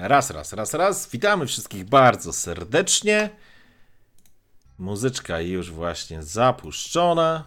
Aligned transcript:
Raz, 0.00 0.30
raz, 0.30 0.52
raz, 0.52 0.74
raz. 0.74 1.10
Witamy 1.10 1.46
wszystkich 1.46 1.84
bardzo 1.84 2.32
serdecznie. 2.32 3.30
Muzyczka 4.78 5.40
już 5.40 5.70
właśnie 5.70 6.22
zapuszczona. 6.22 7.44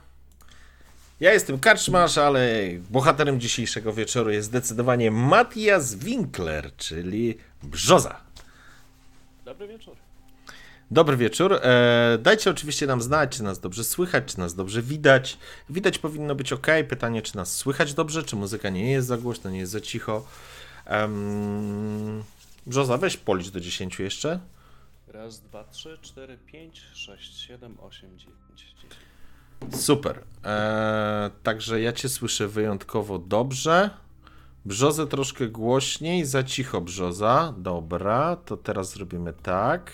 Ja 1.19 1.33
jestem 1.33 1.59
Karczmarz, 1.59 2.17
ale 2.17 2.49
bohaterem 2.89 3.39
dzisiejszego 3.39 3.93
wieczoru 3.93 4.31
jest 4.31 4.47
zdecydowanie 4.47 5.11
Matthias 5.11 5.95
Winkler, 5.95 6.75
czyli 6.77 7.37
Brzoza. 7.63 8.21
Dobry 9.45 9.67
wieczór. 9.67 9.95
Dobry 10.91 11.17
wieczór. 11.17 11.53
E, 11.53 12.17
dajcie 12.21 12.49
oczywiście 12.51 12.87
nam 12.87 13.01
znać, 13.01 13.37
czy 13.37 13.43
nas 13.43 13.59
dobrze 13.59 13.83
słychać, 13.83 14.23
czy 14.25 14.39
nas 14.39 14.55
dobrze 14.55 14.81
widać. 14.81 15.37
Widać 15.69 15.99
powinno 15.99 16.35
być 16.35 16.53
ok. 16.53 16.67
Pytanie, 16.89 17.21
czy 17.21 17.35
nas 17.35 17.55
słychać 17.55 17.93
dobrze, 17.93 18.23
czy 18.23 18.35
muzyka 18.35 18.69
nie 18.69 18.91
jest 18.91 19.07
za 19.07 19.17
głośno, 19.17 19.49
nie 19.49 19.59
jest 19.59 19.71
za 19.71 19.81
cicho. 19.81 20.27
Um, 20.89 22.23
Brzoza, 22.65 22.97
weź 22.97 23.17
policz 23.17 23.49
do 23.49 23.59
10 23.59 23.99
jeszcze. 23.99 24.39
Raz, 25.07 25.39
dwa, 25.41 25.63
trzy, 25.63 25.97
cztery, 26.01 26.37
pięć, 26.45 26.81
sześć, 26.93 27.37
siedem, 27.37 27.79
osiem, 27.79 28.19
dziewięć, 28.19 28.39
dziesięć. 28.55 28.93
Super. 29.83 30.23
E, 30.45 31.31
także 31.43 31.81
ja 31.81 31.93
cię 31.93 32.09
słyszę 32.09 32.47
wyjątkowo 32.47 33.19
dobrze. 33.19 33.89
Brzozę 34.65 35.07
troszkę 35.07 35.47
głośniej, 35.47 36.25
za 36.25 36.43
cicho 36.43 36.81
brzoza. 36.81 37.53
Dobra, 37.57 38.35
to 38.35 38.57
teraz 38.57 38.91
zrobimy 38.91 39.33
tak. 39.33 39.91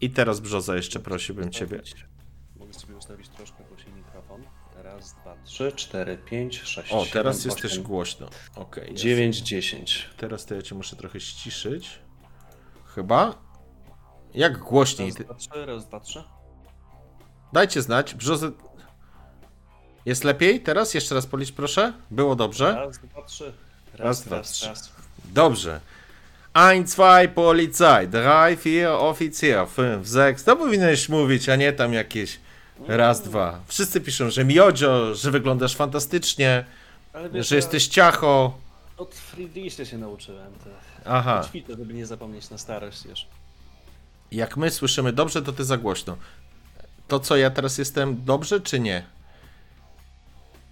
I 0.00 0.10
teraz 0.10 0.40
brzoza 0.40 0.76
jeszcze 0.76 1.00
prosiłbym 1.00 1.50
ciebie. 1.50 1.82
Mogę 2.56 2.74
sobie 2.74 2.96
ustawić 2.96 3.28
troszkę 3.28 3.53
3, 5.54 5.72
4, 5.72 6.16
5, 6.16 6.62
6. 6.64 6.92
O, 6.92 7.06
teraz 7.12 7.38
7, 7.38 7.50
jest 7.50 7.64
8, 7.64 7.82
głośno. 7.82 8.28
Okay, 8.54 8.94
9, 8.94 9.36
jest. 9.36 9.48
10. 9.48 10.08
Teraz 10.16 10.46
to 10.46 10.54
ja 10.54 10.62
cię 10.62 10.74
muszę 10.74 10.96
trochę 10.96 11.20
ściszyć. 11.20 11.98
Chyba? 12.94 13.34
Jak 14.34 14.58
głośniej? 14.58 15.08
Raz, 15.08 15.18
dwa, 15.18 15.34
trzy, 15.34 15.66
raz, 15.66 15.86
dwa, 15.86 16.00
trzy. 16.00 16.24
Dajcie 17.52 17.82
znać. 17.82 18.14
Brzozy... 18.14 18.52
Jest 20.06 20.24
lepiej 20.24 20.60
teraz? 20.60 20.94
Jeszcze 20.94 21.14
raz 21.14 21.26
policz, 21.26 21.52
proszę. 21.52 21.92
Było 22.10 22.36
dobrze? 22.36 22.74
Raz, 22.74 22.98
dwa, 22.98 23.22
trzy. 23.22 23.52
Raz, 23.92 24.00
raz 24.00 24.22
dwa, 24.24 24.36
raz, 24.36 24.50
trzy. 24.50 24.66
Raz. 24.66 24.92
Dobrze. 25.24 25.80
1, 26.54 26.84
2, 26.84 27.28
Polizei, 27.28 28.08
3, 28.08 28.56
4, 28.60 28.88
Offizier, 28.90 29.66
5, 29.76 30.08
6. 30.08 30.44
To 30.44 30.56
powinieneś 30.56 31.08
mówić, 31.08 31.48
a 31.48 31.56
nie 31.56 31.72
tam 31.72 31.92
jakieś 31.92 32.43
raz, 32.88 33.22
dwa. 33.22 33.60
Wszyscy 33.66 34.00
piszą, 34.00 34.30
że 34.30 34.44
miodzio, 34.44 35.14
że 35.14 35.30
wyglądasz 35.30 35.76
fantastycznie, 35.76 36.64
wiesz, 37.32 37.48
że 37.48 37.56
jesteś 37.56 37.88
ciacho. 37.88 38.58
od 38.96 39.14
Friedrichsa 39.14 39.84
się 39.84 39.98
nauczyłem. 39.98 40.52
To 40.64 40.70
Aha. 41.04 41.42
ćwiczę, 41.48 41.72
żeby 41.76 41.94
nie 41.94 42.06
zapomnieć 42.06 42.50
na 42.50 42.58
starość 42.58 43.04
już. 43.04 43.26
Jak 44.32 44.56
my 44.56 44.70
słyszymy 44.70 45.12
dobrze, 45.12 45.42
to 45.42 45.52
ty 45.52 45.64
za 45.64 45.76
głośno. 45.76 46.16
To 47.08 47.20
co, 47.20 47.36
ja 47.36 47.50
teraz 47.50 47.78
jestem 47.78 48.24
dobrze, 48.24 48.60
czy 48.60 48.80
nie? 48.80 49.04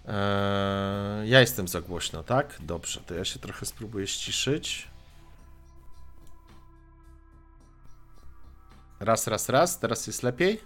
Eee, 0.08 1.28
ja 1.30 1.40
jestem 1.40 1.68
za 1.68 1.80
głośno, 1.80 2.22
tak? 2.22 2.56
Dobrze, 2.60 3.00
to 3.06 3.14
ja 3.14 3.24
się 3.24 3.38
trochę 3.38 3.66
spróbuję 3.66 4.06
ściszyć. 4.06 4.88
Raz, 9.00 9.26
raz, 9.26 9.48
raz. 9.48 9.78
Teraz 9.78 10.06
jest 10.06 10.22
lepiej? 10.22 10.60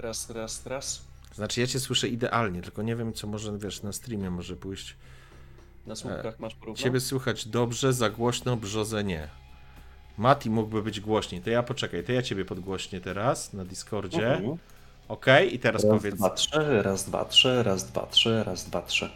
Raz, 0.00 0.30
raz, 0.30 0.66
raz. 0.66 1.02
Znaczy, 1.34 1.60
ja 1.60 1.66
cię 1.66 1.80
słyszę 1.80 2.08
idealnie, 2.08 2.62
tylko 2.62 2.82
nie 2.82 2.96
wiem, 2.96 3.12
co 3.12 3.26
może, 3.26 3.58
wiesz, 3.58 3.82
na 3.82 3.92
streamie 3.92 4.30
może 4.30 4.56
pójść. 4.56 4.96
Na 5.86 5.96
słupkach 5.96 6.40
masz 6.40 6.54
porówno? 6.54 6.82
Ciebie 6.82 7.00
słychać 7.00 7.46
dobrze, 7.46 7.92
za 7.92 8.10
głośno, 8.10 8.56
brzozę 8.56 9.04
nie. 9.04 9.28
Mati 10.18 10.50
mógłby 10.50 10.82
być 10.82 11.00
głośniej. 11.00 11.40
To 11.40 11.50
ja 11.50 11.62
poczekaj, 11.62 12.04
to 12.04 12.12
ja 12.12 12.22
ciebie 12.22 12.44
podgłośnię 12.44 13.00
teraz 13.00 13.52
na 13.52 13.64
Discordzie. 13.64 14.34
Mhm. 14.34 14.56
Ok, 15.08 15.26
i 15.52 15.58
teraz 15.58 15.84
Raz, 15.84 15.92
powiedz. 15.92 16.14
dwa, 16.14 16.30
trzy, 16.30 16.82
raz, 16.82 17.04
dwa, 17.04 17.24
trzy, 17.24 17.62
raz, 17.62 17.84
dwa, 17.84 18.06
trzy, 18.06 18.44
raz, 18.44 18.64
dwa, 18.64 18.82
trzy. 18.82 19.10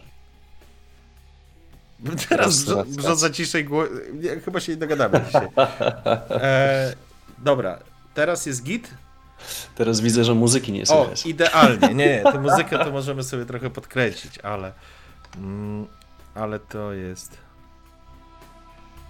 Teraz 2.29 2.45
Raz, 2.45 2.63
brzo, 2.63 2.75
raz, 2.75 2.87
brzoza 2.95 3.29
ciszej 3.29 3.65
gło... 3.65 3.83
Chyba 4.45 4.59
się 4.59 4.71
nie 4.71 4.77
dogadamy 4.77 5.21
dzisiaj. 5.25 5.47
E, 6.29 6.93
dobra, 7.37 7.79
teraz 8.13 8.45
jest 8.45 8.63
git. 8.63 8.89
Teraz 9.75 10.01
widzę, 10.01 10.23
że 10.23 10.33
muzyki 10.33 10.71
nie 10.71 10.83
O, 10.83 10.85
słychać. 10.85 11.25
idealnie. 11.25 11.87
Nie, 11.87 11.95
nie, 11.95 12.23
tę 12.31 12.39
muzykę 12.39 12.79
to 12.79 12.91
możemy 12.99 13.23
sobie 13.23 13.45
trochę 13.45 13.69
podkręcić, 13.69 14.39
ale... 14.39 14.73
Mm, 15.37 15.87
ale 16.35 16.59
to 16.59 16.93
jest... 16.93 17.37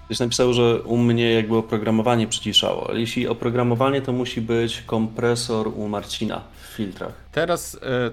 Ktoś 0.05 0.19
napisał, 0.19 0.53
że 0.53 0.81
u 0.83 0.97
mnie 0.97 1.33
jakby 1.33 1.57
oprogramowanie 1.57 2.27
przyciszało. 2.27 2.89
Ale 2.89 2.99
jeśli 2.99 3.27
oprogramowanie, 3.27 4.01
to 4.01 4.13
musi 4.13 4.41
być 4.41 4.81
kompresor 4.81 5.67
u 5.67 5.87
Marcina 5.87 6.41
w 6.63 6.75
filtrach. 6.75 7.13
Teraz... 7.31 7.75
E, 7.81 8.11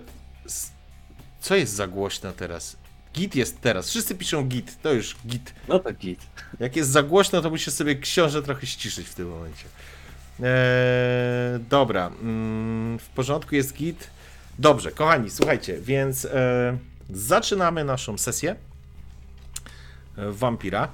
co 1.40 1.56
jest 1.56 1.74
za 1.74 1.86
głośno 1.86 2.32
teraz? 2.32 2.76
Git 3.14 3.36
jest 3.36 3.60
teraz. 3.60 3.90
Wszyscy 3.90 4.14
piszą 4.14 4.44
git. 4.44 4.82
To 4.82 4.92
już 4.92 5.16
git. 5.26 5.54
No 5.68 5.78
tak 5.78 5.96
git. 5.96 6.20
Jak 6.60 6.76
jest 6.76 6.90
za 6.90 7.02
głośno, 7.02 7.40
to 7.42 7.50
musisz 7.50 7.74
sobie 7.74 7.96
książę 7.96 8.42
trochę 8.42 8.66
ściszyć 8.66 9.06
w 9.06 9.14
tym 9.14 9.28
momencie. 9.30 9.64
Eee, 10.40 11.58
dobra, 11.68 12.06
mm, 12.06 12.98
w 12.98 13.08
porządku 13.08 13.54
jest 13.54 13.74
git. 13.74 14.10
Dobrze, 14.58 14.92
kochani, 14.92 15.30
słuchajcie, 15.30 15.80
więc 15.80 16.24
e, 16.24 16.78
zaczynamy 17.10 17.84
naszą 17.84 18.18
sesję 18.18 18.56
e, 20.16 20.30
Vampira. 20.30 20.88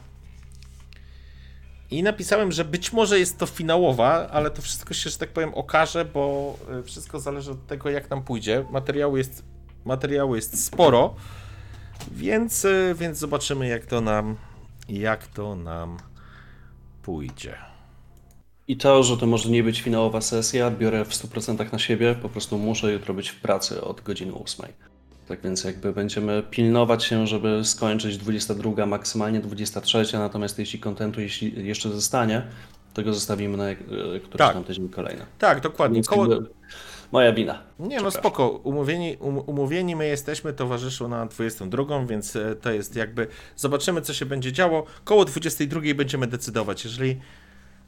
I 1.90 2.02
napisałem, 2.02 2.52
że 2.52 2.64
być 2.64 2.92
może 2.92 3.18
jest 3.18 3.38
to 3.38 3.46
finałowa, 3.46 4.28
ale 4.30 4.50
to 4.50 4.62
wszystko 4.62 4.94
się, 4.94 5.10
że 5.10 5.18
tak 5.18 5.28
powiem, 5.28 5.54
okaże, 5.54 6.04
bo 6.04 6.54
e, 6.70 6.82
wszystko 6.82 7.20
zależy 7.20 7.50
od 7.50 7.66
tego, 7.66 7.90
jak 7.90 8.10
nam 8.10 8.22
pójdzie. 8.22 8.64
Materiału 8.70 9.16
jest, 9.16 9.42
materiału 9.84 10.36
jest 10.36 10.64
sporo, 10.64 11.14
więc, 12.10 12.64
e, 12.64 12.94
więc 12.94 13.18
zobaczymy, 13.18 13.68
jak 13.68 13.86
to 13.86 14.00
nam, 14.00 14.36
jak 14.88 15.26
to 15.26 15.54
nam 15.54 15.96
pójdzie. 17.02 17.58
I 18.68 18.76
to, 18.76 19.02
że 19.02 19.16
to 19.16 19.26
może 19.26 19.48
nie 19.50 19.62
być 19.62 19.80
finałowa 19.80 20.20
sesja, 20.20 20.70
biorę 20.70 21.04
w 21.04 21.10
100% 21.10 21.72
na 21.72 21.78
siebie. 21.78 22.14
Po 22.22 22.28
prostu 22.28 22.58
muszę 22.58 22.92
jutro 22.92 23.14
być 23.14 23.28
w 23.28 23.40
pracy 23.40 23.80
od 23.80 24.00
godziny 24.00 24.32
8. 24.34 24.66
Tak 25.28 25.40
więc 25.40 25.64
jakby 25.64 25.92
będziemy 25.92 26.42
pilnować 26.50 27.04
się, 27.04 27.26
żeby 27.26 27.64
skończyć 27.64 28.18
22, 28.18 28.86
maksymalnie 28.86 29.40
23, 29.40 30.04
natomiast 30.12 30.58
jeśli 30.58 30.78
kontentu 30.78 31.20
jeśli 31.20 31.66
jeszcze 31.66 31.90
zostanie, 31.90 32.42
to 32.94 33.02
go 33.02 33.14
zostawimy 33.14 33.56
na 33.56 33.68
e, 33.70 33.76
któryś 34.20 34.38
Tak. 34.38 34.54
tam 34.54 34.64
tydzień 34.64 34.88
kolejny. 34.88 35.26
Tak, 35.38 35.60
dokładnie. 35.60 35.94
Więc 35.94 36.08
Koło, 36.08 36.26
moja 37.12 37.32
wina. 37.32 37.62
Nie, 37.78 38.00
no 38.00 38.10
spoko. 38.10 38.48
Umówieni, 38.48 39.16
um, 39.20 39.38
umówieni 39.38 39.96
my 39.96 40.06
jesteśmy, 40.06 40.52
towarzyszu 40.52 41.08
na 41.08 41.26
22, 41.26 42.06
więc 42.06 42.36
e, 42.36 42.54
to 42.54 42.70
jest 42.70 42.96
jakby. 42.96 43.26
Zobaczymy, 43.56 44.02
co 44.02 44.14
się 44.14 44.26
będzie 44.26 44.52
działo. 44.52 44.84
Koło 45.04 45.24
22 45.24 45.80
będziemy 45.94 46.26
decydować. 46.26 46.84
Jeżeli, 46.84 47.20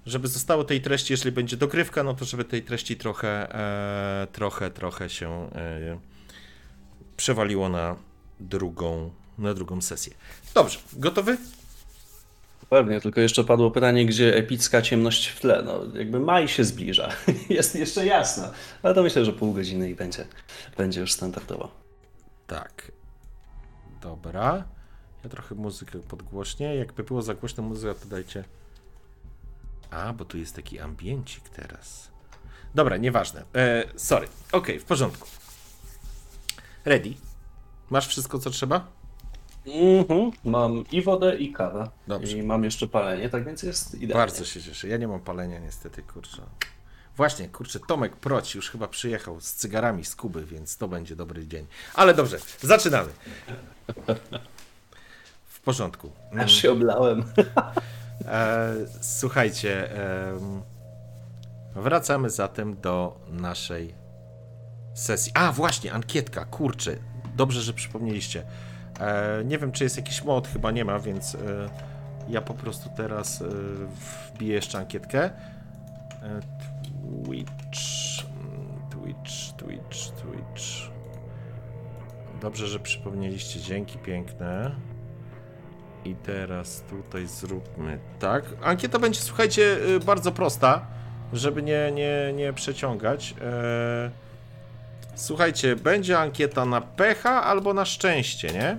żeby 0.07 0.29
zostało 0.29 0.65
tej 0.65 0.81
treści, 0.81 1.13
jeżeli 1.13 1.33
będzie 1.33 1.57
dogrywka, 1.57 2.03
no 2.03 2.15
to 2.15 2.25
żeby 2.25 2.45
tej 2.45 2.63
treści 2.63 2.97
trochę, 2.97 3.55
e, 3.55 4.27
trochę, 4.33 4.71
trochę 4.71 5.11
się 5.11 5.51
e, 5.55 5.99
przewaliło 7.17 7.69
na 7.69 7.97
drugą, 8.41 9.11
na 9.39 9.55
drugą 9.55 9.81
sesję. 9.81 10.13
Dobrze, 10.55 10.79
gotowy? 10.93 11.37
Pewnie, 12.71 13.01
tylko 13.01 13.21
jeszcze 13.21 13.45
padło 13.45 13.71
pytanie, 13.71 14.07
gdzie 14.07 14.37
epicka 14.37 14.83
ciemność 14.83 15.27
w 15.27 15.41
tle. 15.41 15.63
No, 15.63 15.85
jakby 15.95 16.21
maj 16.21 16.49
się 16.49 16.65
zbliża. 16.65 17.09
Jest 17.49 17.75
jeszcze 17.75 18.07
jasno. 18.07 18.51
Ale 18.83 18.95
to 18.95 19.03
myślę, 19.03 19.25
że 19.25 19.33
pół 19.33 19.53
godziny 19.53 19.91
i 19.91 19.95
będzie, 19.95 20.27
będzie 20.77 21.01
już 21.01 21.13
standardowo. 21.13 21.71
Tak. 22.47 22.93
Dobra. 24.03 24.65
Ja 25.25 25.31
trochę 25.31 25.55
muzykę 25.55 25.99
podgłośnię. 25.99 26.77
Jakby 26.77 27.03
było 27.03 27.23
za 27.23 27.35
głośno 27.35 27.63
muzyka, 27.63 27.95
to 27.95 28.07
dajcie. 28.09 28.45
A, 29.91 30.13
bo 30.13 30.25
tu 30.25 30.39
jest 30.39 30.57
taki 30.57 30.81
ambiencik 30.81 31.49
teraz. 31.49 32.11
Dobra, 32.75 32.97
nieważne. 32.97 33.45
E, 33.55 33.85
sorry. 33.97 34.29
Okej, 34.53 34.81
w 34.81 34.85
porządku. 34.85 35.29
Ready? 36.85 37.15
Masz 37.91 38.09
wszystko, 38.09 38.39
co 38.39 38.51
trzeba? 38.51 38.87
Mhm. 39.67 40.31
Mam 40.45 40.85
i 40.93 41.03
wodę, 41.03 41.37
i 41.37 41.53
kawę. 41.53 41.91
Dobrze. 42.07 42.39
I 42.39 42.43
mam 42.43 42.65
jeszcze 42.65 42.87
palenie, 42.87 43.29
tak 43.29 43.45
więc 43.45 43.63
jest 43.63 43.95
idealnie. 43.95 44.15
Bardzo 44.15 44.45
się 44.45 44.63
cieszę. 44.63 44.89
Ja 44.89 44.97
nie 44.97 45.09
mam 45.09 45.21
palenia 45.21 45.59
niestety, 45.59 46.03
kurczę. 46.03 46.43
Właśnie, 47.17 47.49
kurczę, 47.49 47.81
Tomek 47.81 48.17
Proci 48.17 48.59
już 48.59 48.71
chyba 48.71 48.89
przyjechał 48.89 49.41
z 49.41 49.53
cygarami 49.53 50.05
z 50.05 50.17
Kuby, 50.17 50.45
więc 50.45 50.77
to 50.77 50.89
będzie 50.89 51.17
dobry 51.17 51.47
dzień. 51.47 51.67
Ale 51.95 52.15
dobrze, 52.15 52.39
zaczynamy. 52.61 53.09
W 55.47 55.61
porządku. 55.61 56.13
Aż 56.39 56.53
się 56.53 56.73
oblałem. 56.73 57.25
E, 58.27 58.75
słuchajcie, 59.01 59.91
em, 59.93 60.63
wracamy 61.75 62.31
zatem 62.31 62.77
do 62.81 63.21
naszej 63.29 63.95
sesji. 64.95 65.33
A, 65.35 65.53
właśnie, 65.53 65.93
ankietka, 65.93 66.45
kurczę, 66.45 66.97
dobrze, 67.37 67.61
że 67.61 67.73
przypomnieliście. 67.73 68.43
E, 69.01 69.45
nie 69.45 69.59
wiem, 69.59 69.73
czy 69.73 69.85
jest 69.85 69.97
jakiś 69.97 70.25
mod, 70.25 70.49
chyba 70.49 70.71
nie 70.71 70.85
ma, 70.85 70.99
więc 70.99 71.35
e, 71.35 71.39
ja 72.29 72.41
po 72.41 72.55
prostu 72.55 72.91
teraz 72.97 73.43
e, 73.43 73.47
wbiję 74.35 74.55
jeszcze 74.55 74.79
ankietkę. 74.79 75.25
E, 75.25 76.41
Twitch, 77.25 77.81
Twitch, 78.91 79.57
Twitch, 79.57 80.11
Twitch. 80.11 80.91
Dobrze, 82.41 82.69
że 82.69 82.81
przypomnieliście, 82.81 83.61
dzięki 83.61 83.99
piękne. 83.99 84.71
I 86.05 86.15
teraz 86.15 86.83
tutaj 86.91 87.27
zróbmy 87.27 87.99
tak. 88.19 88.45
Ankieta 88.63 88.99
będzie, 88.99 89.21
słuchajcie, 89.21 89.63
y, 89.97 90.01
bardzo 90.01 90.33
prosta, 90.33 90.87
żeby 91.33 91.63
nie, 91.63 91.93
nie, 91.93 92.33
nie 92.33 92.53
przeciągać. 92.53 93.35
Eee, 93.43 94.11
Słuchajcie, 95.21 95.77
będzie 95.77 96.19
ankieta 96.19 96.65
na 96.65 96.81
pecha 96.81 97.45
albo 97.45 97.75
na 97.75 97.85
szczęście, 97.85 98.53
nie? 98.53 98.79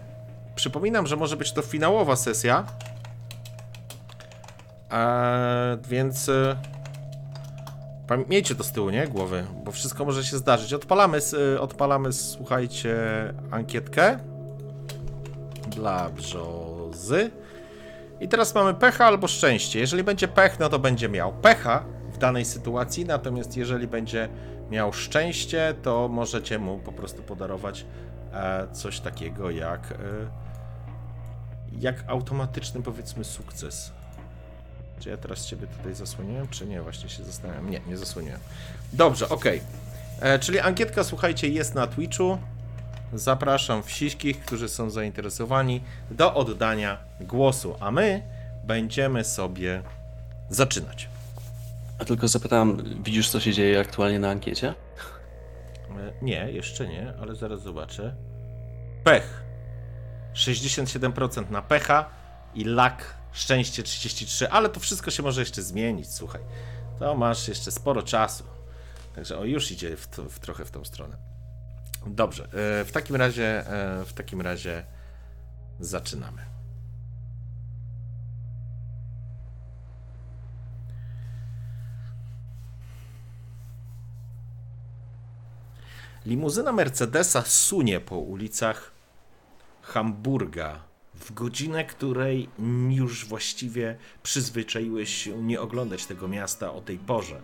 Przypominam, 0.56 1.08
że 1.08 1.16
może 1.16 1.38
być 1.38 1.52
to 1.52 1.62
finałowa 1.62 2.16
sesja. 2.16 2.66
Eee, 4.92 5.78
więc 5.90 6.30
e, 6.30 6.56
miejcie 8.28 8.56
to 8.56 8.64
z 8.64 8.72
tyłu, 8.72 8.90
nie? 8.90 9.08
Głowy, 9.08 9.44
bo 9.64 9.72
wszystko 9.72 10.06
może 10.06 10.24
się 10.24 10.38
zdarzyć. 10.38 10.74
Odpalamy, 10.74 11.20
e, 11.56 11.62
odpalamy 11.62 12.14
słuchajcie, 12.14 12.96
ankietkę 13.52 14.20
dla 15.76 16.10
brzozy. 16.10 17.32
I 18.20 18.28
teraz 18.28 18.56
mamy 18.56 18.74
pecha 18.74 19.06
albo 19.06 19.28
szczęście. 19.28 19.80
Jeżeli 19.80 20.04
będzie 20.04 20.28
pech, 20.28 20.60
no 20.60 20.70
to 20.70 20.80
będzie 20.80 21.10
miał 21.10 21.34
pecha 21.34 21.84
w 22.14 22.18
danej 22.18 22.46
sytuacji, 22.46 23.06
natomiast 23.06 23.58
jeżeli 23.58 23.88
będzie 23.88 24.30
miał 24.70 24.94
szczęście, 24.94 25.76
to 25.84 26.08
możecie 26.08 26.60
mu 26.60 26.80
po 26.80 26.92
prostu 26.92 27.24
podarować 27.24 27.86
e, 28.34 28.68
coś 28.72 29.00
takiego 29.00 29.52
jak, 29.52 29.92
e, 29.92 29.96
jak 31.80 32.04
automatyczny, 32.08 32.82
powiedzmy, 32.82 33.24
sukces. 33.24 33.92
Czy 35.00 35.10
ja 35.10 35.18
teraz 35.18 35.46
ciebie 35.46 35.68
tutaj 35.68 35.94
zasłoniłem, 35.94 36.48
czy 36.48 36.68
nie? 36.68 36.82
Właśnie 36.82 37.10
się 37.10 37.24
zastanawiam. 37.24 37.70
Nie, 37.70 37.82
nie 37.88 37.98
zasłoniłem. 37.98 38.40
Dobrze, 38.94 39.30
okej. 39.30 39.62
E, 40.20 40.40
Czyli 40.40 40.60
ankietka, 40.60 41.04
słuchajcie, 41.04 41.50
jest 41.50 41.76
na 41.76 41.88
Twitchu. 41.88 42.38
Zapraszam 43.14 43.84
wszystkich, 43.84 44.40
którzy 44.40 44.70
są 44.70 44.90
zainteresowani 44.90 45.82
do 46.12 46.34
oddania 46.34 46.98
głosu, 47.22 47.76
a 47.80 47.92
my 47.92 48.22
będziemy 48.64 49.24
sobie 49.24 49.82
zaczynać. 50.50 51.10
A 52.00 52.06
tylko 52.06 52.28
zapytałem, 52.28 52.84
widzisz 53.04 53.30
co 53.30 53.40
się 53.40 53.54
dzieje 53.54 53.80
aktualnie 53.80 54.20
na 54.20 54.30
ankiecie? 54.30 54.68
E, 54.70 54.74
Nie, 56.22 56.52
jeszcze 56.52 56.88
nie, 56.88 57.14
ale 57.22 57.36
zaraz 57.36 57.62
zobaczę. 57.62 58.16
Pech. 59.04 59.44
67% 60.34 61.52
na 61.52 61.62
pecha 61.62 62.10
i 62.56 62.64
lak 62.64 63.14
szczęście 63.32 63.84
33, 63.84 64.50
ale 64.50 64.70
to 64.70 64.80
wszystko 64.80 65.12
się 65.12 65.24
może 65.24 65.42
jeszcze 65.42 65.62
zmienić, 65.62 66.14
słuchaj. 66.14 66.42
To 67.00 67.16
masz 67.16 67.48
jeszcze 67.48 67.72
sporo 67.72 68.02
czasu. 68.04 68.44
Także 69.16 69.38
o, 69.38 69.46
już 69.46 69.72
idzie 69.72 69.98
w, 69.98 70.08
w 70.08 70.40
trochę 70.40 70.66
w 70.66 70.72
tą 70.72 70.86
stronę. 70.86 71.31
Dobrze, 72.08 72.44
e, 72.44 72.86
w 72.86 72.92
takim 72.92 73.16
razie 73.16 73.68
e, 73.68 74.06
w 74.06 74.14
takim 74.14 74.42
razie 74.42 74.84
zaczynamy. 75.80 76.52
Limuzyna 86.26 86.72
Mercedesa 86.72 87.42
sunie 87.42 88.00
po 88.00 88.18
ulicach 88.18 88.92
Hamburga 89.82 90.80
w 91.14 91.34
godzinę, 91.34 91.86
której 91.86 92.50
już 92.90 93.26
właściwie 93.26 93.98
przyzwyczaiłeś 94.24 95.16
się 95.16 95.44
nie 95.44 95.62
oglądać 95.62 96.06
tego 96.06 96.28
miasta 96.28 96.74
o 96.74 96.82
tej 96.82 96.98
porze. 96.98 97.42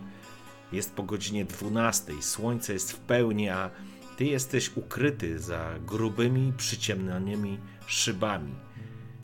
Jest 0.71 0.93
po 0.93 1.03
godzinie 1.03 1.45
12, 1.45 2.13
słońce 2.21 2.73
jest 2.73 2.91
w 2.91 2.99
pełni, 2.99 3.49
a 3.49 3.69
ty 4.17 4.25
jesteś 4.25 4.77
ukryty 4.77 5.39
za 5.39 5.73
grubymi, 5.85 6.53
przyciemnionymi 6.57 7.59
szybami. 7.85 8.55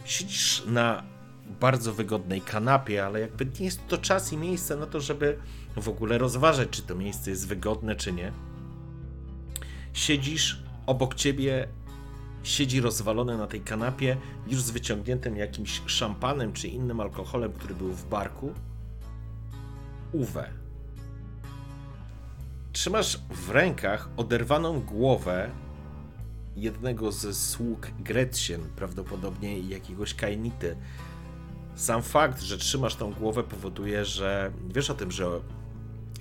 Siedzisz 0.05 0.63
na 0.65 1.03
bardzo 1.59 1.93
wygodnej 1.93 2.41
kanapie, 2.41 3.05
ale 3.05 3.19
jakby 3.19 3.45
nie 3.45 3.65
jest 3.65 3.87
to 3.87 3.97
czas 3.97 4.33
i 4.33 4.37
miejsce 4.37 4.75
na 4.75 4.85
to, 4.85 5.01
żeby 5.01 5.37
w 5.77 5.89
ogóle 5.89 6.17
rozważać, 6.17 6.69
czy 6.69 6.81
to 6.81 6.95
miejsce 6.95 7.29
jest 7.29 7.47
wygodne, 7.47 7.95
czy 7.95 8.13
nie 8.13 8.31
siedzisz 9.93 10.63
obok 10.85 11.15
ciebie, 11.15 11.67
siedzi 12.43 12.81
rozwalony 12.81 13.37
na 13.37 13.47
tej 13.47 13.61
kanapie, 13.61 14.17
już 14.47 14.61
z 14.61 14.71
wyciągniętym 14.71 15.37
jakimś 15.37 15.81
szampanem 15.85 16.53
czy 16.53 16.67
innym 16.67 16.99
alkoholem, 16.99 17.53
który 17.53 17.75
był 17.75 17.93
w 17.93 18.09
barku. 18.09 18.53
Uwe. 20.11 20.62
Trzymasz 22.73 23.19
w 23.29 23.49
rękach 23.49 24.09
oderwaną 24.17 24.81
głowę 24.81 25.49
jednego 26.55 27.11
ze 27.11 27.33
sług 27.33 27.87
Gretchen, 27.99 28.61
prawdopodobnie 28.75 29.59
jakiegoś 29.59 30.13
Kainity. 30.13 30.75
Sam 31.75 32.03
fakt, 32.03 32.41
że 32.41 32.57
trzymasz 32.57 32.95
tą 32.95 33.13
głowę 33.13 33.43
powoduje, 33.43 34.05
że 34.05 34.51
wiesz 34.67 34.89
o 34.89 34.93
tym, 34.93 35.11
że 35.11 35.27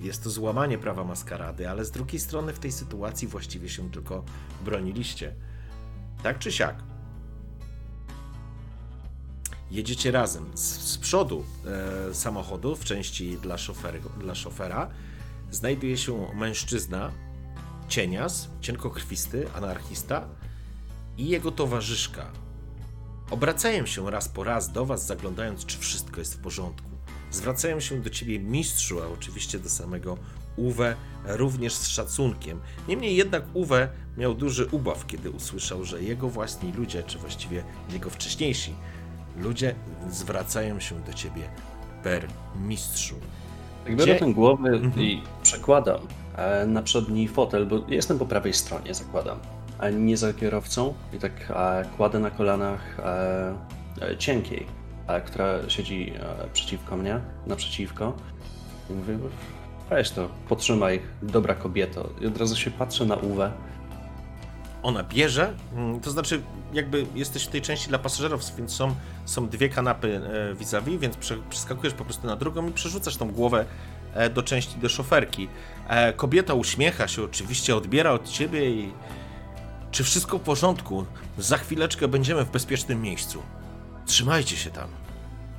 jest 0.01 0.23
to 0.23 0.29
złamanie 0.29 0.77
prawa 0.77 1.03
maskarady, 1.03 1.69
ale 1.69 1.85
z 1.85 1.91
drugiej 1.91 2.19
strony 2.19 2.53
w 2.53 2.59
tej 2.59 2.71
sytuacji 2.71 3.27
właściwie 3.27 3.69
się 3.69 3.91
tylko 3.91 4.23
broniliście. 4.65 5.35
Tak 6.23 6.39
czy 6.39 6.51
siak. 6.51 6.75
Jedziecie 9.71 10.11
razem. 10.11 10.57
Z, 10.57 10.61
z 10.61 10.97
przodu 10.97 11.45
e, 12.09 12.13
samochodu, 12.13 12.75
w 12.75 12.83
części 12.83 13.37
dla, 13.37 13.57
szofery, 13.57 14.01
dla 14.19 14.35
szofera, 14.35 14.89
znajduje 15.53 15.97
się 15.97 16.27
mężczyzna, 16.35 17.11
cienias, 17.87 18.49
cienkokrwisty, 18.61 19.47
anarchista 19.55 20.27
i 21.17 21.27
jego 21.27 21.51
towarzyszka. 21.51 22.31
Obracają 23.31 23.85
się 23.85 24.11
raz 24.11 24.29
po 24.29 24.43
raz 24.43 24.71
do 24.71 24.85
was, 24.85 25.05
zaglądając, 25.05 25.65
czy 25.65 25.77
wszystko 25.77 26.19
jest 26.19 26.33
w 26.33 26.41
porządku. 26.41 26.89
Zwracają 27.31 27.79
się 27.79 28.01
do 28.01 28.09
ciebie 28.09 28.39
mistrzu, 28.39 29.01
a 29.01 29.07
oczywiście 29.07 29.59
do 29.59 29.69
samego 29.69 30.17
Uwe 30.55 30.95
również 31.25 31.73
z 31.73 31.87
szacunkiem. 31.87 32.61
Niemniej 32.87 33.15
jednak 33.15 33.43
Uwe 33.53 33.89
miał 34.17 34.33
duży 34.35 34.65
ubaw, 34.65 35.07
kiedy 35.07 35.31
usłyszał, 35.31 35.85
że 35.85 36.03
jego 36.03 36.29
własni 36.29 36.71
ludzie, 36.71 37.03
czy 37.03 37.17
właściwie 37.17 37.63
jego 37.89 38.09
wcześniejsi 38.09 38.73
ludzie 39.37 39.75
zwracają 40.09 40.79
się 40.79 41.03
do 41.03 41.13
ciebie 41.13 41.49
per 42.03 42.27
mistrzu. 42.55 43.15
Tak 43.85 43.95
biorę 43.95 44.15
tę 44.15 44.33
głowę 44.33 44.69
Mhm. 44.69 45.03
i 45.03 45.21
przekładam 45.43 45.99
e, 46.35 46.65
na 46.65 46.81
przedni 46.81 47.27
fotel, 47.27 47.65
bo 47.65 47.79
jestem 47.87 48.19
po 48.19 48.25
prawej 48.25 48.53
stronie, 48.53 48.93
zakładam, 48.93 49.37
a 49.79 49.89
nie 49.89 50.17
za 50.17 50.33
kierowcą 50.33 50.93
i 51.13 51.17
tak 51.17 51.31
e, 51.49 51.85
kładę 51.97 52.19
na 52.19 52.31
kolanach 52.31 52.99
e, 52.99 54.17
cienkiej, 54.17 54.65
która 55.25 55.45
siedzi 55.67 56.13
przeciwko 56.53 56.97
mnie, 56.97 57.19
naprzeciwko 57.47 58.13
i 58.89 58.93
mówię, 58.93 59.17
weź 59.89 60.11
to, 60.11 60.29
potrzymaj, 60.49 60.99
dobra 61.21 61.55
kobieto. 61.55 62.09
I 62.21 62.27
od 62.27 62.37
razu 62.37 62.55
się 62.55 62.71
patrzę 62.71 63.05
na 63.05 63.15
Uwę. 63.15 63.51
Ona 64.83 65.03
bierze, 65.03 65.53
mm, 65.75 65.99
to 65.99 66.11
znaczy 66.11 66.41
jakby 66.73 67.05
jesteś 67.15 67.43
w 67.43 67.47
tej 67.47 67.61
części 67.61 67.89
dla 67.89 67.99
pasażerów, 67.99 68.55
więc 68.57 68.73
są, 68.73 68.95
są 69.25 69.47
dwie 69.47 69.69
kanapy 69.69 70.21
e, 70.51 70.55
vis-a-vis, 70.55 70.99
więc 70.99 71.17
prze, 71.17 71.37
przeskakujesz 71.49 71.93
po 71.93 72.05
prostu 72.05 72.27
na 72.27 72.35
drugą 72.35 72.67
i 72.67 72.71
przerzucasz 72.71 73.17
tą 73.17 73.31
głowę 73.31 73.65
e, 74.13 74.29
do 74.29 74.43
części 74.43 74.79
do 74.79 74.89
szoferki. 74.89 75.47
E, 75.87 76.13
Kobieta 76.13 76.53
uśmiecha 76.53 77.07
się 77.07 77.23
oczywiście, 77.23 77.75
odbiera 77.75 78.11
od 78.11 78.29
ciebie 78.29 78.69
i 78.69 78.93
czy 79.91 80.03
wszystko 80.03 80.37
w 80.37 80.41
porządku? 80.41 81.05
Za 81.37 81.57
chwileczkę 81.57 82.07
będziemy 82.07 82.45
w 82.45 82.51
bezpiecznym 82.51 83.01
miejscu. 83.01 83.43
Trzymajcie 84.05 84.57
się 84.57 84.69
tam. 84.69 84.87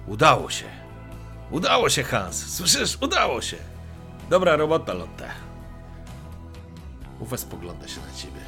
Udało 0.06 0.50
się. 0.50 0.64
Udało 1.50 1.88
się, 1.88 2.02
Hans. 2.02 2.54
Słyszysz? 2.56 2.98
Udało 3.00 3.42
się. 3.42 3.56
Dobra 4.30 4.56
robota, 4.56 4.94
Lotte. 4.94 5.30
Uwe 7.20 7.38
spogląda 7.38 7.88
się 7.88 8.00
na 8.00 8.16
ciebie. 8.16 8.40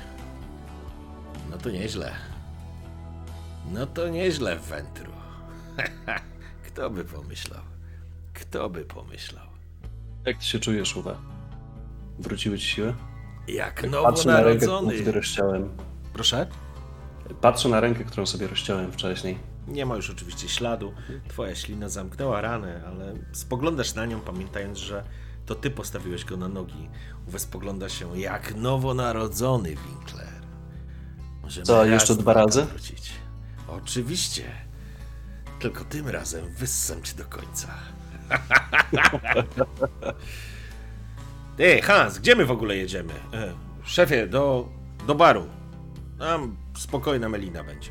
No 1.51 1.59
to 1.59 1.71
nieźle. 1.71 2.13
No 3.73 3.87
to 3.87 4.09
nieźle, 4.09 4.59
Wentru. 4.59 5.13
Kto 6.67 6.91
by 6.91 7.05
pomyślał? 7.05 7.61
Kto 8.35 8.71
by 8.71 8.85
pomyślał? 8.85 9.47
Jak 10.27 10.39
ty 10.39 10.45
się 10.45 10.59
czujesz, 10.59 10.97
Uwe? 10.97 11.17
Wróciły 12.19 12.59
ci 12.59 12.67
siły? 12.67 12.95
Jak 13.49 13.87
Patrzę 14.03 14.29
na 14.29 14.41
rękę, 14.43 14.57
którą 14.57 14.73
nowonarodzony. 14.73 14.99
sobie 14.99 15.13
rozciąłem. 15.13 15.69
Proszę? 16.13 16.47
Patrzę 17.41 17.69
na 17.69 17.81
rękę, 17.81 18.05
którą 18.05 18.27
sobie 18.27 18.47
rozciąłem 18.47 18.93
wcześniej. 18.93 19.39
Nie 19.69 19.87
ma 19.87 19.97
już 19.97 20.11
oczywiście 20.11 20.49
śladu. 20.49 20.93
Twoja 21.29 21.55
ślina 21.55 21.89
zamknęła 21.89 22.41
ranę, 22.41 22.83
ale 22.87 23.15
spoglądasz 23.33 23.95
na 23.95 24.07
nią, 24.07 24.21
pamiętając, 24.21 24.79
że 24.79 25.05
to 25.47 25.55
ty 25.55 25.71
postawiłeś 25.71 26.25
go 26.25 26.37
na 26.37 26.49
nogi. 26.49 26.89
Uwe 27.29 27.39
spogląda 27.39 27.89
się 27.89 28.19
jak 28.21 28.55
nowonarodzony 28.55 29.69
Winkler. 29.69 30.36
Możemy 31.47 31.67
Co, 31.67 31.85
jeszcze 31.85 32.15
dwa 32.15 32.33
razy? 32.33 32.65
Wrócić. 32.65 33.13
Oczywiście. 33.69 34.45
Tylko 35.61 35.85
tym 35.85 36.09
razem 36.09 36.49
wyssam 36.55 37.03
cię 37.03 37.15
do 37.17 37.25
końca. 37.25 37.69
Ty, 41.57 41.83
Hans, 41.83 42.19
gdzie 42.19 42.37
my 42.37 42.45
w 42.45 42.51
ogóle 42.51 42.77
jedziemy? 42.77 43.13
E, 43.33 43.53
szefie, 43.85 44.27
do, 44.27 44.69
do 45.07 45.15
baru. 45.15 45.47
Tam 46.19 46.57
spokojna 46.79 47.29
melina 47.29 47.65
będzie. 47.65 47.91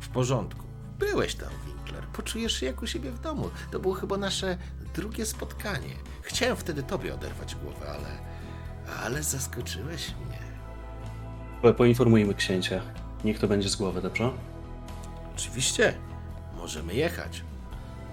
W 0.00 0.08
porządku. 0.08 0.66
Byłeś 0.98 1.34
tam, 1.34 1.50
Winkler. 1.66 2.04
Poczujesz 2.04 2.60
się 2.60 2.66
jak 2.66 2.82
u 2.82 2.86
siebie 2.86 3.10
w 3.10 3.20
domu. 3.20 3.50
To 3.70 3.80
było 3.80 3.94
chyba 3.94 4.16
nasze 4.16 4.58
drugie 4.94 5.26
spotkanie. 5.26 5.94
Chciałem 6.22 6.56
wtedy 6.56 6.82
tobie 6.82 7.14
oderwać 7.14 7.54
głowę, 7.54 7.86
ale... 7.88 8.30
Ale 9.04 9.22
zaskoczyłeś 9.22 10.14
mnie. 10.26 10.29
Ale 11.62 11.74
Poinformujmy 11.74 12.34
księcia. 12.34 12.80
Niech 13.24 13.38
to 13.38 13.48
będzie 13.48 13.68
z 13.68 13.76
głowy, 13.76 14.02
dobrze? 14.02 14.30
Oczywiście. 15.36 15.94
Możemy 16.56 16.94
jechać. 16.94 17.42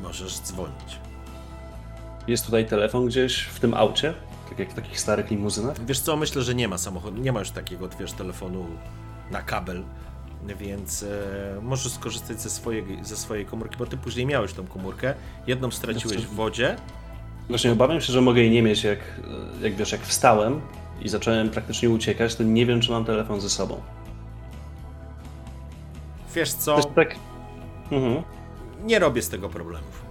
Możesz 0.02 0.40
dzwonić. 0.40 1.00
Jest 2.28 2.46
tutaj 2.46 2.66
telefon 2.66 3.06
gdzieś 3.06 3.42
w 3.42 3.60
tym 3.60 3.74
aucie? 3.74 4.14
Tak 4.50 4.60
jak 4.60 4.70
w 4.70 4.74
takich 4.74 5.00
starych 5.00 5.32
limuzynach? 5.32 5.86
Wiesz 5.86 6.00
co, 6.00 6.18
myślę, 6.18 6.42
że 6.42 6.56
nie 6.56 6.68
ma 6.68 6.78
samochodu, 6.78 7.22
nie 7.22 7.32
ma 7.32 7.40
już 7.40 7.52
takiego, 7.52 7.90
wiesz, 8.00 8.14
telefonu 8.14 8.66
na 9.32 9.42
kabel, 9.42 9.84
więc 10.60 11.04
e, 11.04 11.08
możesz 11.62 11.92
skorzystać 11.92 12.42
ze 12.42 12.50
swojej, 12.50 13.00
ze 13.02 13.18
swojej 13.18 13.46
komórki, 13.46 13.78
bo 13.78 13.86
ty 13.86 13.98
później 13.98 14.26
miałeś 14.26 14.54
tą 14.54 14.68
komórkę, 14.68 15.14
jedną 15.48 15.72
straciłeś 15.72 16.26
w 16.26 16.36
wodzie, 16.36 16.76
Właśnie 17.50 17.72
obawiam 17.72 18.02
się, 18.02 18.14
że 18.14 18.22
mogę 18.22 18.42
jej 18.42 18.52
nie 18.52 18.64
mieć, 18.64 18.84
jak, 18.84 19.00
jak 19.62 19.76
wiesz, 19.76 19.92
jak 19.92 20.02
wstałem 20.02 20.62
i 21.02 21.10
zacząłem 21.10 21.50
praktycznie 21.50 21.90
uciekać, 21.90 22.36
to 22.36 22.44
nie 22.44 22.66
wiem, 22.66 22.82
czy 22.82 22.92
mam 22.92 23.06
telefon 23.06 23.42
ze 23.42 23.50
sobą. 23.50 23.82
wiesz 26.36 26.54
co, 26.54 26.84
tak... 26.84 27.16
Mhm. 27.92 28.24
nie 28.84 29.00
robię 29.00 29.22
z 29.22 29.30
tego 29.30 29.50
problemów. 29.50 30.08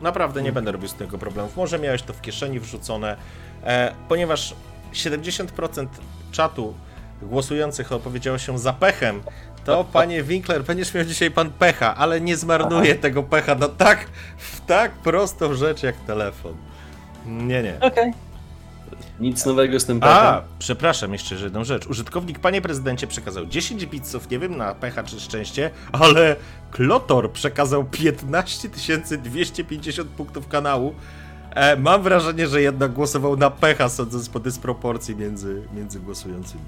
Naprawdę 0.00 0.42
nie 0.42 0.52
będę 0.52 0.72
robił 0.72 0.88
z 0.88 0.94
tego 0.94 1.18
problemów. 1.18 1.56
Może 1.56 1.78
miałeś 1.78 2.02
to 2.02 2.12
w 2.12 2.20
kieszeni 2.20 2.60
wrzucone, 2.60 3.16
e, 3.64 3.94
ponieważ 4.08 4.54
70% 4.92 5.86
czatu 6.32 6.74
głosujących 7.22 7.92
opowiedziało 7.92 8.38
się 8.38 8.58
za 8.58 8.72
pechem, 8.72 9.22
to 9.64 9.84
panie 9.92 10.22
Winkler, 10.22 10.64
będziesz 10.64 10.94
miał 10.94 11.04
dzisiaj 11.04 11.30
pan 11.30 11.50
pecha, 11.50 11.94
ale 11.96 12.20
nie 12.20 12.36
zmarnuję 12.36 12.94
tego 12.94 13.22
pecha 13.22 13.54
na 13.54 13.68
tak, 13.68 14.06
w 14.38 14.60
tak 14.66 14.92
prostą 14.92 15.54
rzecz 15.54 15.82
jak 15.82 15.96
telefon. 15.96 16.54
Nie, 17.26 17.62
nie. 17.62 17.80
Okej. 17.80 18.12
Nic 19.20 19.46
nowego 19.46 19.80
z 19.80 19.84
tym 19.84 19.98
A, 20.02 20.06
pechem. 20.06 20.50
przepraszam, 20.58 21.12
jeszcze 21.12 21.34
jedną 21.34 21.64
rzecz. 21.64 21.86
Użytkownik, 21.86 22.38
panie 22.38 22.62
prezydencie, 22.62 23.06
przekazał 23.06 23.46
10 23.46 23.86
bitsów, 23.86 24.30
nie 24.30 24.38
wiem 24.38 24.56
na 24.56 24.74
pecha 24.74 25.02
czy 25.02 25.20
szczęście, 25.20 25.70
ale 25.92 26.36
Klotor 26.70 27.32
przekazał 27.32 27.84
15 27.84 28.68
250 29.22 30.10
punktów 30.10 30.48
kanału. 30.48 30.94
E, 31.50 31.76
mam 31.76 32.02
wrażenie, 32.02 32.46
że 32.48 32.62
jednak 32.62 32.92
głosował 32.92 33.36
na 33.36 33.50
pecha, 33.50 33.88
sądząc 33.88 34.28
po 34.28 34.40
dysproporcji 34.40 35.16
między, 35.16 35.62
między 35.74 36.00
głosującymi. 36.00 36.62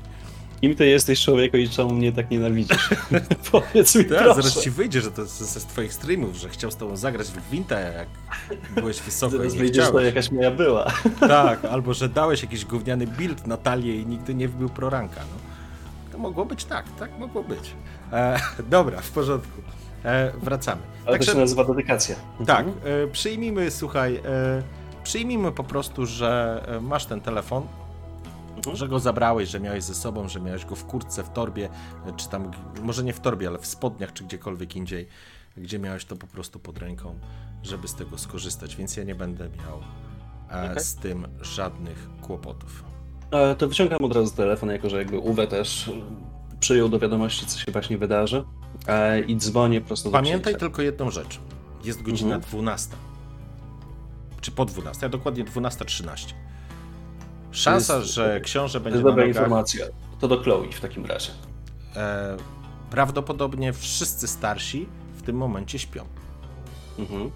Kim 0.60 0.74
ty 0.74 0.86
jesteś 0.86 1.24
człowieku 1.24 1.56
i 1.56 1.68
czemu 1.68 1.94
mnie 1.94 2.12
tak 2.12 2.30
nienawidzisz? 2.30 2.90
Powiedz 3.52 3.94
mi 3.94 4.04
Teraz 4.04 4.22
proszę. 4.24 4.42
zaraz 4.48 4.64
ci 4.64 4.70
wyjdzie, 4.70 5.00
że 5.00 5.10
to 5.10 5.26
ze 5.26 5.60
z 5.60 5.64
twoich 5.64 5.92
streamów, 5.92 6.36
że 6.36 6.48
chciał 6.48 6.70
z 6.70 6.76
tobą 6.76 6.96
zagrać 6.96 7.26
w 7.28 7.48
Gwintę, 7.48 7.92
jak 7.98 8.08
byłeś 8.74 9.00
wysoko 9.00 9.36
Zaraz 9.36 9.52
i 9.52 9.56
nie 9.56 9.62
wyjdziesz, 9.62 9.90
to 9.90 10.00
jakaś 10.00 10.30
moja 10.30 10.50
była. 10.50 10.92
Tak, 11.20 11.64
albo 11.74 11.94
że 11.94 12.08
dałeś 12.08 12.42
jakiś 12.42 12.64
gówniany 12.64 13.06
build 13.06 13.46
na 13.46 13.56
talię 13.56 13.96
i 13.96 14.06
nigdy 14.06 14.34
nie 14.34 14.48
wbił 14.48 14.68
proranka. 14.68 15.20
No. 15.20 15.36
To 16.12 16.18
mogło 16.18 16.44
być 16.44 16.64
tak, 16.64 16.84
tak 16.98 17.18
mogło 17.18 17.42
być. 17.42 17.74
E, 18.12 18.40
dobra, 18.70 19.00
w 19.00 19.10
porządku. 19.10 19.60
E, 20.04 20.32
wracamy. 20.42 20.82
Ale 21.06 21.18
to 21.18 21.24
się 21.24 21.34
nazywa 21.38 21.64
dedykacja. 21.64 22.16
tak, 22.46 22.66
Mhm. 22.66 23.04
e, 23.04 23.06
przyjmijmy, 23.08 23.70
słuchaj, 23.70 24.16
e, 24.16 24.20
przyjmijmy 25.04 25.52
po 25.52 25.64
prostu, 25.64 26.06
że 26.06 26.62
e, 26.68 26.80
masz 26.80 27.06
ten 27.06 27.20
telefon, 27.20 27.66
Mhm. 28.60 28.76
że 28.76 28.88
go 28.88 28.98
zabrałeś, 29.00 29.48
że 29.48 29.60
miałeś 29.60 29.84
ze 29.84 29.94
sobą, 29.94 30.28
że 30.28 30.40
miałeś 30.40 30.64
go 30.64 30.74
w 30.76 30.84
kurtce, 30.84 31.22
w 31.22 31.30
torbie, 31.32 31.68
e, 32.06 32.12
czy 32.16 32.28
tam, 32.28 32.50
może 32.82 33.04
nie 33.04 33.12
w 33.12 33.20
torbie, 33.20 33.48
ale 33.48 33.58
w 33.58 33.66
spodniach, 33.66 34.12
czy 34.12 34.24
gdziekolwiek 34.24 34.76
indziej, 34.76 35.08
gdzie 35.56 35.78
miałeś 35.78 36.04
to 36.04 36.16
po 36.16 36.26
prostu 36.26 36.58
pod 36.58 36.78
ręką, 36.78 37.18
żeby 37.62 37.88
z 37.88 37.94
tego 37.94 38.18
skorzystać, 38.18 38.76
więc 38.76 38.96
ja 38.96 39.04
nie 39.04 39.14
będę 39.14 39.48
miał 39.48 39.80
e, 40.62 40.70
Okej. 40.70 40.84
z 40.84 40.94
tym 40.96 41.26
żadnych 41.40 42.08
kłopotów. 42.22 42.84
E, 43.30 43.54
To 43.54 43.68
wyciągam 43.68 44.04
od 44.04 44.12
razu 44.16 44.36
telefon, 44.36 44.68
jako 44.70 44.90
że 44.90 44.98
jakby 44.98 45.18
Uwe 45.18 45.46
też 45.46 45.90
przyjął 46.60 46.88
do 46.88 46.98
wiadomości, 46.98 47.46
co 47.46 47.58
się 47.58 47.72
właśnie 47.72 47.98
wydarzy. 47.98 48.44
I 49.26 49.36
dzwonię 49.36 49.80
prosto 49.80 50.10
do 50.10 50.12
Pamiętaj 50.12 50.56
tylko 50.56 50.82
jedną 50.82 51.10
rzecz. 51.10 51.40
Jest 51.84 52.02
godzina 52.02 52.34
Mhm. 52.34 52.50
12. 52.52 52.96
Czy 54.40 54.50
po 54.50 54.64
12, 54.64 55.06
a 55.06 55.08
dokładnie 55.08 55.44
12.13. 55.44 56.34
Szansa, 57.52 57.96
jest- 57.96 58.08
że 58.14 58.40
książę 58.40 58.78
To 58.78 58.84
będzie 58.84 58.96
jest 58.96 59.04
na 59.04 59.10
dobra 59.10 59.24
nogach, 59.26 59.36
informacja. 59.42 59.86
To 60.20 60.28
do 60.28 60.42
Chloe 60.42 60.72
w 60.72 60.80
takim 60.80 61.06
razie. 61.06 61.30
e, 61.96 62.36
prawdopodobnie 62.90 63.72
wszyscy 63.72 64.28
starsi 64.28 64.88
w 65.16 65.22
tym 65.22 65.36
momencie 65.36 65.78
śpią. 65.78 66.04
Mhm. 66.98 67.30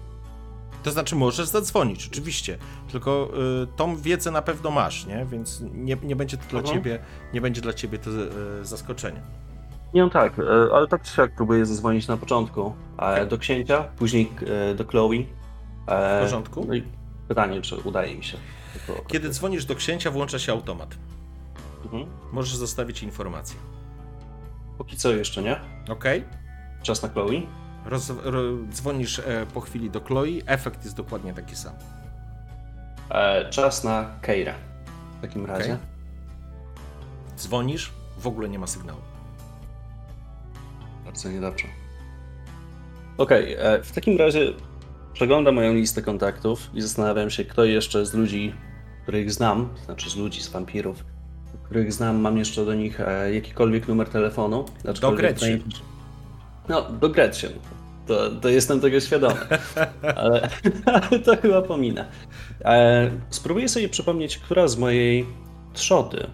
To 0.83 0.91
znaczy 0.91 1.15
możesz 1.15 1.47
zadzwonić, 1.47 2.07
oczywiście, 2.11 2.57
tylko 2.91 3.29
y, 3.63 3.67
tą 3.77 3.95
wiedzę 3.97 4.31
na 4.31 4.41
pewno 4.41 4.71
masz, 4.71 5.05
nie? 5.05 5.25
Więc 5.31 5.61
nie, 5.73 5.97
nie 6.03 6.15
będzie 6.15 6.37
to 6.37 6.43
dla 6.49 6.59
Mhm. 6.59 6.77
ciebie, 6.77 6.99
nie 7.33 7.41
będzie 7.41 7.61
dla 7.61 7.73
ciebie 7.73 7.97
to 7.97 8.09
y, 8.61 8.65
zaskoczenie. 8.65 9.21
Nie 9.93 10.01
no 10.03 10.09
tak, 10.09 10.39
e, 10.39 10.43
ale 10.73 10.87
tak 10.87 11.01
czy 11.03 11.13
siak 11.13 11.31
próbuję 11.35 11.65
zadzwonić 11.65 12.07
na 12.07 12.17
początku 12.17 12.73
e, 12.99 13.25
do 13.25 13.37
księcia, 13.37 13.83
później 13.83 14.31
e, 14.71 14.75
do 14.75 14.85
Chloe. 14.85 15.11
E, 15.87 16.19
W 16.19 16.23
porządku. 16.23 16.65
No 16.67 16.73
i 16.73 16.83
pytanie, 17.27 17.61
czy 17.61 17.75
udaje 17.75 18.15
mi 18.17 18.23
się. 18.23 18.37
Kiedy 19.07 19.29
dzwonisz 19.29 19.65
do 19.65 19.75
księcia, 19.75 20.11
włącza 20.11 20.39
się 20.39 20.51
automat. 20.51 20.95
Mhm. 21.83 22.05
Możesz 22.31 22.55
zostawić 22.55 23.03
informację. 23.03 23.59
Póki 24.77 24.97
co 24.97 25.11
jeszcze 25.11 25.41
nie. 25.41 25.59
Ok? 25.89 26.03
Czas 26.83 27.03
na 27.03 27.09
Chloe. 27.09 27.41
Roz, 27.85 28.11
ro, 28.23 28.41
dzwonisz 28.71 29.19
e, 29.19 29.45
po 29.53 29.61
chwili 29.61 29.89
do 29.89 30.01
Chloe, 30.01 30.27
efekt 30.45 30.83
jest 30.83 30.95
dokładnie 30.95 31.33
taki 31.33 31.55
sam. 31.55 31.73
E, 33.09 33.49
czas 33.49 33.83
na 33.83 34.19
Keira. 34.21 34.53
W 35.17 35.21
takim 35.21 35.45
razie. 35.45 35.77
Dzwonisz, 37.37 37.91
w 38.17 38.27
ogóle 38.27 38.49
nie 38.49 38.59
ma 38.59 38.67
sygnału. 38.67 38.99
Bardzo 41.05 41.29
niedobrze. 41.29 41.67
Okej, 43.17 43.53
e, 43.59 43.83
w 43.83 43.91
takim 43.91 44.17
razie 44.17 44.53
przeglądam 45.13 45.55
moją 45.55 45.73
listę 45.73 46.01
kontaktów 46.01 46.69
i 46.73 46.81
zastanawiam 46.81 47.29
się, 47.29 47.45
kto 47.45 47.65
jeszcze 47.65 48.05
z 48.05 48.13
ludzi, 48.13 48.55
których 49.05 49.31
znam, 49.33 49.69
znaczy 49.85 50.09
z 50.09 50.15
ludzi, 50.15 50.41
z 50.41 50.47
wampirów, 50.49 51.03
których 51.63 51.93
znam, 51.93 52.21
mam 52.21 52.37
jeszcze 52.37 52.65
do 52.65 52.73
nich 52.73 52.99
e, 53.01 53.33
jakikolwiek 53.33 53.87
numer 53.87 54.09
telefonu. 54.09 54.65
aczkolwiek 54.89 55.19
Gretchen. 55.21 55.61
No, 56.69 56.81
do 56.91 57.09
Gretchen. 57.09 57.51
To, 58.07 58.31
to 58.31 58.49
jestem 58.49 58.79
tego 58.79 58.99
świadomy. 58.99 59.35
Ale, 60.17 60.49
ale 60.85 61.19
to 61.19 61.37
chyba 61.37 61.61
pominę. 61.61 62.05
E, 62.65 63.11
spróbuję 63.29 63.69
sobie 63.69 63.89
przypomnieć, 63.89 64.37
która 64.37 64.67
z 64.67 64.77
mojej 64.77 65.25
trzody 65.73 66.27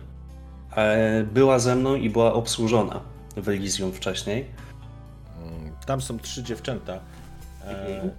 e, 0.76 1.24
była 1.24 1.60
ze 1.60 1.76
mną 1.76 1.96
i 1.96 2.10
była 2.10 2.34
obsłużona 2.34 3.00
w 3.38 3.50
Elysium 3.50 3.94
wcześniej. 3.94 4.46
Mm, 5.44 5.72
Tam 5.86 6.02
są 6.02 6.20
trzy 6.20 6.44
dziewczęta. 6.44 6.94
E, 6.94 7.88
Mhm. 7.88 8.12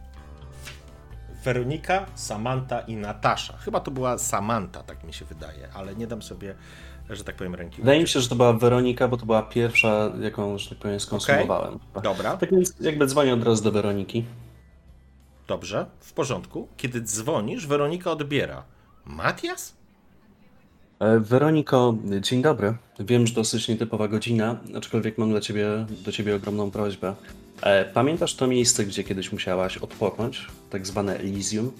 Weronika, 1.45 2.07
Samantha 2.15 2.81
i 2.81 2.97
Natasza. 2.97 3.57
Chyba 3.57 3.81
to 3.81 3.91
była 3.91 4.19
Samantha, 4.19 4.83
tak 4.83 5.05
mi 5.05 5.15
się 5.15 5.25
wydaje, 5.25 5.69
ale 5.75 5.95
nie 5.97 6.07
dam 6.07 6.23
sobie, 6.23 6.55
że 7.11 7.25
tak 7.25 7.37
powiem, 7.37 7.55
ręki. 7.55 7.77
Wydaje 7.83 8.01
mi 8.01 8.09
się, 8.09 8.21
że 8.21 8.29
to 8.29 8.35
była 8.37 8.53
Weronika, 8.53 9.09
bo 9.09 9.17
to 9.17 9.27
była 9.27 9.43
pierwsza, 9.43 10.11
jaką, 10.21 10.59
że 10.59 10.69
tak 10.71 10.79
powiem, 10.79 11.01
skonsumowałem. 11.01 11.79
Dobra, 12.03 12.37
Tak 12.37 12.51
więc 12.51 12.75
jakby 12.81 13.07
dzwonię 13.07 13.35
od 13.35 13.45
razu 13.45 13.65
do 13.65 13.73
Weroniki. 13.73 14.25
dobrze, 15.49 15.87
w 16.01 16.13
porządku. 16.13 16.69
Kiedy 16.77 17.01
dzwonisz, 17.01 17.67
Weronika 17.67 18.11
odbiera. 18.11 18.63
Matias? 19.05 19.75
E, 21.01 21.19
Weroniko, 21.21 21.95
dzień 22.21 22.43
dobry. 22.43 22.75
Wiem, 23.01 23.27
że 23.27 23.35
dosyć 23.35 23.69
nietypowa 23.69 24.09
godzina, 24.09 24.57
aczkolwiek 24.77 25.19
mam 25.19 25.31
dla 25.31 25.41
ciebie, 25.41 25.67
do 26.05 26.13
ciebie 26.13 26.37
ogromną 26.37 26.71
prośbę. 26.71 27.15
E, 27.62 27.85
Pamiętasz 27.85 28.35
to 28.35 28.46
miejsce, 28.46 28.85
gdzie 28.85 29.05
kiedyś 29.05 29.33
musiałaś 29.33 29.79
odpocząć? 29.79 30.46
Tak 30.70 30.87
zwane 30.87 31.18
Elysium? 31.18 31.72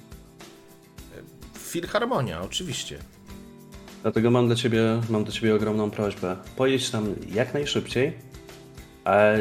Filharmonia, 1.59 2.43
oczywiście. 2.43 2.99
Dlatego 4.03 4.31
mam 4.31 4.47
dla 4.47 4.57
ciebie, 4.57 5.01
mam 5.11 5.25
do 5.25 5.33
ciebie 5.33 5.55
ogromną 5.55 5.91
prośbę. 5.91 6.37
Pojedź 6.57 6.91
tam 6.91 7.15
jak 7.35 7.55
najszybciej, 7.55 8.13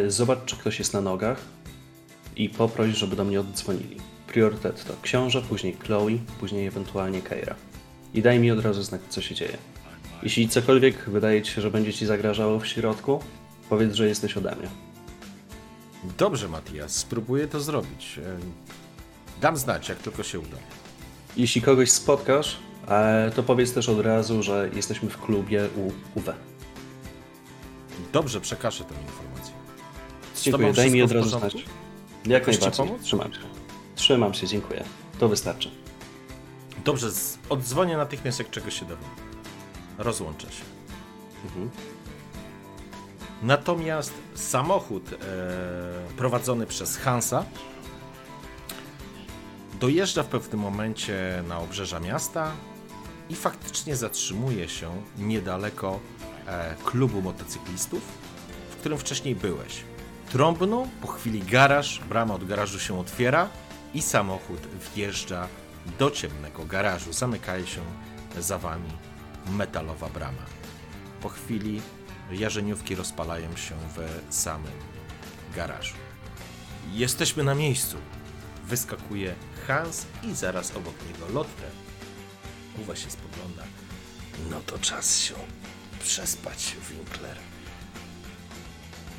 zobacz, 0.08 0.40
czy 0.46 0.56
ktoś 0.56 0.80
jest 0.80 0.94
na 0.94 1.02
nogach 1.02 1.42
i 2.36 2.50
poproś, 2.50 2.98
żeby 2.98 3.16
do 3.16 3.24
mnie 3.24 3.40
oddzwonili. 3.40 3.98
Priorytet 4.28 4.86
to 4.86 4.94
książę, 5.02 5.42
później 5.42 5.74
Chloe, 5.74 6.18
później 6.40 6.68
ewentualnie 6.68 7.22
Keira. 7.22 7.56
I 8.14 8.22
daj 8.22 8.40
mi 8.40 8.52
od 8.52 8.60
razu 8.60 8.84
znać, 8.84 9.02
co 9.10 9.22
się 9.22 9.36
dzieje. 9.36 9.58
Jeśli 10.24 10.50
cokolwiek 10.50 11.10
wydaje 11.10 11.42
ci 11.42 11.52
się, 11.52 11.62
że 11.62 11.72
będzie 11.72 11.94
ci 11.94 12.06
zagrażało 12.06 12.60
w 12.60 12.68
środku, 12.68 13.20
Powiedz, 13.70 13.94
że 13.94 14.08
jesteś 14.08 14.38
ode 14.38 14.56
mnie. 14.56 14.68
Dobrze, 16.18 16.48
Matias, 16.48 16.96
spróbuję 16.96 17.48
to 17.48 17.60
zrobić. 17.60 18.20
E, 18.26 18.38
Dam 19.42 19.58
znać, 19.58 19.90
jak 19.90 19.98
tylko 19.98 20.24
się 20.24 20.40
uda. 20.40 20.58
Jeśli 21.38 21.62
kogoś 21.62 21.92
spotkasz, 21.92 22.58
e, 22.88 23.32
to 23.36 23.44
powiedz 23.44 23.74
też 23.74 23.90
od 23.90 24.00
razu, 24.00 24.44
że 24.44 24.70
jesteśmy 24.74 25.10
w 25.10 25.18
klubie 25.18 25.70
u 25.78 25.88
UW. 26.20 26.34
Dobrze, 28.14 28.42
przekażę 28.42 28.84
tę 28.84 28.96
informację. 29.02 29.54
Dziękuję, 30.42 30.74
daj 30.74 30.92
mi 30.92 31.02
od 31.02 31.12
razu 31.12 31.30
znać. 31.40 31.54
Jak 32.26 32.46
ci 32.46 32.52
najbardziej. 32.52 32.88
pomóc? 32.88 33.02
Trzymam 33.04 33.34
się. 33.34 33.40
Trzymam 33.96 34.34
się, 34.34 34.48
dziękuję. 34.48 34.84
To 35.20 35.28
wystarczy. 35.30 35.72
Dobrze, 36.86 37.10
oddzwonię 37.50 37.98
natychmiast, 37.98 38.40
jak 38.40 38.50
czegoś 38.50 38.80
się 38.80 38.86
dowiem. 38.86 39.10
Rozłączę 39.98 40.48
się. 40.48 40.64
Mhm. 41.46 41.70
Natomiast 43.42 44.14
samochód 44.36 45.14
e, 45.14 45.18
prowadzony 46.18 46.66
przez 46.66 46.98
Hansa 46.98 47.46
dojeżdża 49.80 50.24
w 50.24 50.28
pewnym 50.28 50.62
momencie 50.62 51.44
na 51.48 51.60
obrzeża 51.60 52.00
miasta 52.00 52.52
i 53.30 53.36
faktycznie 53.36 53.96
zatrzymuje 53.96 54.70
się 54.70 55.02
niedaleko 55.18 56.00
e, 56.48 56.76
klubu 56.86 57.22
motocyklistów, 57.22 58.02
w 58.72 58.76
którym 58.76 58.98
wcześniej 58.98 59.36
byłeś. 59.36 59.84
Trąbną, 60.32 60.90
po 61.02 61.08
chwili 61.08 61.40
garaż, 61.40 62.02
brama 62.10 62.34
od 62.34 62.48
garażu 62.48 62.80
się 62.80 63.00
otwiera 63.00 63.50
i 63.94 64.02
samochód 64.02 64.60
wjeżdża 64.96 65.48
do 66.00 66.12
ciemnego 66.12 66.66
garażu. 66.66 67.14
Zamykaje 67.14 67.68
się 67.68 67.82
za 68.40 68.58
wami 68.58 68.90
metalowa 69.52 70.10
brama. 70.10 70.46
Po 71.22 71.30
chwili 71.30 71.82
jarzeniówki 72.32 72.96
rozpalają 72.96 73.56
się 73.56 73.76
w 73.96 74.26
samym 74.36 74.74
garażu. 75.56 75.96
Jesteśmy 76.92 77.44
na 77.44 77.56
miejscu. 77.56 77.98
Wyskakuje 78.64 79.36
Hans 79.68 80.06
i 80.24 80.36
zaraz 80.36 80.76
obok 80.76 80.96
niego 81.08 81.34
Lotte. 81.34 81.70
Uwa 82.82 82.96
się 82.96 83.10
spogląda. 83.10 83.64
No 84.50 84.62
to 84.66 84.80
czas 84.80 85.20
się 85.20 85.34
przespać, 86.04 86.76
Winkler. 86.90 87.38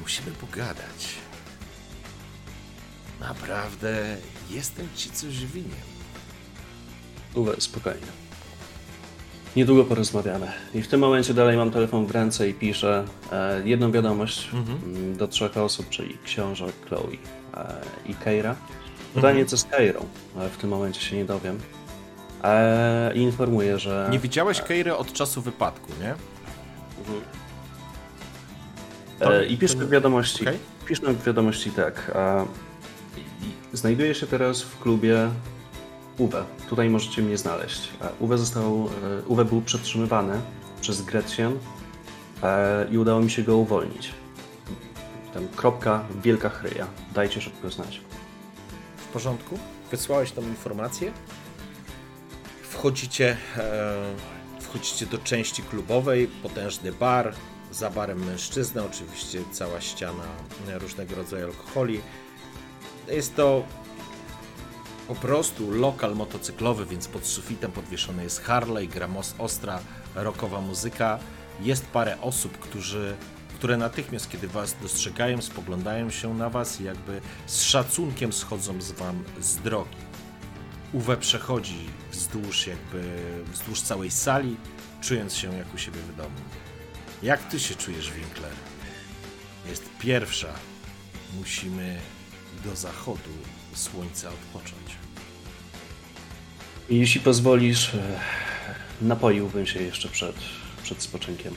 Musimy 0.01 0.31
pogadać. 0.31 1.15
Naprawdę 3.21 4.17
jestem 4.51 4.89
ci 4.97 5.11
coś 5.11 5.47
winien. 5.47 5.87
Uwe, 7.35 7.61
spokojnie. 7.61 8.22
Niedługo 9.57 9.85
porozmawiamy. 9.85 10.47
I 10.75 10.83
w 10.83 10.89
tym 10.89 11.01
momencie 11.01 11.35
dalej 11.35 11.57
mam 11.57 11.71
telefon 11.71 12.07
w 12.07 12.11
ręce 12.11 12.49
i 12.49 12.55
piszę 12.55 13.05
e, 13.33 13.63
jedną 13.65 13.93
wiadomość 13.93 14.51
mm, 14.53 15.17
do 15.17 15.29
trzech 15.29 15.57
osób, 15.57 15.89
czyli 15.89 16.19
książę, 16.25 16.67
Chloe 16.89 17.09
e, 17.55 17.75
i 18.07 18.15
Keira. 18.15 18.57
Pytanie, 19.15 19.47
co 19.47 19.57
z 19.57 19.65
Keirą? 19.65 20.05
Ale 20.39 20.49
w 20.49 20.57
tym 20.57 20.71
momencie 20.71 21.01
się 21.01 21.17
nie 21.17 21.25
dowiem. 21.25 21.59
E, 22.45 23.13
I 23.15 23.21
informuję, 23.21 23.79
że... 23.79 24.09
Nie 24.11 24.19
widziałeś 24.19 24.61
Keiry 24.61 24.97
od 24.97 25.13
czasu 25.13 25.43
wypadku, 25.43 25.93
nie? 26.01 26.15
E, 29.27 29.47
I 29.47 29.59
piszę 29.59 29.75
w 29.75 29.91
wiadomości, 29.91 30.43
Okej. 30.43 30.59
piszę 30.87 31.13
w 31.13 31.25
wiadomości 31.25 31.71
tak. 31.71 32.13
E, 32.15 32.47
znajduję 33.73 34.15
się 34.15 34.27
teraz 34.27 34.63
w 34.63 34.79
klubie 34.79 35.29
Uwe. 36.23 36.45
Tutaj 36.69 36.91
możecie 36.91 37.23
mnie 37.23 37.39
znaleźć. 37.39 37.89
E, 38.01 38.09
Uwe 38.21 38.39
został, 38.39 38.89
e, 39.23 39.27
Uwe 39.27 39.45
był 39.45 39.63
przetrzymywany 39.63 40.41
przez 40.81 41.03
Gretchen 41.03 41.59
i 42.91 42.99
udało 42.99 43.21
mi 43.21 43.31
się 43.31 43.43
go 43.43 43.57
uwolnić. 43.57 44.13
Tam 45.35 45.49
kropka, 45.49 46.05
wielka 46.23 46.49
chryja. 46.49 46.87
Dajcie 47.15 47.41
szybko 47.41 47.71
znać. 47.71 48.01
W 48.97 49.07
porządku? 49.07 49.59
Wysłałeś 49.91 50.33
tą 50.33 50.43
informację? 50.43 51.13
Wchodzicie, 52.63 53.37
e, 53.57 53.95
wchodzicie 54.61 55.07
do 55.07 55.19
części 55.19 55.63
klubowej, 55.63 56.27
potężny 56.43 56.93
bar, 56.93 57.35
za 57.73 57.91
barem 57.91 58.25
mężczyzna, 58.25 58.85
oczywiście 58.85 59.43
cała 59.53 59.81
ściana 59.81 60.25
różnego 60.81 61.15
rodzaju 61.15 61.47
alkoholi. 61.47 62.01
Jest 63.09 63.37
to 63.37 63.65
po 65.15 65.21
prostu 65.21 65.71
lokal 65.71 66.17
motocyklowy, 66.17 66.87
więc 66.87 67.09
pod 67.09 67.27
sufitem 67.27 67.73
podwieszony 67.73 68.23
jest 68.23 68.43
Harley, 68.43 68.89
gra 68.89 69.09
ostra, 69.39 69.81
rockowa 70.15 70.61
muzyka. 70.61 71.19
Jest 71.61 71.87
parę 71.87 72.21
osób, 72.21 72.59
którzy, 72.59 73.17
które 73.55 73.77
natychmiast, 73.77 74.31
kiedy 74.31 74.49
was 74.49 74.77
dostrzegają, 74.83 75.43
spoglądają 75.43 76.11
się 76.11 76.35
na 76.35 76.51
was 76.51 76.81
i 76.81 76.85
jakby 76.85 77.21
z 77.47 77.63
szacunkiem 77.63 78.33
schodzą 78.33 78.81
z 78.81 78.93
wam 78.93 79.25
z 79.41 79.57
drogi. 79.57 79.97
Uwe 80.93 81.17
przechodzi 81.17 81.87
wzdłuż 82.13 82.67
jakby, 82.67 83.03
wzdłuż 83.53 83.81
całej 83.81 84.11
sali, 84.11 84.57
czując 85.01 85.35
się 85.35 85.55
jak 85.57 85.75
u 85.75 85.79
siebie 85.79 86.01
w 86.01 86.17
domu. 86.17 86.41
Jak 87.23 87.49
ty 87.49 87.61
się 87.61 87.75
czujesz, 87.75 88.13
Winkler? 88.13 88.53
Jest 89.69 89.85
pierwsza. 89.99 90.53
Musimy 91.39 91.99
do 92.65 92.77
zachodu 92.77 93.31
słońca 93.75 94.29
odpocząć. 94.29 94.82
Jeśli 96.93 97.21
pozwolisz, 97.21 97.95
e, 97.95 98.21
napoiłbym 99.01 99.67
się 99.67 99.83
jeszcze 99.83 100.09
przed, 100.09 100.37
przed 100.83 101.03
spoczynkiem. 101.03 101.55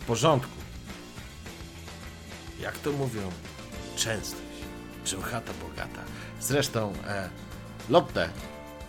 W 0.00 0.04
porządku. 0.04 0.52
Jak 2.60 2.78
to 2.78 2.92
mówią, 2.92 3.30
częstość. 3.96 4.42
Czym 5.04 5.22
chata 5.22 5.52
bogata. 5.68 6.02
Zresztą, 6.40 6.92
e, 7.06 7.30
Lotte, 7.88 8.28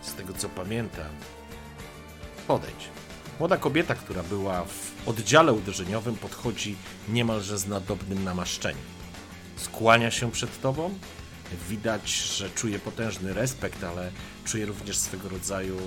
z 0.02 0.14
tego 0.14 0.32
co 0.32 0.48
pamiętam, 0.48 1.10
podejdź. 2.46 2.88
Młoda 3.38 3.56
kobieta, 3.56 3.94
która 3.94 4.22
była 4.22 4.64
w 4.64 5.08
oddziale 5.08 5.52
uderzeniowym, 5.52 6.16
podchodzi 6.16 6.76
niemalże 7.08 7.58
z 7.58 7.66
nadobnym 7.66 8.24
namaszczeniem. 8.24 8.84
Skłania 9.56 10.10
się 10.10 10.30
przed 10.30 10.60
tobą. 10.60 10.98
Widać, 11.68 12.10
że 12.10 12.50
czuje 12.50 12.78
potężny 12.78 13.34
respekt, 13.34 13.84
ale 13.84 14.10
czuje 14.44 14.66
również 14.66 14.96
swego 14.96 15.28
rodzaju 15.28 15.78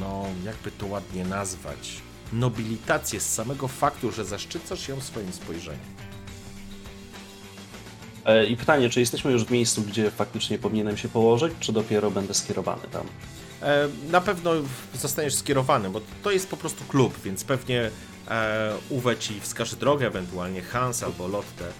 no, 0.00 0.24
jakby 0.44 0.70
to 0.70 0.86
ładnie 0.86 1.24
nazwać, 1.24 2.02
nobilitację 2.32 3.20
z 3.20 3.34
samego 3.34 3.68
faktu, 3.68 4.12
że 4.12 4.24
zaszczycasz 4.24 4.88
ją 4.88 5.00
swoim 5.00 5.32
spojrzeniem. 5.32 5.80
E, 8.24 8.46
I 8.46 8.56
pytanie, 8.56 8.90
czy 8.90 9.00
jesteśmy 9.00 9.32
już 9.32 9.44
w 9.44 9.50
miejscu, 9.50 9.82
gdzie 9.82 10.10
faktycznie 10.10 10.58
powinienem 10.58 10.96
się 10.96 11.08
położyć, 11.08 11.52
czy 11.60 11.72
dopiero 11.72 12.10
będę 12.10 12.34
skierowany 12.34 12.82
tam? 12.92 13.06
E, 13.62 13.88
na 14.10 14.20
pewno 14.20 14.50
zostaniesz 14.94 15.34
skierowany, 15.34 15.90
bo 15.90 16.00
to 16.22 16.30
jest 16.30 16.48
po 16.48 16.56
prostu 16.56 16.84
klub, 16.84 17.22
więc 17.24 17.44
pewnie 17.44 17.90
e, 18.28 18.74
Uwe 18.88 19.16
ci 19.16 19.40
wskaże 19.40 19.76
drogę, 19.76 20.06
ewentualnie 20.06 20.62
Hans 20.62 21.02
albo 21.02 21.28
Lotte. 21.28 21.72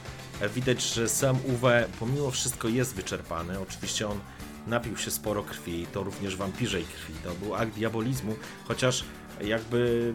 Widać, 0.55 0.83
że 0.83 1.09
sam 1.09 1.39
Uwe 1.45 1.89
pomimo 1.99 2.31
wszystko 2.31 2.69
jest 2.69 2.95
wyczerpany. 2.95 3.61
Oczywiście 3.61 4.09
on 4.09 4.21
napił 4.67 4.97
się 4.97 5.11
sporo 5.11 5.43
krwi, 5.43 5.87
to 5.93 6.03
również 6.03 6.37
wampirzej 6.37 6.85
krwi. 6.85 7.15
To 7.25 7.35
był 7.35 7.55
akt 7.55 7.73
diabolizmu, 7.73 8.37
chociaż 8.69 9.05
jakby 9.41 10.15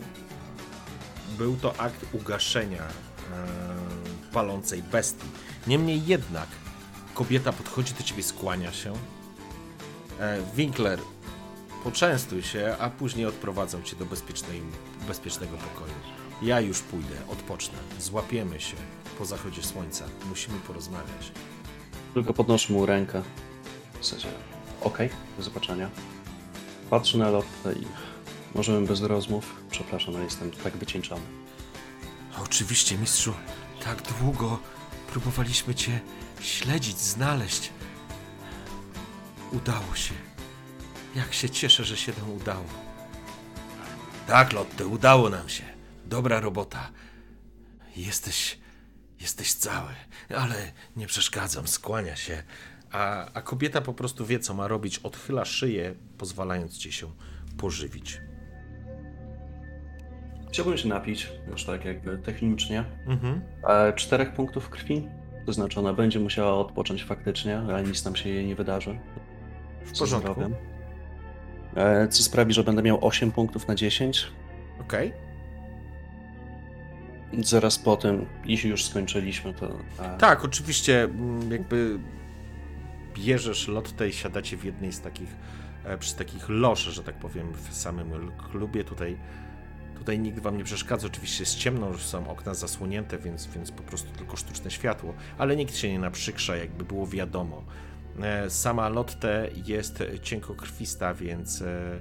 był 1.38 1.55
to 1.55 1.79
akt 1.79 2.05
ugaszenia 2.13 2.83
e, 2.83 2.88
palącej 4.33 4.83
bestii. 4.83 5.27
Niemniej 5.67 6.05
jednak 6.05 6.47
kobieta 7.13 7.53
podchodzi 7.53 7.93
do 7.93 8.03
ciebie, 8.03 8.23
skłania 8.23 8.73
się. 8.73 8.93
E, 10.19 10.38
Winkler, 10.55 10.99
poczęstuj 11.83 12.41
się, 12.43 12.75
a 12.79 12.89
później 12.89 13.25
odprowadzą 13.25 13.81
cię 13.81 13.95
do 13.95 14.05
bezpiecznego 15.07 15.57
pokoju. 15.57 15.93
Ja 16.41 16.59
już 16.59 16.79
pójdę, 16.81 17.15
odpocznę. 17.29 17.77
Złapiemy 17.99 18.62
się 18.62 18.75
po 19.17 19.26
zachodzie 19.26 19.63
słońca. 19.63 20.06
Musimy 20.30 20.60
porozmawiać. 20.60 21.32
Tylko 22.13 22.34
podnoszę 22.34 22.73
mu 22.73 22.86
rękę. 22.86 23.21
W 23.99 24.06
sensie, 24.06 24.28
okej, 24.82 25.10
do 25.38 25.43
zobaczenia. 25.43 25.89
Patrzę 26.89 27.17
na 27.17 27.30
lotę 27.30 27.73
i 27.82 27.86
możemy 28.56 28.88
bez 28.88 29.02
rozmów. 29.02 29.56
Przepraszam, 29.69 30.15
ale 30.15 30.23
jestem 30.23 30.52
tak 30.52 30.78
wycieńczony. 30.78 31.21
Oczywiście, 32.43 32.97
mistrzu, 32.97 33.34
tak 33.84 34.02
długo 34.02 34.60
próbowaliśmy 35.12 35.76
cię 35.76 35.99
śledzić, 36.41 36.99
znaleźć. 36.99 37.71
Udało 39.52 39.95
się. 39.95 40.13
Jak 41.15 41.34
się 41.34 41.49
cieszę, 41.49 41.84
że 41.84 41.97
się 41.97 42.13
nam 42.19 42.32
udało. 42.32 42.65
Tak, 44.28 44.54
Lotte, 44.54 44.88
udało 44.88 45.30
nam 45.30 45.49
się. 45.49 45.63
Dobra 46.06 46.39
robota. 46.39 46.89
Jesteś. 47.95 48.62
Jesteś 49.23 49.53
cały, 49.53 49.89
ale 50.38 50.55
nie 50.95 51.07
przeszkadzam, 51.07 51.67
skłania 51.67 52.15
się. 52.15 52.43
A, 52.91 53.31
a 53.33 53.41
kobieta 53.41 53.81
po 53.81 53.93
prostu 53.93 54.25
wie, 54.25 54.39
co 54.39 54.53
ma 54.53 54.67
robić, 54.67 54.99
odchyla 54.99 55.45
szyję, 55.45 55.95
pozwalając 56.17 56.77
ci 56.77 56.91
się 56.91 57.12
pożywić. 57.57 58.21
Chciałbym 60.49 60.77
się 60.77 60.88
napić, 60.88 61.31
już 61.47 61.65
tak 61.65 61.86
jakby 61.86 62.17
technicznie. 62.17 62.86
Mhm. 63.07 63.41
E, 63.69 63.93
czterech 63.93 64.33
punktów 64.33 64.69
krwi. 64.69 65.07
To 65.45 65.53
znaczy 65.53 65.79
ona 65.79 65.93
będzie 65.93 66.19
musiała 66.19 66.53
odpocząć 66.53 67.03
faktycznie, 67.03 67.57
ale 67.57 67.83
nic 67.83 68.05
nam 68.05 68.15
się 68.15 68.29
jej 68.29 68.45
nie 68.45 68.55
wydarzy. 68.55 68.99
W 69.86 69.99
porządku. 69.99 70.33
zdrowiem. 70.33 70.55
E, 71.75 72.07
co 72.07 72.23
sprawi, 72.23 72.53
że 72.53 72.63
będę 72.63 72.83
miał 72.83 73.07
8 73.07 73.31
punktów 73.31 73.67
na 73.67 73.75
10. 73.75 74.31
Okej. 74.81 75.13
Zaraz 77.41 77.80
po 77.80 77.98
tym, 77.98 78.26
jeśli 78.46 78.69
już 78.69 78.86
skończyliśmy, 78.86 79.54
to. 79.54 79.78
Tak, 80.19 80.46
oczywiście 80.46 81.04
mm, 81.04 81.52
jakby 81.52 82.00
bierzesz 83.13 83.67
lottę 83.67 84.10
i 84.10 84.13
siadacie 84.13 84.58
w 84.58 84.63
jednej 84.63 84.91
z 84.93 85.02
takich, 85.02 85.30
e, 85.86 85.98
przy 85.98 86.15
takich 86.15 86.50
loż, 86.50 86.80
że 86.80 87.04
tak 87.04 87.15
powiem, 87.15 87.54
w 87.54 87.74
samym 87.76 88.32
klubie. 88.52 88.84
Tutaj, 88.84 89.17
tutaj 89.98 90.19
nikt 90.19 90.39
wam 90.39 90.58
nie 90.58 90.63
przeszkadza. 90.63 91.08
Oczywiście 91.08 91.43
jest 91.43 91.56
ciemno, 91.56 91.98
są 91.98 92.30
okna 92.30 92.54
zasłonięte, 92.54 93.17
więc, 93.17 93.48
więc 93.48 93.72
po 93.72 93.84
prostu 93.84 94.12
tylko 94.17 94.38
sztuczne 94.38 94.72
światło, 94.72 95.13
ale 95.38 95.56
nikt 95.56 95.76
się 95.76 95.91
nie 95.91 96.00
naprzykrza, 96.00 96.56
jakby 96.56 96.84
było 96.86 97.08
wiadomo. 97.08 97.63
E, 98.22 98.50
Sama 98.50 98.89
Lotte 98.89 99.50
jest 99.65 100.04
cienkokrwista, 100.22 101.13
więc, 101.13 101.62
e, 101.62 102.00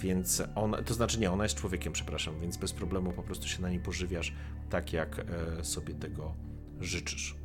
więc 0.00 0.42
ona, 0.54 0.82
to 0.82 0.94
znaczy 0.94 1.20
nie, 1.20 1.30
ona 1.30 1.44
jest 1.44 1.56
człowiekiem, 1.56 1.92
przepraszam, 1.92 2.40
więc 2.40 2.56
bez 2.56 2.72
problemu 2.72 3.12
po 3.12 3.22
prostu 3.22 3.48
się 3.48 3.62
na 3.62 3.70
niej 3.70 3.80
pożywiasz 3.80 4.32
tak, 4.70 4.92
jak 4.92 5.18
e, 5.18 5.64
sobie 5.64 5.94
tego 5.94 6.34
życzysz. 6.80 7.36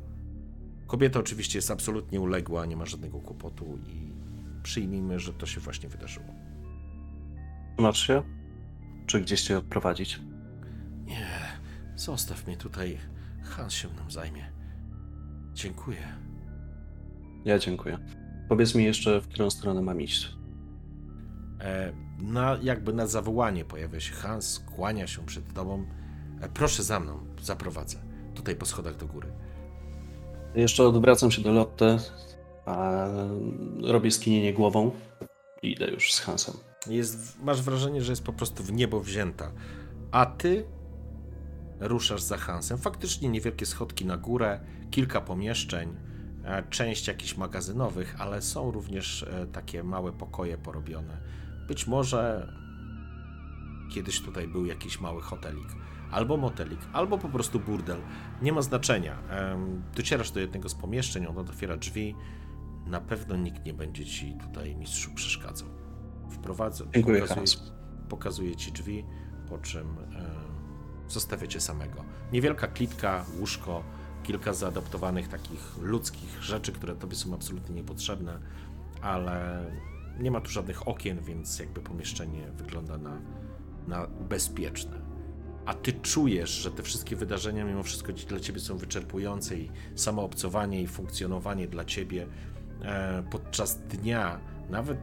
Kobieta 0.86 1.20
oczywiście 1.20 1.58
jest 1.58 1.70
absolutnie 1.70 2.20
uległa, 2.20 2.66
nie 2.66 2.76
ma 2.76 2.86
żadnego 2.86 3.18
kłopotu 3.18 3.78
i 3.86 4.12
przyjmijmy, 4.62 5.20
że 5.20 5.32
to 5.32 5.46
się 5.46 5.60
właśnie 5.60 5.88
wydarzyło. 5.88 6.26
Masz 7.78 8.06
się? 8.06 8.22
Czy 9.06 9.20
gdzieś 9.20 9.42
cię 9.42 9.58
odprowadzić? 9.58 10.20
Nie, 11.04 11.26
zostaw 11.96 12.46
mnie 12.46 12.56
tutaj. 12.56 12.98
Hans 13.42 13.72
się 13.72 13.88
mną 13.88 14.10
zajmie. 14.10 14.52
Dziękuję. 15.52 16.08
Ja 17.44 17.58
dziękuję. 17.58 17.98
Powiedz 18.48 18.74
mi 18.74 18.84
jeszcze, 18.84 19.20
w 19.20 19.28
którą 19.28 19.50
stronę 19.50 19.82
mam 19.82 20.00
iść. 20.00 20.36
E, 21.60 21.92
na, 22.18 22.58
jakby 22.62 22.92
na 22.92 23.06
zawołanie 23.06 23.64
pojawia 23.64 24.00
się 24.00 24.14
Hans, 24.14 24.58
kłania 24.76 25.06
się 25.06 25.26
przed 25.26 25.52
tobą. 25.52 25.84
E, 26.40 26.48
proszę 26.48 26.82
za 26.82 27.00
mną, 27.00 27.18
zaprowadzę. 27.42 27.98
Tutaj 28.34 28.56
po 28.56 28.66
schodach 28.66 28.96
do 28.96 29.06
góry. 29.06 29.32
Jeszcze 30.54 30.84
odwracam 30.84 31.30
się 31.30 31.42
do 31.42 31.52
Lotte, 31.52 31.98
a 32.66 33.06
robię 33.82 34.10
skinienie 34.10 34.54
głową 34.54 34.90
i 35.62 35.72
idę 35.72 35.90
już 35.90 36.12
z 36.12 36.20
Hansem. 36.20 36.54
Jest, 36.86 37.42
masz 37.42 37.62
wrażenie, 37.62 38.02
że 38.02 38.12
jest 38.12 38.24
po 38.24 38.32
prostu 38.32 38.62
w 38.62 38.72
niebo 38.72 39.00
wzięta. 39.00 39.52
A 40.10 40.26
ty 40.26 40.64
ruszasz 41.80 42.22
za 42.22 42.36
Hansem. 42.36 42.78
Faktycznie 42.78 43.28
niewielkie 43.28 43.66
schodki 43.66 44.06
na 44.06 44.16
górę, 44.16 44.60
kilka 44.90 45.20
pomieszczeń, 45.20 45.96
e, 46.44 46.62
część 46.70 47.08
jakichś 47.08 47.36
magazynowych, 47.36 48.16
ale 48.18 48.42
są 48.42 48.70
również 48.70 49.22
e, 49.22 49.46
takie 49.46 49.82
małe 49.82 50.12
pokoje 50.12 50.58
porobione. 50.58 51.18
Być 51.68 51.86
może 51.86 52.52
kiedyś 53.90 54.20
tutaj 54.20 54.48
był 54.48 54.66
jakiś 54.66 55.00
mały 55.00 55.22
hotelik, 55.22 55.68
albo 56.10 56.36
motelik, 56.36 56.80
albo 56.92 57.18
po 57.18 57.28
prostu 57.28 57.60
burdel. 57.60 57.98
Nie 58.42 58.52
ma 58.52 58.62
znaczenia. 58.62 59.18
Docierasz 59.96 60.30
do 60.30 60.40
jednego 60.40 60.68
z 60.68 60.74
pomieszczeń, 60.74 61.26
ono 61.26 61.40
otwiera 61.40 61.76
drzwi. 61.76 62.14
Na 62.86 63.00
pewno 63.00 63.36
nikt 63.36 63.64
nie 63.64 63.74
będzie 63.74 64.04
ci 64.04 64.34
tutaj, 64.42 64.76
mistrzu, 64.76 65.14
przeszkadzał. 65.14 65.68
Wprowadzę, 66.30 66.84
Dziękuję, 66.94 67.20
pokazuje, 67.20 67.70
pokazuje 68.08 68.56
ci 68.56 68.72
drzwi, 68.72 69.04
po 69.48 69.58
czym 69.58 69.86
e, 69.88 70.30
zostawia 71.08 71.46
cię 71.46 71.60
samego. 71.60 72.04
Niewielka 72.32 72.66
klitka, 72.66 73.24
łóżko, 73.38 73.82
kilka 74.22 74.52
zaadaptowanych 74.52 75.28
takich 75.28 75.78
ludzkich 75.80 76.42
rzeczy, 76.42 76.72
które 76.72 76.94
tobie 76.94 77.16
są 77.16 77.34
absolutnie 77.34 77.74
niepotrzebne, 77.74 78.38
ale 79.02 79.64
nie 80.20 80.30
ma 80.30 80.40
tu 80.40 80.50
żadnych 80.50 80.88
okien, 80.88 81.20
więc 81.20 81.58
jakby 81.58 81.80
pomieszczenie 81.80 82.50
wygląda 82.52 82.98
na, 82.98 83.20
na 83.88 84.06
bezpieczne. 84.06 85.06
A 85.66 85.74
ty 85.74 85.92
czujesz, 85.92 86.50
że 86.50 86.70
te 86.70 86.82
wszystkie 86.82 87.16
wydarzenia 87.16 87.64
mimo 87.64 87.82
wszystko 87.82 88.12
dla 88.12 88.40
ciebie 88.40 88.60
są 88.60 88.76
wyczerpujące 88.76 89.56
i 89.56 89.70
samo 89.94 90.22
obcowanie 90.22 90.82
i 90.82 90.86
funkcjonowanie 90.86 91.68
dla 91.68 91.84
ciebie 91.84 92.26
e, 92.82 93.22
podczas 93.30 93.78
dnia, 93.78 94.40
nawet 94.70 94.98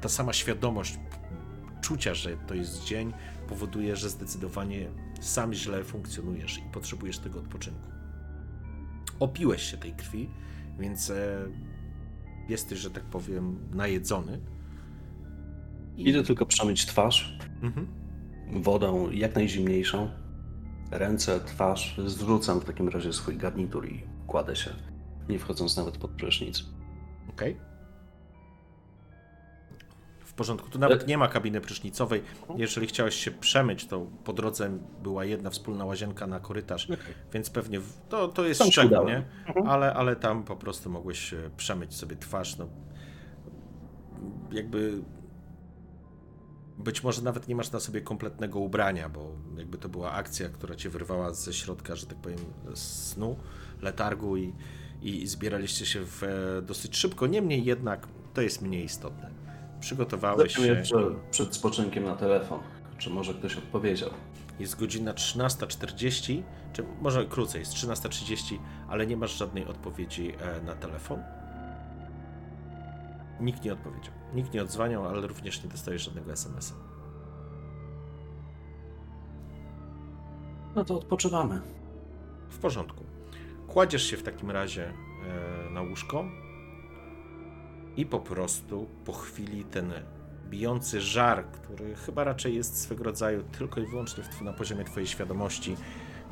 ta 0.00 0.08
sama 0.08 0.32
świadomość 0.32 0.98
czucia, 1.80 2.14
że 2.14 2.36
to 2.36 2.54
jest 2.54 2.84
dzień, 2.84 3.12
powoduje, 3.48 3.96
że 3.96 4.10
zdecydowanie 4.10 4.88
sam 5.20 5.54
źle 5.54 5.84
funkcjonujesz 5.84 6.58
i 6.58 6.62
potrzebujesz 6.72 7.18
tego 7.18 7.38
odpoczynku. 7.38 7.90
Opiłeś 9.20 9.62
się 9.62 9.76
tej 9.76 9.92
krwi, 9.92 10.30
więc 10.78 11.10
e, 11.10 11.46
jesteś, 12.48 12.78
że 12.78 12.90
tak 12.90 13.04
powiem, 13.04 13.58
najedzony. 13.74 14.40
I- 15.96 16.08
Idę 16.08 16.22
tylko 16.22 16.46
przemyć 16.46 16.86
twarz 16.86 17.38
Mhm. 17.62 17.86
wodą 18.62 19.10
jak 19.10 19.34
najzimniejszą. 19.34 20.10
Ręce, 20.90 21.40
twarz. 21.40 22.00
Zrzucam 22.06 22.60
w 22.60 22.64
takim 22.64 22.88
razie 22.88 23.12
swój 23.12 23.36
garnitur 23.36 23.88
i 23.88 24.02
kładę 24.26 24.56
się, 24.56 24.70
nie 25.28 25.38
wchodząc 25.38 25.76
nawet 25.76 25.98
pod 25.98 26.10
prysznic. 26.10 26.64
Okej. 27.30 27.56
W 27.56 27.75
porządku. 30.36 30.70
Tu 30.70 30.78
nawet 30.78 31.06
nie 31.06 31.18
ma 31.18 31.28
kabiny 31.28 31.60
prysznicowej. 31.60 32.22
Jeżeli 32.56 32.86
chciałeś 32.86 33.14
się 33.14 33.30
przemyć, 33.30 33.86
to 33.86 34.06
po 34.24 34.32
drodze 34.32 34.78
była 35.02 35.24
jedna 35.24 35.50
wspólna 35.50 35.84
łazienka 35.84 36.26
na 36.26 36.40
korytarz, 36.40 36.88
więc 37.32 37.50
pewnie 37.50 37.80
w... 37.80 37.92
to, 38.08 38.28
to 38.28 38.44
jest 38.44 38.64
szczegół, 38.64 38.90
udało. 38.90 39.08
nie? 39.08 39.24
Ale, 39.66 39.94
ale 39.94 40.16
tam 40.16 40.44
po 40.44 40.56
prostu 40.56 40.90
mogłeś 40.90 41.32
e, 41.32 41.50
przemyć 41.56 41.94
sobie 41.94 42.16
twarz. 42.16 42.56
No, 42.56 42.68
jakby 44.52 45.02
być 46.78 47.02
może 47.02 47.22
nawet 47.22 47.48
nie 47.48 47.56
masz 47.56 47.72
na 47.72 47.80
sobie 47.80 48.00
kompletnego 48.00 48.58
ubrania, 48.58 49.08
bo 49.08 49.32
jakby 49.56 49.78
to 49.78 49.88
była 49.88 50.12
akcja, 50.12 50.48
która 50.48 50.74
cię 50.74 50.90
wyrwała 50.90 51.32
ze 51.32 51.52
środka, 51.52 51.96
że 51.96 52.06
tak 52.06 52.18
powiem, 52.18 52.38
snu, 52.74 53.36
letargu 53.82 54.36
i, 54.36 54.52
i 55.02 55.26
zbieraliście 55.26 55.86
się 55.86 56.00
w, 56.04 56.22
e, 56.22 56.62
dosyć 56.62 56.96
szybko. 56.96 57.26
Niemniej 57.26 57.64
jednak 57.64 58.08
to 58.34 58.42
jest 58.42 58.62
mniej 58.62 58.84
istotne. 58.84 59.45
Przygotowałeś 59.80 60.52
Zapytam 60.52 60.64
się. 60.74 60.78
jeszcze 60.80 60.96
przed 61.30 61.54
spoczynkiem 61.54 62.04
na 62.04 62.16
telefon, 62.16 62.60
czy 62.98 63.10
może 63.10 63.34
ktoś 63.34 63.56
odpowiedział. 63.56 64.10
Jest 64.58 64.80
godzina 64.80 65.12
13.40, 65.12 66.42
czy 66.72 66.84
może 67.00 67.26
krócej, 67.26 67.60
jest 67.60 67.72
13.30, 67.72 68.58
ale 68.88 69.06
nie 69.06 69.16
masz 69.16 69.38
żadnej 69.38 69.64
odpowiedzi 69.66 70.32
e, 70.40 70.62
na 70.62 70.74
telefon. 70.74 71.22
Nikt 73.40 73.64
nie 73.64 73.72
odpowiedział. 73.72 74.14
Nikt 74.34 74.54
nie 74.54 74.62
odzwaniał, 74.62 75.06
ale 75.08 75.26
również 75.26 75.64
nie 75.64 75.70
dostajesz 75.70 76.02
żadnego 76.04 76.32
SMS-a. 76.32 76.74
No 80.74 80.84
to 80.84 80.96
odpoczywamy. 80.96 81.60
W 82.48 82.58
porządku. 82.58 83.04
Kładziesz 83.68 84.02
się 84.10 84.16
w 84.16 84.22
takim 84.22 84.50
razie 84.50 84.88
e, 84.88 85.70
na 85.70 85.82
łóżko 85.82 86.24
i 87.96 88.06
po 88.06 88.20
prostu 88.20 88.86
po 89.04 89.12
chwili 89.12 89.64
ten 89.64 89.92
bijący 90.48 91.00
żar, 91.00 91.44
który 91.46 91.94
chyba 91.94 92.24
raczej 92.24 92.54
jest 92.54 92.80
swego 92.80 93.04
rodzaju 93.04 93.42
tylko 93.42 93.80
i 93.80 93.86
wyłącznie 93.86 94.24
na 94.42 94.52
poziomie 94.52 94.84
twojej 94.84 95.06
świadomości, 95.06 95.76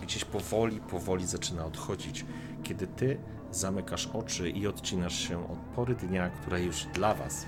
gdzieś 0.03 0.25
powoli, 0.25 0.81
powoli 0.81 1.27
zaczyna 1.27 1.67
odchodzić, 1.67 2.25
kiedy 2.63 2.87
ty 2.87 3.19
zamykasz 3.51 4.07
oczy 4.07 4.51
i 4.51 4.67
odcinasz 4.67 5.29
się 5.29 5.51
od 5.51 5.59
pory 5.59 5.95
dnia, 5.95 6.31
która 6.31 6.59
już 6.59 6.85
dla 6.85 7.15
was, 7.15 7.47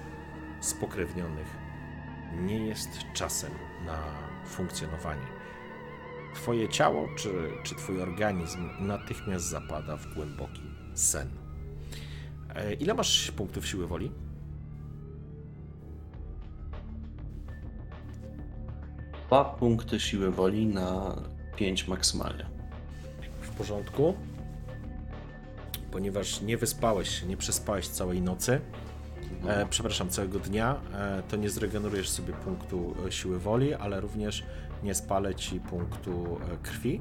spokrewnionych, 0.60 1.56
nie 2.40 2.66
jest 2.66 2.88
czasem 3.14 3.50
na 3.86 3.98
funkcjonowanie. 4.46 5.26
Twoje 6.34 6.68
ciało 6.68 7.08
czy, 7.16 7.50
czy 7.62 7.74
twój 7.74 8.02
organizm 8.02 8.68
natychmiast 8.80 9.44
zapada 9.44 9.96
w 9.96 10.14
głęboki 10.14 10.62
sen. 10.94 11.28
E, 12.54 12.74
ile 12.74 12.94
masz 12.94 13.30
punktów 13.30 13.66
siły 13.66 13.86
woli? 13.86 14.12
Dwa 19.26 19.44
punkty 19.44 20.00
siły 20.00 20.30
woli 20.30 20.66
na 20.66 21.16
5 21.56 21.88
maksymalnie. 21.88 22.46
W 23.40 23.50
porządku. 23.50 24.14
Ponieważ 25.90 26.40
nie 26.40 26.56
wyspałeś 26.56 27.20
się, 27.20 27.26
nie 27.26 27.36
przespałeś 27.36 27.88
całej 27.88 28.22
nocy, 28.22 28.60
e, 29.46 29.66
przepraszam, 29.70 30.08
całego 30.08 30.38
dnia, 30.38 30.80
e, 30.94 31.22
to 31.28 31.36
nie 31.36 31.50
zregenerujesz 31.50 32.08
sobie 32.08 32.32
punktu 32.32 32.94
e, 33.06 33.12
siły 33.12 33.38
woli, 33.38 33.74
ale 33.74 34.00
również 34.00 34.44
nie 34.82 34.94
spalę 34.94 35.34
ci 35.34 35.60
punktu 35.60 36.38
e, 36.52 36.56
krwi. 36.62 37.00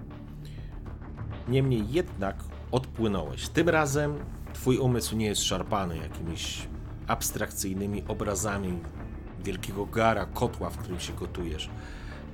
Niemniej 1.47 1.91
jednak 1.91 2.35
odpłynąłeś. 2.71 3.49
Tym 3.49 3.69
razem 3.69 4.19
twój 4.55 4.77
umysł 4.77 5.15
nie 5.15 5.25
jest 5.25 5.43
szarpany 5.43 5.97
jakimiś 5.97 6.67
abstrakcyjnymi 7.07 8.03
obrazami 8.07 8.79
wielkiego 9.43 9.85
gara, 9.85 10.25
kotła, 10.25 10.69
w 10.69 10.77
którym 10.77 10.99
się 10.99 11.13
gotujesz. 11.13 11.69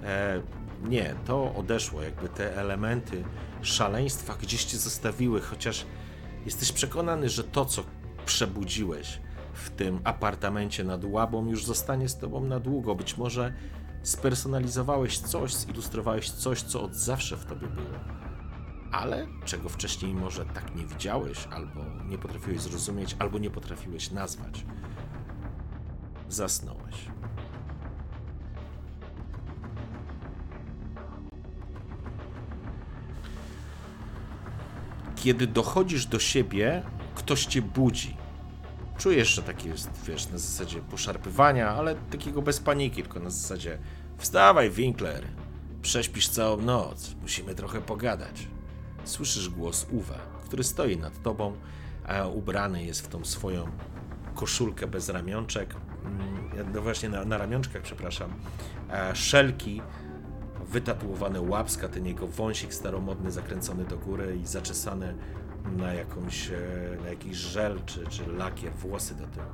E, 0.04 0.42
nie, 0.84 1.16
to 1.26 1.56
odeszło, 1.56 2.02
jakby 2.02 2.30
te 2.30 2.58
elementy 2.58 3.24
szaleństwa 3.62 4.36
gdzieś 4.42 4.64
cię 4.64 4.78
zostawiły, 4.78 5.42
chociaż 5.42 5.86
jesteś 6.46 6.72
przekonany, 6.72 7.30
że 7.30 7.44
to, 7.44 7.66
co 7.66 7.84
przebudziłeś 8.26 9.20
w 9.54 9.70
tym 9.70 10.00
apartamencie 10.04 10.84
nad 10.84 11.06
łabą, 11.06 11.48
już 11.48 11.66
zostanie 11.66 12.10
z 12.10 12.18
tobą 12.18 12.44
na 12.44 12.60
długo. 12.60 12.96
Być 12.96 13.18
może 13.18 13.54
spersonalizowałeś 14.04 15.20
coś, 15.20 15.56
zilustrowałeś 15.56 16.32
coś, 16.32 16.62
co 16.62 16.84
od 16.84 16.96
zawsze 16.96 17.38
w 17.38 17.46
tobie 17.46 17.68
było. 17.68 18.21
Ale 18.92 19.28
czego 19.46 19.70
wcześniej 19.70 20.14
może 20.14 20.46
tak 20.46 20.76
nie 20.76 20.86
widziałeś, 20.86 21.48
albo 21.52 21.82
nie 22.10 22.18
potrafiłeś 22.18 22.62
zrozumieć, 22.62 23.16
albo 23.20 23.38
nie 23.40 23.50
potrafiłeś 23.50 24.12
nazwać. 24.12 24.66
Zasnąłeś. 26.30 26.96
Kiedy 35.16 35.48
dochodzisz 35.48 36.06
do 36.06 36.20
siebie, 36.20 36.84
ktoś 37.16 37.46
cię 37.46 37.62
budzi. 37.62 38.18
Czujesz, 38.98 39.28
że 39.28 39.44
taki 39.44 39.68
jest, 39.68 39.90
wiesz, 40.06 40.30
na 40.30 40.38
zasadzie 40.38 40.80
poszarpywania, 40.82 41.70
ale 41.70 41.96
takiego 41.96 42.42
bez 42.42 42.60
paniki, 42.60 43.02
tylko 43.04 43.20
na 43.20 43.30
zasadzie 43.30 43.78
wstawaj, 44.18 44.72
Winkler, 44.72 45.24
prześpisz 45.82 46.30
całą 46.30 46.62
noc, 46.62 47.16
musimy 47.22 47.56
trochę 47.56 47.82
pogadać. 47.82 48.48
Słyszysz 49.06 49.50
głos 49.50 49.88
Uwe, 49.92 50.16
który 50.46 50.64
stoi 50.64 50.98
nad 50.98 51.22
tobą, 51.22 51.54
a 52.08 52.28
ubrany 52.28 52.84
jest 52.84 53.02
w 53.02 53.08
tą 53.08 53.26
swoją 53.26 53.68
koszulkę 54.36 54.88
bez 54.88 55.10
ramionczek, 55.10 55.76
mm, 56.06 56.74
no 56.74 56.82
właśnie 56.82 57.10
na, 57.10 57.26
na 57.26 57.38
ramionczkach, 57.38 57.82
przepraszam, 57.82 58.34
e, 58.90 59.16
szelki, 59.16 59.82
wytatuowany 60.72 61.42
łapska, 61.42 61.88
ten 61.88 62.06
jego 62.06 62.28
wąsik 62.28 62.74
staromodny 62.74 63.32
zakręcony 63.32 63.86
do 63.86 63.98
góry 63.98 64.38
i 64.44 64.46
zaczesany 64.46 65.16
na 65.78 65.94
jakąś, 65.94 66.50
e, 66.50 66.58
na 67.04 67.10
jakiś 67.10 67.38
żel 67.38 67.80
czy, 67.86 68.08
czy 68.08 68.28
lakier, 68.28 68.74
włosy 68.74 69.16
do 69.16 69.28
tyłu. 69.28 69.46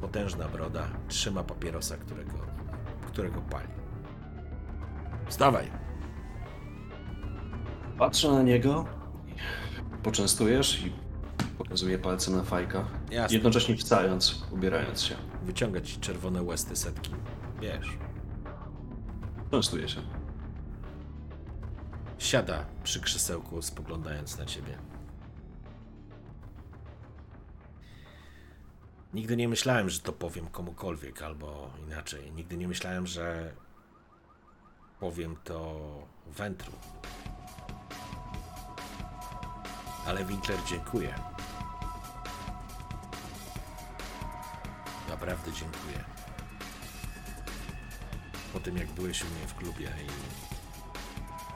Potężna 0.00 0.48
broda, 0.48 0.88
trzyma 1.08 1.44
papierosa, 1.44 1.96
którego, 1.96 2.38
którego 3.06 3.40
pali. 3.40 3.68
Wstawaj! 5.26 5.87
Patrzę 7.98 8.32
na 8.32 8.42
niego, 8.42 8.84
poczęstujesz 10.02 10.80
i 10.86 10.92
pokazuję 11.58 11.98
palcem 11.98 12.36
na 12.36 12.42
fajka, 12.42 12.84
Jasne. 13.10 13.34
jednocześnie 13.34 13.76
wstając, 13.76 14.46
ubierając 14.50 15.02
się. 15.02 15.14
Wyciąga 15.42 15.80
ci 15.80 16.00
czerwone 16.00 16.42
łesty 16.42 16.76
setki. 16.76 17.10
Wiesz. 17.60 17.98
Częstuję 19.50 19.88
się. 19.88 20.00
Siada 22.18 22.66
przy 22.82 23.00
krzesełku, 23.00 23.62
spoglądając 23.62 24.38
na 24.38 24.44
ciebie. 24.44 24.78
Nigdy 29.14 29.36
nie 29.36 29.48
myślałem, 29.48 29.90
że 29.90 30.00
to 30.00 30.12
powiem 30.12 30.46
komukolwiek, 30.46 31.22
albo 31.22 31.70
inaczej. 31.86 32.32
Nigdy 32.32 32.56
nie 32.56 32.68
myślałem, 32.68 33.06
że 33.06 33.52
powiem 35.00 35.36
to 35.44 35.80
Wętru. 36.26 36.72
Ale 40.08 40.24
Winkler 40.24 40.58
dziękuję. 40.66 41.14
Naprawdę 45.08 45.52
dziękuję. 45.52 46.04
Po 48.52 48.60
tym, 48.60 48.76
jak 48.76 48.86
byłeś 48.88 49.22
u 49.22 49.26
mnie 49.26 49.46
w 49.46 49.54
klubie 49.54 49.92
i 50.06 50.08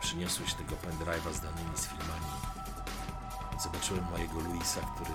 przyniosłeś 0.01 0.55
tego 0.55 0.77
pendrive'a 0.77 1.33
z 1.33 1.41
danymi 1.41 1.77
z 1.77 1.87
filmami, 1.87 2.33
zobaczyłem 3.63 4.05
mojego 4.11 4.41
Luisa, 4.41 4.81
który 4.81 5.11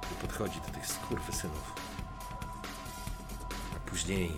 który 0.00 0.20
podchodzi 0.20 0.60
do 0.60 0.68
tych 0.68 0.86
skurwysynów. 0.86 1.74
A 3.76 3.90
później, 3.90 4.36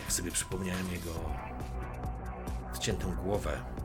jak 0.00 0.12
sobie 0.12 0.30
przypomniałem 0.30 0.92
jego 0.92 1.10
odciętą 2.74 3.14
głowę, 3.14 3.81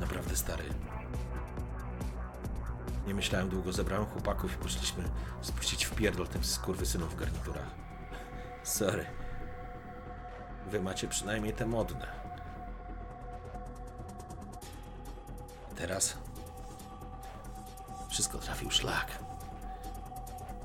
naprawdę 0.00 0.36
stary. 0.36 0.64
Nie 3.06 3.14
myślałem 3.14 3.48
długo, 3.48 3.72
zebrałem 3.72 4.06
chłopaków 4.06 4.54
i 4.54 4.58
poszliśmy 4.58 5.04
spuścić 5.40 5.84
w 5.84 5.94
pierdol 5.94 6.28
tym 6.28 6.44
skurwysynom 6.44 7.08
w 7.08 7.16
garniturach. 7.16 7.70
Sorry. 8.62 9.06
Wy 10.66 10.80
macie 10.82 11.08
przynajmniej 11.08 11.52
te 11.52 11.66
modne. 11.66 12.06
Teraz 15.76 16.16
wszystko 18.08 18.38
trafił 18.38 18.70
szlak. 18.70 19.06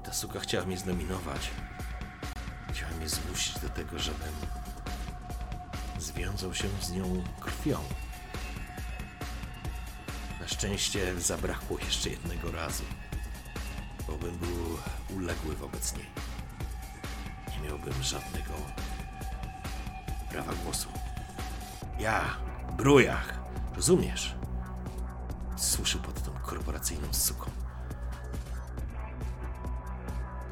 Ta 0.03 0.13
suka 0.13 0.39
chciała 0.39 0.65
mnie 0.65 0.77
zdominować. 0.77 1.51
Chciała 2.73 2.91
mnie 2.91 3.09
zmusić 3.09 3.59
do 3.59 3.69
tego, 3.69 3.99
żebym 3.99 4.33
związał 5.99 6.53
się 6.53 6.67
z 6.81 6.91
nią 6.91 7.23
krwią. 7.39 7.79
Szczęście 10.56 11.22
zabrakło 11.22 11.80
jeszcze 11.80 12.10
jednego 12.10 12.51
razu, 12.51 12.84
bo 14.08 14.14
bym 14.14 14.38
był 14.38 14.78
uległy 15.18 15.56
wobec 15.56 15.97
niej. 15.97 16.06
Nie 17.51 17.68
miałbym 17.70 18.03
żadnego 18.03 18.53
prawa 20.30 20.53
głosu. 20.53 20.89
Ja, 21.99 22.38
brujach, 22.78 23.39
rozumiesz? 23.76 24.36
Suszył 25.58 26.01
pod 26.01 26.24
tą 26.24 26.32
korporacyjną 26.32 27.14
suką. 27.14 27.51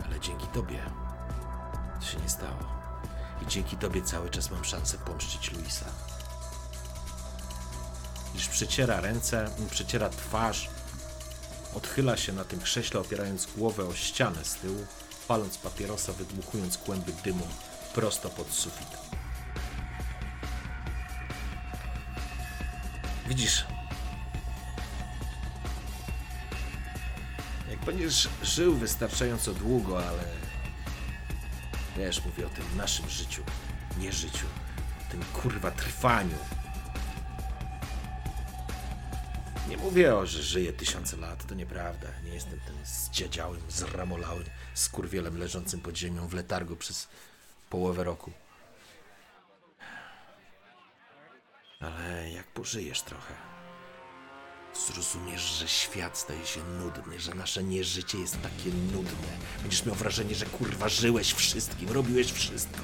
Ale 0.06 0.20
dzięki 0.20 0.47
tobie 0.47 0.80
to 1.99 2.06
się 2.06 2.18
nie 2.18 2.30
stało. 2.30 2.60
I 3.41 3.47
dzięki 3.47 3.78
tobie 3.78 4.01
cały 4.01 4.30
czas 4.30 4.51
mam 4.51 4.66
szansę 4.66 4.97
pomszczyć 4.97 5.51
Luisa. 5.51 5.86
Już 8.34 8.47
przeciera 8.47 9.01
ręce, 9.01 9.49
przeciera 9.71 10.09
twarz, 10.09 10.69
odchyla 11.75 12.17
się 12.17 12.34
na 12.34 12.43
tym 12.43 12.61
krześle, 12.61 12.99
opierając 12.99 13.45
głowę 13.45 13.86
o 13.86 13.95
ścianę 13.95 14.45
z 14.45 14.55
tyłu, 14.55 14.86
paląc 15.27 15.57
papierosa, 15.57 16.13
wydmuchując 16.13 16.77
kłęby 16.77 17.13
dymu 17.23 17.47
prosto 17.93 18.29
pod 18.29 18.51
sufit. 18.51 18.88
Widzisz, 23.27 23.65
jak 27.69 27.79
będziesz 27.86 28.29
żył 28.43 28.77
wystarczająco 28.77 29.53
długo, 29.53 30.07
ale 30.07 30.23
wiesz, 31.97 32.25
mówię 32.25 32.45
o 32.45 32.49
tym 32.49 32.65
naszym 32.77 33.09
życiu, 33.09 33.43
nie 33.97 34.11
życiu, 34.11 34.45
o 35.07 35.11
tym 35.11 35.23
kurwa 35.34 35.71
trwaniu. 35.71 36.38
Mówię 39.84 40.15
o, 40.15 40.25
że 40.25 40.43
żyję 40.43 40.73
tysiące 40.73 41.17
lat, 41.17 41.47
to 41.47 41.55
nieprawda. 41.55 42.07
Nie 42.25 42.34
jestem 42.34 42.59
tym 42.59 42.75
zdziadziałym, 42.86 43.61
zramolałym 43.69 44.45
skurwielem 44.73 45.38
leżącym 45.38 45.79
pod 45.79 45.97
ziemią 45.97 46.27
w 46.27 46.34
letargu 46.34 46.75
przez 46.75 47.07
połowę 47.69 48.03
roku. 48.03 48.31
Ale 51.79 52.31
jak 52.31 52.47
pożyjesz 52.47 53.01
trochę, 53.01 53.34
zrozumiesz, 54.88 55.41
że 55.41 55.67
świat 55.67 56.17
staje 56.17 56.45
się 56.45 56.63
nudny, 56.63 57.19
że 57.19 57.34
nasze 57.34 57.63
nieżycie 57.63 58.17
jest 58.17 58.41
takie 58.41 58.69
nudne. 58.69 59.38
Będziesz 59.61 59.86
miał 59.86 59.95
wrażenie, 59.95 60.36
że 60.36 60.45
kurwa 60.45 60.89
żyłeś 60.89 61.34
wszystkim, 61.34 61.89
robiłeś 61.89 62.31
wszystko. 62.31 62.81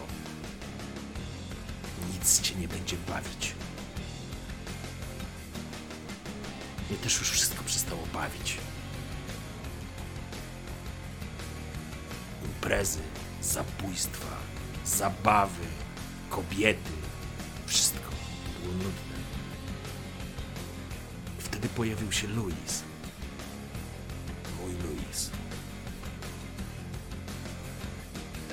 Nic 2.14 2.42
cię 2.42 2.56
nie 2.56 2.68
będzie 2.68 2.98
bawić. 2.98 3.59
Mnie 6.90 6.98
też 7.00 7.20
już 7.20 7.30
wszystko 7.30 7.64
przestało 7.64 8.08
bawić. 8.14 8.58
Imprezy, 12.46 13.00
zabójstwa, 13.42 14.38
zabawy, 14.86 15.66
kobiety, 16.30 16.92
wszystko 17.66 18.10
było 18.62 18.74
nudne. 18.74 19.20
Wtedy 21.40 21.70
pojawił 21.70 22.12
się 22.12 22.28
Louis. 22.28 22.84
Mój 24.62 24.74
Louis. 24.74 25.30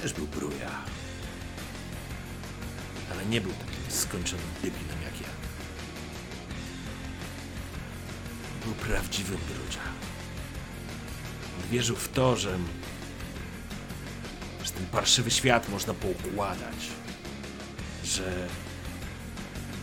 Też 0.03 0.13
był 0.13 0.27
bruja. 0.27 0.71
Ale 3.13 3.27
nie 3.27 3.41
był 3.41 3.53
takim 3.53 3.91
skończonym 3.91 4.47
debilem 4.63 4.86
Był 8.67 8.75
prawdziwym 8.75 9.39
brudzia. 9.39 9.81
On 11.63 11.71
wierzył 11.71 11.97
w 11.97 12.09
to, 12.09 12.37
że, 12.37 12.59
że 14.65 14.71
ten 14.71 14.87
parszywy 14.87 15.31
świat 15.31 15.69
można 15.69 15.95
poukładać. 15.95 16.91
że 18.05 18.49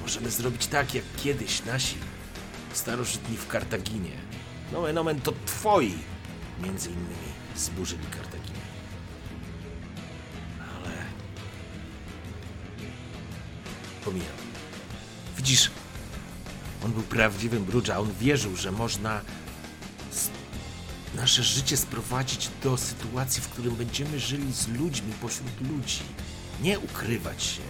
możemy 0.01 0.31
zrobić 0.31 0.67
tak, 0.67 0.93
jak 0.93 1.03
kiedyś 1.23 1.65
nasi 1.65 1.95
starożytni 2.73 3.37
w 3.37 3.47
Kartaginie. 3.47 4.17
Nomen 4.71 4.97
omen 4.97 5.21
to 5.21 5.33
twoi, 5.45 5.93
między 6.63 6.89
innymi, 6.89 7.33
zburzyli 7.55 8.05
Kartaginę. 8.05 8.59
Ale... 10.59 10.91
Pomijam. 14.05 14.37
Widzisz, 15.37 15.71
on 16.85 16.91
był 16.91 17.03
prawdziwym 17.03 17.65
Brudża, 17.65 17.99
on 17.99 18.13
wierzył, 18.19 18.55
że 18.55 18.71
można 18.71 19.21
nasze 21.15 21.43
życie 21.43 21.77
sprowadzić 21.77 22.49
do 22.63 22.77
sytuacji, 22.77 23.41
w 23.41 23.49
którym 23.49 23.75
będziemy 23.75 24.19
żyli 24.19 24.53
z 24.53 24.67
ludźmi 24.67 25.13
pośród 25.21 25.61
ludzi. 25.61 26.01
Nie 26.61 26.79
ukrywać 26.79 27.43
się, 27.43 27.61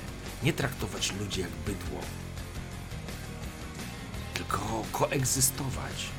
nie 0.43 0.53
traktować 0.53 1.13
ludzi 1.19 1.41
jak 1.41 1.49
bydło, 1.65 1.99
tylko 4.33 4.85
koegzystować. 4.91 6.09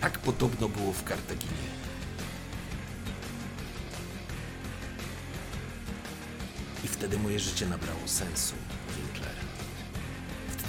Tak 0.00 0.18
podobno 0.18 0.68
było 0.68 0.92
w 0.92 1.04
Kartaginie. 1.04 1.72
I 6.84 6.88
wtedy 6.88 7.18
moje 7.18 7.40
życie 7.40 7.66
nabrało 7.66 8.08
sensu. 8.08 8.54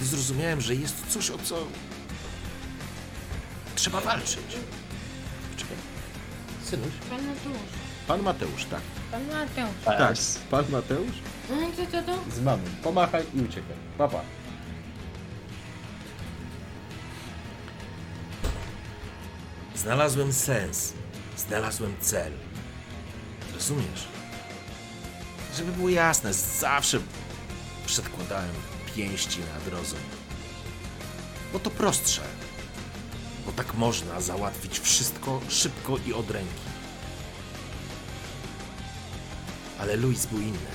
Wtedy 0.04 0.16
zrozumiałem, 0.16 0.60
że 0.60 0.74
jest 0.74 0.94
coś, 1.08 1.30
o 1.30 1.38
co 1.38 1.66
trzeba 3.74 4.00
walczyć. 4.00 4.56
Czekaj. 5.56 5.76
Synuś? 6.64 6.92
Pan 7.10 7.26
Mateusz. 7.26 7.56
Pan 8.06 8.22
Mateusz, 8.22 8.64
tak. 8.64 8.80
Pan 9.10 9.26
Mateusz. 9.26 9.84
Tak, 9.84 10.16
pan 10.50 10.64
Mateusz? 10.70 11.16
No 11.50 11.68
i 11.68 11.72
co 11.76 11.86
to 11.86 12.02
to? 12.02 12.18
Z 12.36 12.40
mamą. 12.40 12.62
Pomachaj 12.82 13.24
i 13.34 13.40
uciekaj. 13.40 13.76
Papa. 13.98 14.20
Znalazłem 19.74 20.32
sens. 20.32 20.92
Znalazłem 21.36 21.94
cel. 22.00 22.32
Rozumiesz? 23.54 24.08
Żeby 25.56 25.72
było 25.72 25.88
jasne, 25.88 26.34
zawsze 26.34 26.98
przedkładałem 27.86 28.73
pięści 28.96 29.40
nad 29.40 29.68
rozum. 29.68 29.98
Bo 31.52 31.58
to 31.58 31.70
prostsze. 31.70 32.22
Bo 33.46 33.52
tak 33.52 33.74
można 33.74 34.20
załatwić 34.20 34.78
wszystko 34.78 35.40
szybko 35.48 35.96
i 36.06 36.12
od 36.12 36.30
ręki. 36.30 36.64
Ale 39.78 39.96
Luis 39.96 40.26
był 40.26 40.40
inny. 40.40 40.74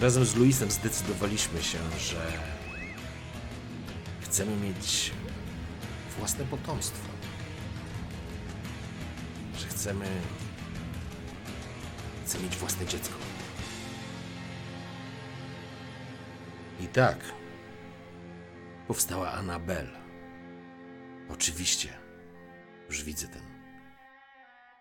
Razem 0.00 0.24
z 0.24 0.34
Luisem 0.34 0.70
zdecydowaliśmy 0.70 1.62
się, 1.62 1.78
że 2.00 2.32
chcemy 4.20 4.56
mieć 4.56 5.10
własne 6.18 6.44
potomstwo. 6.44 7.08
Że 9.58 9.66
chcemy. 9.66 10.06
Chcę 12.24 12.38
mieć 12.38 12.56
własne 12.56 12.86
dziecko. 12.86 13.27
Tak 16.98 17.18
powstała 18.88 19.32
Anabel. 19.32 19.88
Oczywiście, 21.28 21.88
już 22.88 23.04
widzę 23.04 23.28
ten 23.28 23.42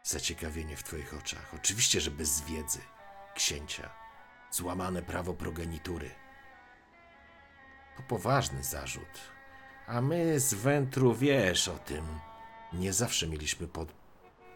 zaciekawienie 0.04 0.78
w 0.78 0.84
Twoich 0.84 1.14
oczach. 1.14 1.54
Oczywiście, 1.56 2.02
że 2.02 2.12
bez 2.12 2.42
wiedzy 2.42 2.80
księcia 3.36 3.90
złamane 4.52 5.02
prawo 5.02 5.34
progenitury. 5.34 6.12
To 7.98 8.04
poważny 8.04 8.64
zarzut. 8.64 9.20
A 9.88 10.02
my 10.02 10.40
z 10.40 10.54
Wętru 10.54 11.16
wiesz 11.16 11.68
o 11.68 11.80
tym. 11.80 12.06
Nie 12.74 12.94
zawsze 12.94 13.28
mieliśmy 13.28 13.68
po, 13.68 13.86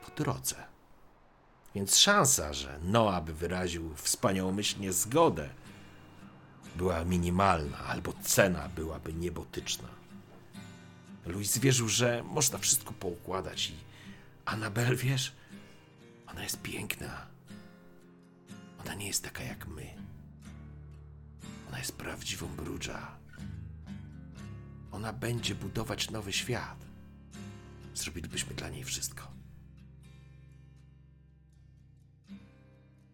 po 0.06 0.12
drodze. 0.16 0.56
Więc 1.76 1.98
szansa, 1.98 2.54
że 2.54 2.80
Noa 2.84 3.22
by 3.22 3.34
wyraził 3.34 3.96
wspaniałomyślnie 3.96 4.94
zgodę, 4.94 5.50
była 6.76 7.06
minimalna, 7.06 7.78
albo 7.78 8.14
cena 8.24 8.70
byłaby 8.76 9.14
niebotyczna. 9.14 9.88
Louis 11.26 11.58
wierzył, 11.58 11.88
że 11.88 12.24
można 12.24 12.58
wszystko 12.58 12.94
poukładać 12.94 13.70
i 13.70 13.74
Anabel, 14.46 14.96
wiesz, 14.96 15.32
ona 16.28 16.44
jest 16.44 16.62
piękna. 16.62 17.28
Ona 18.80 18.94
nie 18.94 19.08
jest 19.08 19.24
taka 19.24 19.44
jak 19.44 19.68
my. 19.68 19.94
Ona 21.68 21.80
jest 21.80 21.96
prawdziwą 21.96 22.48
Brudża. 22.48 23.18
Ona 24.92 25.14
będzie 25.14 25.56
budować 25.56 26.10
nowy 26.10 26.34
świat. 26.34 26.86
Zrobilibyśmy 27.96 28.56
dla 28.56 28.70
niej 28.70 28.84
wszystko. 28.84 29.32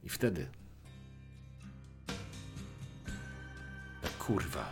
I 0.04 0.10
wtedy. 0.10 0.48
Kurwa. 4.28 4.66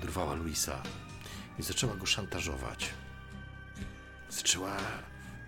Dorwała 0.00 0.34
Luisa 0.34 0.82
i 1.58 1.62
zaczęła 1.62 1.96
go 1.96 2.06
szantażować. 2.06 2.94
Zaczęła 4.30 4.76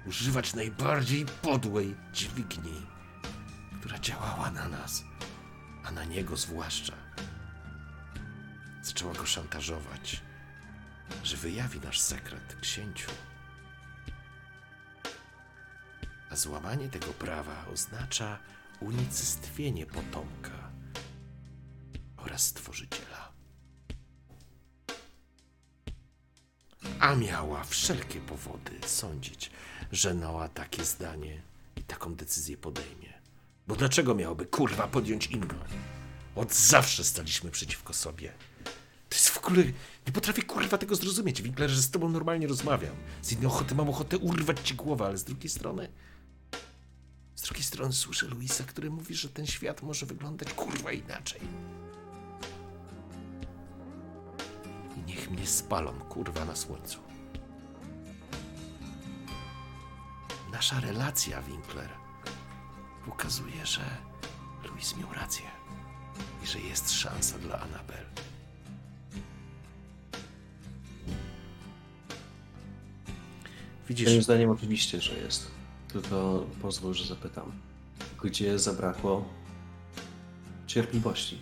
używać 0.07 0.55
najbardziej 0.55 1.27
podłej 1.43 1.97
dźwigni, 2.13 2.87
która 3.79 3.99
działała 3.99 4.51
na 4.51 4.69
nas, 4.69 5.05
a 5.85 5.91
na 5.91 6.05
niego 6.05 6.37
zwłaszcza. 6.37 6.95
Zaczęła 8.83 9.15
go 9.15 9.27
szantażować, 9.27 10.23
że 11.25 11.37
wyjawi 11.37 11.81
nasz 11.81 12.01
sekret 12.01 12.57
księciu. 12.61 13.11
A 16.31 16.37
złamanie 16.37 16.89
tego 16.89 17.13
prawa 17.13 17.67
oznacza 17.67 18.39
unicestwienie 18.81 19.87
potomka 19.87 20.71
oraz 22.17 22.43
stworzyciela. 22.43 23.33
A 27.01 27.15
miała 27.15 27.65
wszelkie 27.65 28.21
powody 28.21 28.71
sądzić, 28.87 29.51
że 29.93 30.15
Noa 30.15 30.49
takie 30.49 30.85
zdanie 30.85 31.43
i 31.77 31.83
taką 31.83 32.15
decyzję 32.15 32.57
podejmie. 32.57 33.13
Bo 33.69 33.77
dlaczego 33.77 34.15
miałoby 34.15 34.47
kurwa 34.47 34.89
podjąć 34.89 35.27
inną? 35.27 35.55
Od 36.37 36.55
zawsze 36.55 37.05
staliśmy 37.05 37.51
przeciwko 37.51 37.93
sobie. 37.93 38.33
To 39.09 39.17
jest 39.17 39.29
w 39.29 39.39
ogóle. 39.39 39.63
Nie 40.07 40.13
potrafię 40.13 40.43
kurwa 40.43 40.79
tego 40.79 40.95
zrozumieć, 40.95 41.43
Winkler, 41.43 41.71
że 41.71 41.83
z 41.83 41.91
tobą 41.91 42.09
normalnie 42.09 42.47
rozmawiam. 42.47 42.97
Z 43.23 43.31
jednej 43.31 43.47
ochoty 43.47 43.75
mam 43.75 43.89
ochotę 43.89 44.19
urwać 44.19 44.61
ci 44.61 44.75
głowę, 44.75 45.05
ale 45.07 45.19
z 45.19 45.25
drugiej 45.25 45.49
strony. 45.49 45.89
Drugiej 47.49 47.65
strony 47.65 47.93
słyszę 47.93 48.27
Luisa, 48.27 48.65
który 48.65 48.91
mówi, 48.91 49.15
że 49.15 49.29
ten 49.29 49.47
świat 49.47 49.83
może 49.83 50.07
wyglądać 50.07 50.53
kurwa 50.53 50.93
inaczej. 50.93 51.41
I 54.97 55.01
niech 55.01 55.31
mnie 55.31 55.47
spalą 55.47 55.93
kurwa 55.93 56.45
na 56.45 56.57
słońcu. 56.57 56.99
Nasza 60.53 60.81
relacja, 60.81 61.43
Winkler, 61.43 61.91
pokazuje, 63.07 63.67
że 63.67 63.81
Luis 64.71 64.97
miał 64.97 65.13
rację 65.13 65.45
i 66.45 66.47
że 66.47 66.61
jest 66.61 66.91
szansa 66.91 67.39
dla 67.39 67.61
Anabel. 67.61 68.07
Moim 71.07 71.19
Widzisz, 73.89 74.25
zdaniem 74.25 74.51
oczywiście, 74.51 75.01
że 75.01 75.15
jest. 75.15 75.58
Tylko 75.93 76.47
pozwól, 76.63 76.95
że 76.95 77.07
zapytam. 77.07 77.53
Gdzie 78.23 78.59
zabrakło 78.59 79.29
cierpliwości? 80.67 81.39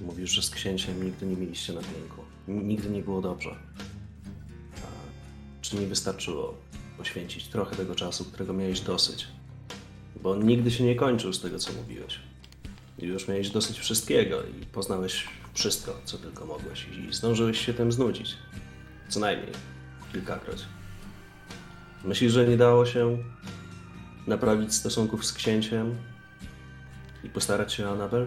Mówisz, 0.00 0.30
że 0.30 0.42
z 0.42 0.50
księciem 0.50 1.04
nigdy 1.04 1.26
nie 1.26 1.36
mieliście 1.36 1.72
na 1.72 1.80
rynku. 1.80 2.22
Nigdy 2.48 2.90
nie 2.90 3.02
było 3.02 3.20
dobrze. 3.20 3.56
A 4.76 4.86
czy 5.62 5.76
nie 5.76 5.86
wystarczyło 5.86 6.54
poświęcić 6.98 7.48
trochę 7.48 7.76
tego 7.76 7.94
czasu, 7.94 8.24
którego 8.24 8.52
miałeś 8.52 8.80
dosyć? 8.80 9.26
Bo 10.22 10.30
on 10.30 10.46
nigdy 10.46 10.70
się 10.70 10.84
nie 10.84 10.94
kończył 10.96 11.32
z 11.32 11.40
tego, 11.40 11.58
co 11.58 11.72
mówiłeś. 11.72 12.20
Już 12.98 13.28
miałeś 13.28 13.50
dosyć 13.50 13.78
wszystkiego 13.78 14.42
i 14.42 14.66
poznałeś 14.66 15.28
wszystko, 15.54 15.96
co 16.04 16.18
tylko 16.18 16.46
mogłeś. 16.46 16.86
I 16.88 17.14
zdążyłeś 17.14 17.66
się 17.66 17.74
tym 17.74 17.92
znudzić. 17.92 18.36
Co 19.08 19.20
najmniej 19.20 19.52
kilkakroć. 20.12 20.58
Myślisz, 22.04 22.32
że 22.32 22.48
nie 22.48 22.56
dało 22.56 22.86
się 22.86 23.18
naprawić 24.26 24.74
stosunków 24.74 25.26
z 25.26 25.32
księciem 25.32 25.96
i 27.24 27.28
postarać 27.28 27.72
się 27.72 27.88
o 27.88 27.92
Anabel? 27.92 28.26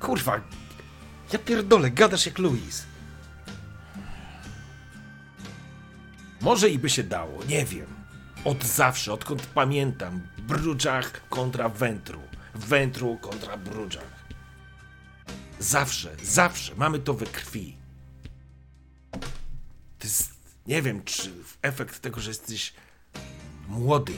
kurwa, 0.00 0.40
ja 1.32 1.38
pierdolę, 1.38 1.90
gadasz 1.90 2.26
jak 2.26 2.38
Luis. 2.38 2.86
Może 6.40 6.70
i 6.70 6.78
by 6.78 6.90
się 6.90 7.02
dało, 7.02 7.44
nie 7.48 7.64
wiem. 7.64 7.86
Od 8.44 8.64
zawsze, 8.64 9.12
odkąd 9.12 9.46
pamiętam, 9.46 10.20
Brudżach 10.38 11.28
kontra 11.28 11.68
Wętru. 11.68 12.20
Wętru 12.54 13.18
kontra 13.18 13.56
Brudżach. 13.56 14.24
Zawsze, 15.58 16.16
zawsze 16.22 16.74
mamy 16.74 16.98
to 16.98 17.14
we 17.14 17.26
krwi. 17.26 17.76
To 19.98 20.04
jest, 20.04 20.39
nie 20.70 20.82
wiem, 20.82 21.04
czy 21.04 21.32
efekt 21.62 22.00
tego, 22.00 22.20
że 22.20 22.30
jesteś 22.30 22.72
młody, 23.68 24.12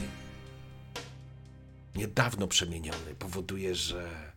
niedawno 1.95 2.47
przemieniony, 2.47 3.15
powoduje, 3.19 3.75
że. 3.75 4.33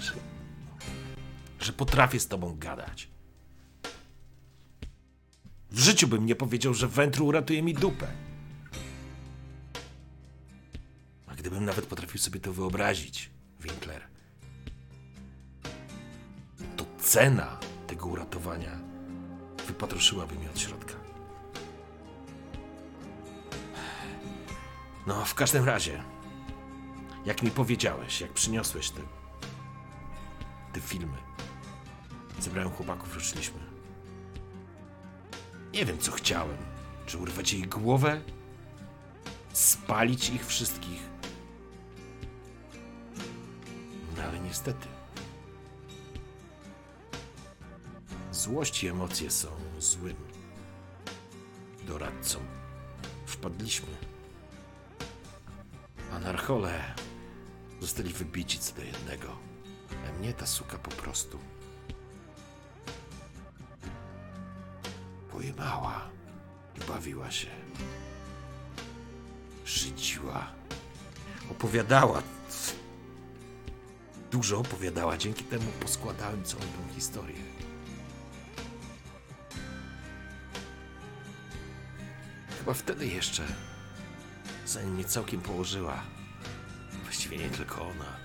że, 0.00 0.12
że 1.60 1.72
potrafię 1.72 2.20
z 2.20 2.28
tobą 2.28 2.58
gadać. 2.58 3.08
W 5.70 5.78
życiu 5.78 6.08
bym 6.08 6.26
nie 6.26 6.36
powiedział, 6.36 6.74
że 6.74 6.88
wętru 6.88 7.26
uratuje 7.26 7.62
mi 7.62 7.74
dupę. 7.74 8.06
A 11.26 11.34
gdybym 11.34 11.64
nawet 11.64 11.86
potrafił 11.86 12.20
sobie 12.20 12.40
to 12.40 12.52
wyobrazić, 12.52 13.30
Winkler, 13.60 14.02
to 16.76 16.86
cena 16.98 17.60
tego 17.86 18.06
uratowania 18.06 18.85
wypatroszyłaby 19.66 20.34
mnie 20.34 20.50
od 20.50 20.58
środka. 20.58 20.94
No, 25.06 25.24
w 25.24 25.34
każdym 25.34 25.64
razie, 25.64 26.02
jak 27.24 27.42
mi 27.42 27.50
powiedziałeś, 27.50 28.20
jak 28.20 28.32
przyniosłeś 28.32 28.90
te, 28.90 29.00
te 30.72 30.80
filmy, 30.80 31.16
zebrałem 32.38 32.70
chłopaków, 32.70 33.14
ruszyliśmy. 33.14 33.58
Nie 35.72 35.84
wiem, 35.84 35.98
co 35.98 36.12
chciałem. 36.12 36.56
Czy 37.06 37.18
urwać 37.18 37.52
jej 37.52 37.62
głowę? 37.62 38.20
Spalić 39.52 40.30
ich 40.30 40.46
wszystkich? 40.46 41.00
No 44.16 44.22
ale 44.22 44.40
niestety. 44.40 44.95
Złość 48.36 48.84
i 48.84 48.88
emocje 48.88 49.30
są 49.30 49.48
złym 49.78 50.16
doradcą. 51.86 52.38
Wpadliśmy. 53.26 53.88
Anarchole 56.12 56.94
zostali 57.80 58.12
wybici 58.12 58.58
co 58.58 58.74
do 58.74 58.82
jednego. 58.82 59.36
A 60.08 60.18
mnie 60.18 60.32
ta 60.32 60.46
suka 60.46 60.78
po 60.78 60.90
prostu 60.90 61.38
pojmała 65.30 66.08
i 66.76 66.80
bawiła 66.88 67.30
się. 67.30 67.50
Szydziła. 69.64 70.46
Opowiadała. 71.50 72.22
Dużo 74.30 74.58
opowiadała, 74.58 75.16
dzięki 75.16 75.44
temu 75.44 75.66
poskładałem 75.80 76.44
całą 76.44 76.62
tą 76.62 76.94
historię. 76.94 77.65
Chyba 82.66 82.74
wtedy 82.74 83.06
jeszcze, 83.06 83.42
zanim 84.66 84.94
mnie 84.94 85.04
całkiem 85.04 85.40
położyła, 85.40 86.02
właściwie 87.02 87.38
nie 87.38 87.48
tylko 87.48 87.88
ona, 87.88 88.16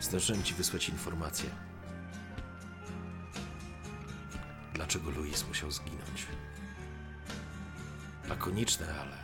zdążyłem 0.00 0.42
ci 0.42 0.54
wysłać 0.54 0.88
informację 0.88 1.50
dlaczego 4.74 5.10
Louis 5.10 5.44
musiał 5.48 5.70
zginąć. 5.70 6.26
Lakoniczne, 8.28 8.94
ale 9.00 9.16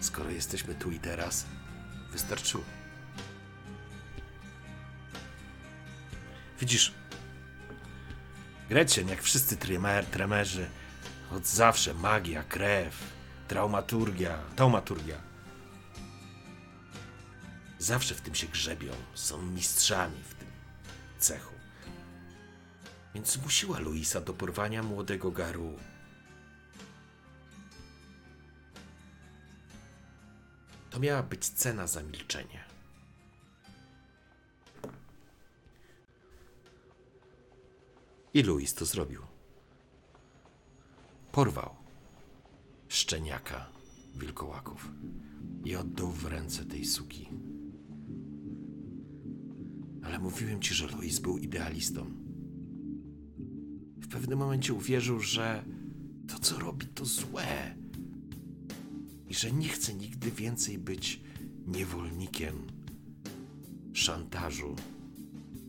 skoro 0.00 0.30
jesteśmy 0.30 0.74
tu 0.74 0.90
i 0.90 0.98
teraz, 0.98 1.46
wystarczyło. 2.12 2.64
Widzisz, 6.60 6.94
Gretchen, 8.68 9.08
jak 9.08 9.22
wszyscy 9.22 9.56
tremer, 9.56 10.06
tremerzy, 10.06 10.70
od 11.36 11.46
zawsze 11.46 11.94
magia, 11.94 12.42
krew, 12.42 12.94
traumaturgia, 13.48 14.38
taumaturgia. 14.56 15.16
Zawsze 17.78 18.14
w 18.14 18.20
tym 18.20 18.34
się 18.34 18.46
grzebią, 18.46 18.92
są 19.14 19.42
mistrzami 19.42 20.22
w 20.22 20.34
tym 20.34 20.48
cechu 21.18 21.58
więc 23.18 23.32
zmusiła 23.32 23.78
Luisa 23.78 24.20
do 24.20 24.34
porwania 24.34 24.82
młodego 24.82 25.30
Garu. 25.30 25.76
To 30.90 31.00
miała 31.00 31.22
być 31.22 31.48
cena 31.48 31.86
za 31.86 32.02
milczenie. 32.02 32.64
I 38.34 38.42
Luis 38.42 38.74
to 38.74 38.84
zrobił. 38.84 39.27
Porwał 41.38 41.74
szczeniaka 42.88 43.66
wilkołaków 44.14 44.92
i 45.64 45.76
oddał 45.76 46.10
w 46.10 46.24
ręce 46.24 46.64
tej 46.64 46.84
suki. 46.84 47.28
Ale 50.02 50.18
mówiłem 50.18 50.60
ci, 50.60 50.74
że 50.74 50.86
Luis 50.86 51.18
był 51.18 51.38
idealistą 51.38 52.06
w 53.96 54.08
pewnym 54.08 54.38
momencie 54.38 54.74
uwierzył, 54.74 55.20
że 55.20 55.64
to, 56.28 56.38
co 56.38 56.58
robi, 56.58 56.86
to 56.86 57.04
złe. 57.04 57.76
I 59.28 59.34
że 59.34 59.52
nie 59.52 59.68
chce 59.68 59.94
nigdy 59.94 60.30
więcej 60.30 60.78
być 60.78 61.20
niewolnikiem 61.66 62.66
szantażu. 63.92 64.76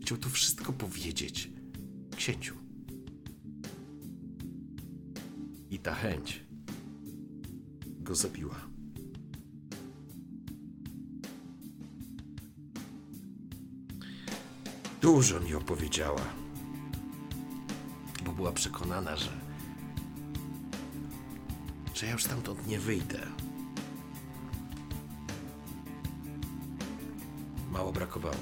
Chciał 0.01 0.17
to 0.17 0.29
wszystko 0.29 0.73
powiedzieć 0.73 1.51
księciu. 2.15 2.58
I 5.69 5.79
ta 5.79 5.95
chęć 5.95 6.43
go 7.85 8.15
zabiła. 8.15 8.55
Dużo 15.01 15.39
mi 15.39 15.55
opowiedziała 15.55 16.39
bo 18.29 18.35
była 18.35 18.51
przekonana, 18.51 19.15
że. 19.15 19.29
że 21.93 22.05
ja 22.05 22.11
już 22.11 22.23
stamtąd 22.23 22.67
nie 22.67 22.79
wyjdę. 22.79 23.19
Mało 27.71 27.91
brakowało. 27.91 28.35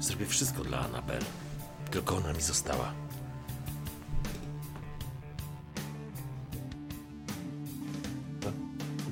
Zrobię 0.00 0.26
wszystko 0.26 0.64
dla 0.64 0.80
Anabel, 0.80 1.22
tylko 1.90 2.16
ona 2.16 2.32
mi 2.32 2.40
została. 2.42 2.92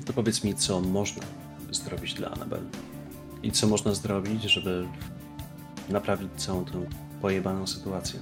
To 0.05 0.13
powiedz 0.13 0.43
mi, 0.43 0.55
co 0.55 0.81
można 0.81 1.23
zrobić 1.71 2.13
dla 2.13 2.29
Anabel 2.31 2.61
i 3.43 3.51
co 3.51 3.67
można 3.67 3.93
zrobić, 3.93 4.43
żeby 4.43 4.87
naprawić 5.89 6.29
całą 6.37 6.65
tę 6.65 6.85
pojebaną 7.21 7.67
sytuację. 7.67 8.19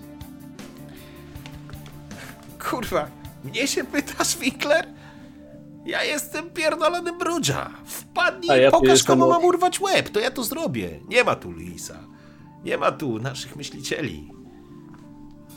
Kurwa, 2.70 3.08
mnie 3.44 3.68
się 3.68 3.84
pytasz, 3.84 4.38
Winkler? 4.38 4.88
Ja 5.86 6.04
jestem 6.04 6.50
pierdolony 6.50 7.14
brudża. 7.18 7.70
Wpadnij 7.86 8.52
A 8.52 8.58
ja 8.58 8.72
pokaż, 8.72 9.04
komu 9.04 9.24
od- 9.24 9.30
mam 9.30 9.44
urwać 9.46 9.80
łeb, 9.80 10.10
to 10.10 10.20
ja 10.20 10.32
to 10.32 10.44
zrobię. 10.44 11.00
Nie 11.10 11.24
ma 11.24 11.36
tu 11.36 11.52
Luisa. 11.52 12.00
Nie 12.64 12.78
ma 12.78 12.92
tu 12.92 13.20
naszych 13.20 13.56
myślicieli. 13.56 14.32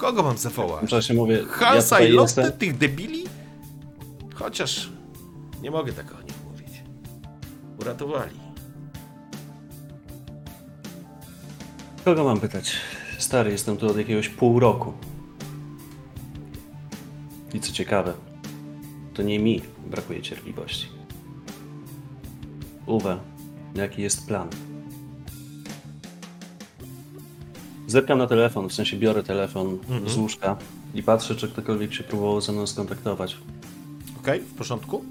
Kogo 0.01 0.23
mam 0.23 0.39
zawołać? 0.39 0.91
czasie 0.91 1.15
mówię, 1.15 1.39
ja 1.39 1.47
Hansa 1.47 1.97
tutaj 1.97 2.09
i 2.11 2.13
Lotte, 2.13 2.43
jestem, 2.43 2.59
tych 2.59 2.79
debili? 2.79 3.25
Chociaż 4.35 4.91
nie 5.63 5.71
mogę 5.71 5.93
tak 5.93 6.15
o 6.15 6.23
nich 6.23 6.45
mówić. 6.51 6.83
Uratowali. 7.81 8.41
kogo 12.05 12.25
mam 12.25 12.41
pytać? 12.41 12.73
Stary, 13.19 13.51
jestem 13.51 13.77
tu 13.77 13.87
od 13.87 13.97
jakiegoś 13.97 14.29
pół 14.29 14.61
roku. 14.61 14.93
I 17.55 17.61
co 17.61 17.73
ciekawe, 17.73 18.15
to 19.15 19.23
nie 19.23 19.39
mi 19.39 19.63
brakuje 19.87 20.23
cierpliwości. 20.23 20.89
Uwe, 22.87 23.19
jaki 23.75 24.03
jest 24.03 24.27
plan? 24.27 24.49
Zerkam 27.91 28.19
na 28.19 28.27
telefon, 28.27 28.69
w 28.69 28.73
sensie 28.73 28.97
biorę 28.97 29.23
telefon 29.23 29.79
z 30.07 30.17
łóżka 30.17 30.57
i 30.95 31.03
patrzę, 31.03 31.37
czy 31.37 31.49
ktokolwiek 31.49 31.95
się 31.95 32.05
próbował 32.05 32.41
ze 32.41 32.53
mną 32.53 32.67
skontaktować. 32.67 33.37
Okej, 34.21 34.41
w 34.41 34.55
porządku? 34.55 35.05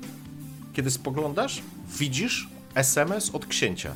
Kiedy 0.74 0.92
spoglądasz, 0.92 1.62
widzisz 2.00 2.50
SMS 2.76 3.36
od 3.36 3.46
księcia. 3.46 3.96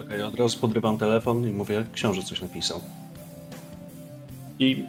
Okej, 0.00 0.22
od 0.22 0.34
razu 0.34 0.58
podrywam 0.58 0.98
telefon 0.98 1.48
i 1.48 1.52
mówię, 1.52 1.86
książę 1.92 2.22
coś 2.22 2.42
napisał. 2.42 2.80
I 4.58 4.84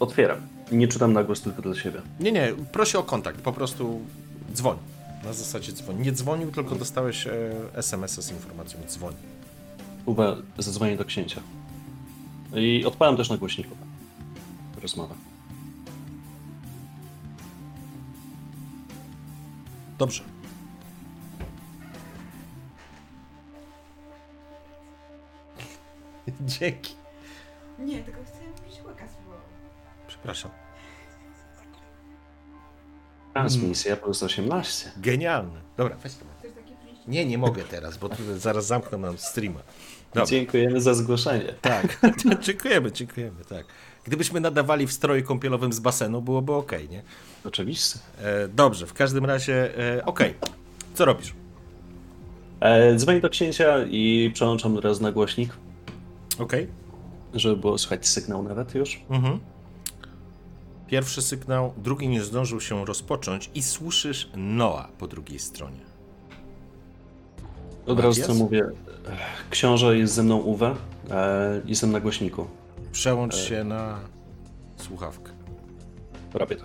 otwieram. 0.00 0.38
Nie 0.72 0.88
czytam 0.88 1.12
na 1.12 1.24
głos 1.24 1.40
tylko 1.40 1.62
dla 1.62 1.74
siebie. 1.74 2.02
Nie, 2.20 2.32
nie, 2.32 2.52
prosi 2.72 2.96
o 2.96 3.02
kontakt, 3.02 3.40
po 3.40 3.52
prostu 3.52 4.00
dzwoń. 4.54 4.76
Na 5.24 5.32
zasadzie 5.32 5.72
dzwoń. 5.72 6.00
Nie 6.00 6.12
dzwonił, 6.12 6.52
tylko 6.52 6.74
dostałeś 6.74 7.26
e, 7.26 7.32
SMS-a 7.74 8.22
z 8.22 8.30
informacją, 8.30 8.80
dzwoń. 8.88 9.14
Uwe, 10.08 10.36
zadzwonię 10.58 10.96
do 10.96 11.04
księcia. 11.04 11.40
I 12.54 12.84
odpalam 12.84 13.16
też 13.16 13.30
na 13.30 13.36
głośniku 13.36 13.76
rozmowę. 14.82 15.14
Dobrze. 19.98 20.22
Dzięki. 26.40 26.94
Nie, 27.78 28.02
tylko 28.02 28.20
chcę 28.22 28.38
pić 28.68 28.82
łyka. 28.86 29.04
Przepraszam. 30.06 30.50
Transmisja 33.32 33.96
plus 33.96 34.22
18. 34.22 34.92
Genialny. 34.96 35.60
Dobra, 35.76 35.96
weź 35.96 36.14
to. 36.14 36.24
Nie, 37.08 37.26
nie 37.26 37.38
mogę 37.38 37.64
teraz, 37.64 37.98
bo 37.98 38.08
tu 38.08 38.38
zaraz 38.38 38.66
zamkną 38.66 38.98
nam 38.98 39.18
streama. 39.18 39.60
Dobra. 40.14 40.26
Dziękujemy 40.26 40.80
za 40.80 40.94
zgłoszenie. 40.94 41.54
Tak, 41.60 42.00
dziękujemy, 42.46 42.92
dziękujemy, 42.92 43.44
tak. 43.48 43.66
Gdybyśmy 44.04 44.40
nadawali 44.40 44.86
w 44.86 44.92
stroju 44.92 45.24
kąpielowym 45.24 45.72
z 45.72 45.80
basenu, 45.80 46.22
byłoby 46.22 46.52
ok, 46.52 46.72
nie? 46.90 47.02
Oczywiście. 47.44 47.98
E, 48.22 48.48
dobrze, 48.48 48.86
w 48.86 48.94
każdym 48.94 49.24
razie, 49.24 49.78
e, 49.96 50.04
ok. 50.04 50.20
Co 50.94 51.04
robisz? 51.04 51.34
E, 52.60 52.96
dzwonię 52.96 53.20
do 53.20 53.28
księcia 53.30 53.84
i 53.90 54.30
przełączam 54.34 54.76
teraz 54.76 55.00
na 55.00 55.12
głośnik, 55.12 55.50
Ok. 56.38 56.52
żeby 57.34 57.56
było 57.56 57.78
słychać 57.78 58.08
sygnał 58.08 58.42
nawet 58.42 58.74
już. 58.74 59.00
Mhm. 59.10 59.38
Pierwszy 60.86 61.22
sygnał, 61.22 61.72
drugi 61.76 62.08
nie 62.08 62.22
zdążył 62.22 62.60
się 62.60 62.84
rozpocząć 62.84 63.50
i 63.54 63.62
słyszysz 63.62 64.30
Noa 64.36 64.88
po 64.98 65.06
drugiej 65.06 65.38
stronie. 65.38 65.80
Od 67.86 68.00
razu 68.00 68.20
Matias? 68.20 68.26
co 68.26 68.44
mówię. 68.44 68.64
E, 69.08 69.16
Książę 69.50 69.98
jest 69.98 70.14
ze 70.14 70.22
mną 70.22 70.36
Uwe. 70.36 70.74
E, 71.10 71.60
jestem 71.64 71.92
na 71.92 72.00
głośniku. 72.00 72.46
Przełącz 72.92 73.36
się 73.36 73.64
na 73.64 73.98
słuchawkę. 74.76 75.32
Robię 76.34 76.56
to. 76.56 76.64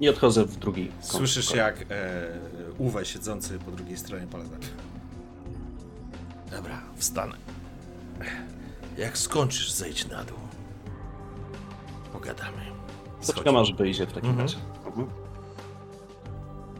I 0.00 0.08
odchodzę 0.08 0.44
w 0.44 0.56
drugi 0.56 0.88
kąt. 0.88 1.04
Słyszysz 1.04 1.54
jak 1.54 1.82
e, 1.82 1.84
Uwe 2.78 3.04
siedzący 3.04 3.58
po 3.58 3.70
drugiej 3.70 3.96
stronie 3.96 4.26
poleca. 4.26 4.50
Dobra, 6.50 6.82
wstanę. 6.96 7.36
Jak 8.98 9.18
skończysz, 9.18 9.72
zejdź 9.72 10.08
na 10.08 10.24
dół. 10.24 10.38
Pogadamy. 12.12 12.62
Poczekam 13.26 13.56
aż 13.56 13.72
wyjdzie 13.72 14.06
w 14.06 14.12
takim 14.12 14.30
Mhm. 14.30 14.48
razie. 14.48 14.58
Mhm. 14.86 15.06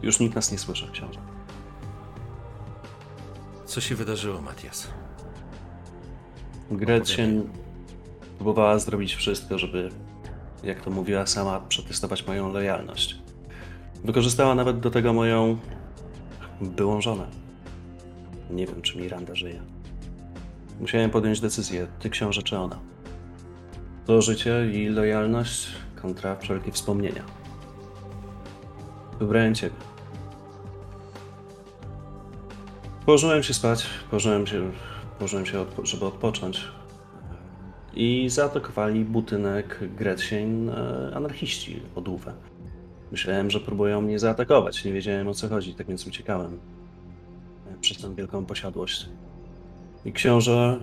Już 0.01 0.19
nikt 0.19 0.35
nas 0.35 0.51
nie 0.51 0.57
słyszy, 0.57 0.89
książę. 0.91 1.19
Co 3.69 3.81
się 3.81 3.95
wydarzyło, 3.95 4.41
Matias? 4.41 4.87
Gretchen 6.71 7.49
próbowała 8.37 8.79
zrobić 8.79 9.15
wszystko, 9.15 9.57
żeby, 9.57 9.89
jak 10.63 10.81
to 10.81 10.91
mówiła 10.91 11.25
sama, 11.25 11.59
przetestować 11.59 12.27
moją 12.27 12.53
lojalność. 12.53 13.19
Wykorzystała 14.03 14.55
nawet 14.55 14.79
do 14.79 14.91
tego 14.91 15.13
moją 15.13 15.57
byłą 16.61 17.01
żonę. 17.01 17.27
Nie 18.49 18.65
wiem, 18.67 18.81
czy 18.81 18.97
Miranda 18.97 19.35
żyje. 19.35 19.61
Musiałem 20.79 21.09
podjąć 21.09 21.39
decyzję, 21.39 21.87
ty 21.99 22.09
książę 22.09 22.43
czy 22.43 22.57
ona. 22.57 22.79
To 24.05 24.21
życie 24.21 24.71
i 24.73 24.87
lojalność 24.87 25.67
kontra 26.01 26.35
wszelkie 26.35 26.71
wspomnienia. 26.71 27.23
Wybrałem 29.19 29.55
ciebie. 29.55 29.88
Położyłem 33.09 33.43
się 33.43 33.53
spać, 33.53 33.85
położyłem 34.09 34.47
się, 34.47 34.71
położyłem 35.17 35.45
się 35.45 35.57
odpo- 35.57 35.85
żeby 35.85 36.05
odpocząć. 36.05 36.61
I 37.93 38.29
zaatakowali 38.29 39.05
budynek 39.05 39.79
Gretchen 39.97 40.69
e, 40.69 41.11
anarchiści 41.15 41.81
od 41.95 42.07
Uwe. 42.07 42.33
Myślałem, 43.11 43.51
że 43.51 43.59
próbują 43.59 44.01
mnie 44.01 44.19
zaatakować. 44.19 44.85
Nie 44.85 44.93
wiedziałem 44.93 45.27
o 45.27 45.33
co 45.33 45.49
chodzi, 45.49 45.73
tak 45.73 45.87
więc 45.87 46.07
uciekałem 46.07 46.59
e, 47.71 47.77
przez 47.81 47.97
tę 47.97 48.15
wielką 48.15 48.45
posiadłość. 48.45 49.05
I 50.05 50.13
książę 50.13 50.79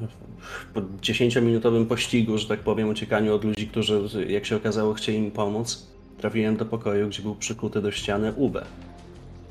po 0.74 0.80
10-minutowym 0.80 1.86
pościgu, 1.86 2.38
że 2.38 2.48
tak 2.48 2.60
powiem, 2.60 2.88
uciekaniu 2.88 3.34
od 3.34 3.44
ludzi, 3.44 3.68
którzy, 3.68 4.26
jak 4.28 4.46
się 4.46 4.56
okazało, 4.56 4.94
chcieli 4.94 5.20
mi 5.20 5.30
pomóc, 5.30 5.86
trafiłem 6.18 6.56
do 6.56 6.64
pokoju, 6.64 7.08
gdzie 7.08 7.22
był 7.22 7.34
przykuty 7.34 7.82
do 7.82 7.90
ściany 7.90 8.32
Uwe. 8.32 8.64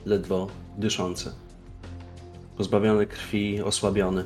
Ledwo 0.05 0.47
dyszący 0.77 1.44
pozbawiony 2.57 3.05
krwi, 3.05 3.61
osłabiony. 3.61 4.25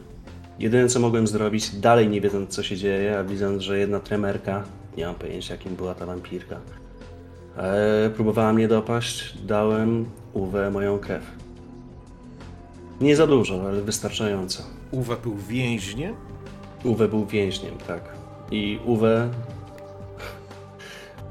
Jedyne 0.60 0.90
co 0.90 1.00
mogłem 1.00 1.28
zrobić, 1.28 1.70
dalej 1.76 2.10
nie 2.10 2.22
wiedząc 2.22 2.50
co 2.50 2.64
się 2.64 2.78
dzieje, 2.78 3.20
a 3.20 3.24
widząc, 3.24 3.62
że 3.62 3.80
jedna 3.80 4.00
tremerka, 4.00 4.64
nie 4.98 5.06
mam 5.06 5.16
pojęcia 5.16 5.54
jakim 5.54 5.76
była 5.76 5.96
ta 5.96 6.06
wampirka, 6.06 6.60
e, 7.58 8.10
próbowała 8.10 8.54
mnie 8.54 8.68
dopaść, 8.68 9.38
dałem 9.44 10.06
Uwe 10.34 10.72
moją 10.72 11.00
krew. 11.00 11.24
Nie 13.02 13.16
za 13.16 13.28
dużo, 13.28 13.62
ale 13.68 13.82
wystarczająco. 13.82 14.64
Uwe 14.92 15.18
był 15.18 15.36
więźniem? 15.36 16.16
Uwe 16.84 17.08
był 17.08 17.26
więźniem, 17.26 17.78
tak. 17.88 18.02
I 18.52 18.80
Uwe. 18.86 19.30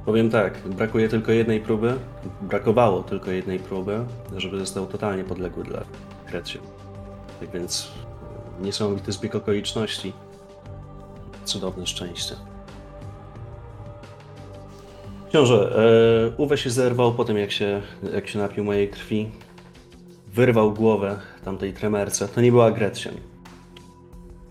Powiem 0.05 0.31
tak, 0.31 0.59
brakuje 0.69 1.09
tylko 1.09 1.33
jednej 1.33 1.61
próby. 1.61 1.95
Brakowało 2.43 3.03
tylko 3.03 3.31
jednej 3.31 3.59
próby, 3.59 4.05
żeby 4.37 4.59
został 4.59 4.87
totalnie 4.87 5.25
podległy 5.25 5.65
dla 5.65 5.85
Gretchen. 6.31 6.63
Tak 7.41 7.51
więc 7.51 7.89
niesamowity 8.61 9.13
zbieg 9.13 9.35
okoliczności. 9.35 10.13
Cudowne 11.45 11.87
szczęście. 11.87 12.35
Książę, 15.29 15.79
e, 16.33 16.37
Uwe 16.37 16.59
się 16.59 16.71
zerwał 16.71 17.15
po 17.15 17.25
tym, 17.25 17.39
jak 17.39 17.53
się, 17.53 17.83
jak 18.15 18.29
się 18.29 18.39
napił 18.39 18.65
mojej 18.65 18.89
krwi. 18.89 19.31
Wyrwał 20.27 20.73
głowę 20.73 21.21
tamtej 21.45 21.73
tremerce. 21.73 22.29
To 22.29 22.41
nie 22.41 22.51
była 22.51 22.71
Gretchen. 22.71 23.15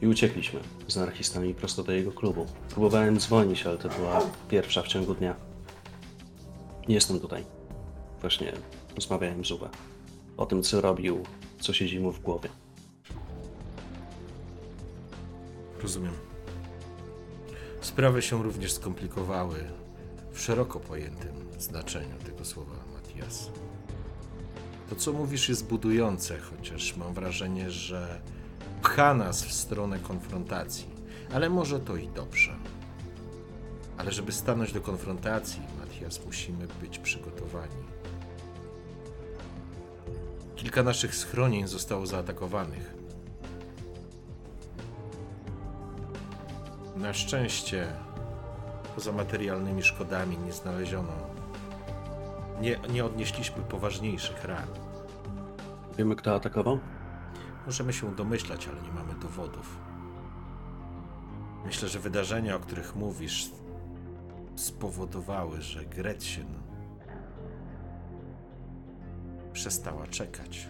I 0.01 0.07
uciekliśmy 0.07 0.59
z 0.87 0.97
anarchistami 0.97 1.53
prosto 1.53 1.83
do 1.83 1.91
jego 1.91 2.11
klubu. 2.11 2.45
Próbowałem 2.69 3.19
dzwonić, 3.19 3.65
ale 3.65 3.77
to 3.77 3.89
była 3.89 4.21
pierwsza 4.49 4.81
w 4.81 4.87
ciągu 4.87 5.15
dnia. 5.15 5.35
Nie 6.87 6.95
jestem 6.95 7.19
tutaj. 7.19 7.43
Właśnie 8.21 8.53
rozmawiałem 8.95 9.45
z 9.45 9.51
Uwe. 9.51 9.69
O 10.37 10.45
tym, 10.45 10.63
co 10.63 10.81
robił, 10.81 11.23
co 11.59 11.73
siedzi 11.73 11.99
mu 11.99 12.11
w 12.11 12.21
głowie. 12.21 12.49
Rozumiem. 15.81 16.13
Sprawy 17.81 18.21
się 18.21 18.43
również 18.43 18.73
skomplikowały 18.73 19.63
w 20.31 20.41
szeroko 20.41 20.79
pojętym 20.79 21.35
znaczeniu 21.59 22.15
tego 22.25 22.45
słowa, 22.45 22.75
Matias. 22.93 23.49
To, 24.89 24.95
co 24.95 25.13
mówisz, 25.13 25.49
jest 25.49 25.67
budujące, 25.67 26.39
chociaż 26.39 26.97
mam 26.97 27.13
wrażenie, 27.13 27.71
że 27.71 28.21
pcha 28.81 29.13
nas 29.13 29.45
w 29.45 29.53
stronę 29.53 29.99
konfrontacji. 29.99 30.85
Ale 31.33 31.49
może 31.49 31.79
to 31.79 31.95
i 31.95 32.07
dobrze. 32.07 32.55
Ale 33.97 34.11
żeby 34.11 34.31
stanąć 34.31 34.73
do 34.73 34.81
konfrontacji, 34.81 35.61
Matias, 35.79 36.25
musimy 36.25 36.67
być 36.81 36.99
przygotowani. 36.99 37.87
Kilka 40.55 40.83
naszych 40.83 41.15
schronień 41.15 41.67
zostało 41.67 42.07
zaatakowanych. 42.07 42.96
Na 46.97 47.13
szczęście, 47.13 47.87
poza 48.95 49.11
materialnymi 49.11 49.83
szkodami 49.83 50.37
nie 50.37 50.53
znaleziono. 50.53 51.13
Nie, 52.61 52.79
nie 52.89 53.05
odnieśliśmy 53.05 53.63
poważniejszych 53.63 54.43
ran. 54.43 54.67
Wiemy, 55.97 56.15
kto 56.15 56.35
atakował? 56.35 56.79
Możemy 57.65 57.93
się 57.93 58.15
domyślać, 58.15 58.67
ale 58.67 58.81
nie 58.81 58.91
mamy 58.91 59.13
dowodów. 59.21 59.77
Myślę, 61.65 61.89
że 61.89 61.99
wydarzenia, 61.99 62.55
o 62.55 62.59
których 62.59 62.95
mówisz, 62.95 63.49
spowodowały, 64.55 65.61
że 65.61 65.85
Gretchen 65.85 66.47
przestała 69.53 70.07
czekać. 70.07 70.67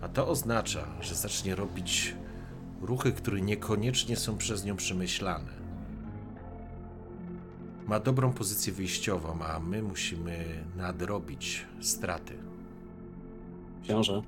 A 0.00 0.08
to 0.08 0.28
oznacza, 0.28 0.86
że 1.00 1.14
zacznie 1.14 1.54
robić 1.54 2.14
ruchy, 2.86 3.12
które 3.12 3.40
niekoniecznie 3.40 4.16
są 4.16 4.38
przez 4.38 4.64
nią 4.64 4.76
przemyślane. 4.76 5.64
Ma 7.86 8.00
dobrą 8.00 8.32
pozycję 8.32 8.72
wyjściową, 8.72 9.42
a 9.42 9.60
my 9.60 9.82
musimy 9.82 10.64
nadrobić 10.76 11.66
straty. 11.80 12.38
Książę, 13.82 14.22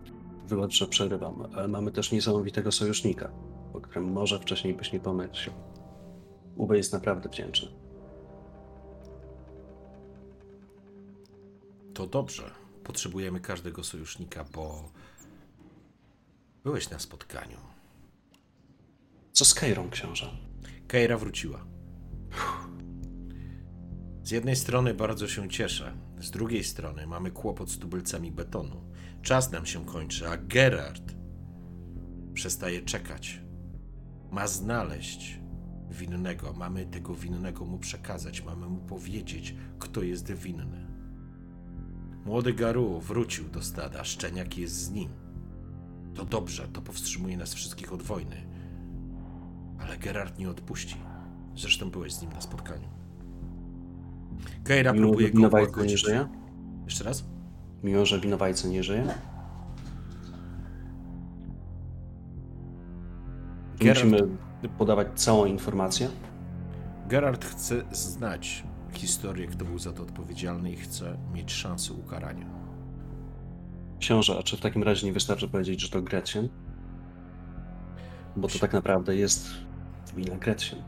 wybacz, 0.46 0.72
że 0.72 0.86
przerywam, 0.86 1.48
ale 1.54 1.68
mamy 1.68 1.92
też 1.92 2.12
niesamowitego 2.12 2.72
sojusznika, 2.72 3.30
o 3.72 3.80
którym 3.80 4.12
może 4.12 4.38
wcześniej 4.38 4.74
byś 4.74 4.92
nie 4.92 5.00
pomyślał. 5.00 5.56
Uwe 6.56 6.76
jest 6.76 6.92
naprawdę 6.92 7.28
wdzięczny. 7.28 7.68
To 11.94 12.06
dobrze. 12.06 12.50
Potrzebujemy 12.84 13.40
każdego 13.40 13.84
sojusznika, 13.84 14.44
bo 14.44 14.84
byłeś 16.64 16.90
na 16.90 16.98
spotkaniu. 16.98 17.75
Co 19.36 19.44
z 19.44 19.54
Keirą, 19.54 19.90
książę? 19.90 20.30
Keira 20.88 21.18
wróciła. 21.18 21.64
Z 24.22 24.30
jednej 24.30 24.56
strony 24.56 24.94
bardzo 24.94 25.28
się 25.28 25.48
cieszę, 25.48 25.92
z 26.20 26.30
drugiej 26.30 26.64
strony 26.64 27.06
mamy 27.06 27.30
kłopot 27.30 27.70
z 27.70 27.78
tubylcami 27.78 28.32
betonu. 28.32 28.92
Czas 29.22 29.52
nam 29.52 29.66
się 29.66 29.84
kończy, 29.84 30.28
a 30.28 30.36
Gerard 30.36 31.14
przestaje 32.34 32.82
czekać. 32.82 33.40
Ma 34.30 34.46
znaleźć 34.46 35.40
winnego, 35.90 36.52
mamy 36.52 36.86
tego 36.86 37.14
winnego 37.14 37.64
mu 37.64 37.78
przekazać, 37.78 38.42
mamy 38.42 38.66
mu 38.66 38.80
powiedzieć, 38.80 39.54
kto 39.78 40.02
jest 40.02 40.32
winny. 40.32 40.86
Młody 42.24 42.52
Garu 42.52 43.00
wrócił 43.00 43.48
do 43.48 43.62
stada, 43.62 44.04
szczeniak 44.04 44.58
jest 44.58 44.74
z 44.74 44.90
nim. 44.90 45.10
To 46.14 46.24
dobrze, 46.24 46.68
to 46.68 46.82
powstrzymuje 46.82 47.36
nas 47.36 47.54
wszystkich 47.54 47.92
od 47.92 48.02
wojny. 48.02 48.55
Ale 49.78 49.96
Gerard 49.98 50.38
nie 50.38 50.50
odpuści. 50.50 50.96
Zresztą 51.56 51.90
byłeś 51.90 52.12
z 52.12 52.22
nim 52.22 52.32
na 52.32 52.40
spotkaniu. 52.40 52.88
Keira 54.64 54.92
Mimo, 54.92 55.06
próbuje 55.08 55.30
go 55.70 55.84
nie 55.84 55.98
żyje? 55.98 56.28
Jeszcze 56.84 57.04
raz? 57.04 57.24
Mimo, 57.82 58.06
że 58.06 58.20
winowajca 58.20 58.68
nie 58.68 58.82
żyje? 58.82 59.06
Geralt- 63.78 64.04
Musimy 64.04 64.18
podawać 64.78 65.08
całą 65.14 65.44
informację. 65.46 66.08
Gerard 67.08 67.44
chce 67.44 67.82
znać 67.92 68.64
historię, 68.92 69.46
kto 69.46 69.64
był 69.64 69.78
za 69.78 69.92
to 69.92 70.02
odpowiedzialny 70.02 70.72
i 70.72 70.76
chce 70.76 71.16
mieć 71.34 71.52
szansę 71.52 71.92
ukarania. 71.92 72.46
Książę, 74.00 74.36
a 74.38 74.42
czy 74.42 74.56
w 74.56 74.60
takim 74.60 74.82
razie 74.82 75.06
nie 75.06 75.12
wystarczy 75.12 75.48
powiedzieć, 75.48 75.80
że 75.80 75.88
to 75.88 76.02
Gretchen? 76.02 76.48
Bo 78.36 78.48
to 78.48 78.58
tak 78.58 78.72
naprawdę 78.72 79.16
jest 79.16 79.48
wina 80.16 80.36
Gretchen. 80.36 80.82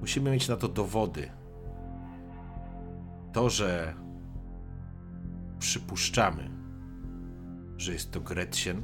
Musimy 0.00 0.30
mieć 0.30 0.48
na 0.48 0.56
to 0.56 0.68
dowody. 0.68 1.30
To, 3.32 3.50
że 3.50 3.94
przypuszczamy, 5.58 6.50
że 7.76 7.92
jest 7.92 8.10
to 8.10 8.20
Gretchen, 8.20 8.82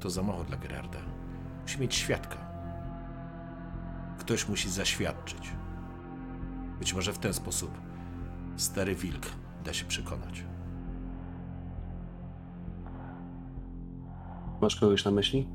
to 0.00 0.10
za 0.10 0.22
mało 0.22 0.44
dla 0.44 0.56
Gerarda. 0.56 0.98
Musi 1.62 1.80
mieć 1.80 1.94
świadka. 1.94 2.36
Ktoś 4.18 4.48
musi 4.48 4.70
zaświadczyć. 4.70 5.52
Być 6.78 6.94
może 6.94 7.12
w 7.12 7.18
ten 7.18 7.32
sposób 7.32 7.70
stary 8.56 8.94
wilk 8.94 9.26
da 9.64 9.72
się 9.72 9.84
przekonać. 9.84 10.44
Masz 14.60 14.76
kogoś 14.76 15.04
na 15.04 15.10
myśli? 15.10 15.48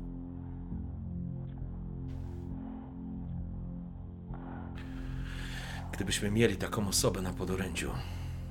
Gdybyśmy 5.92 6.30
mieli 6.30 6.56
taką 6.56 6.88
osobę 6.88 7.22
na 7.22 7.32
podorędziu, 7.32 7.90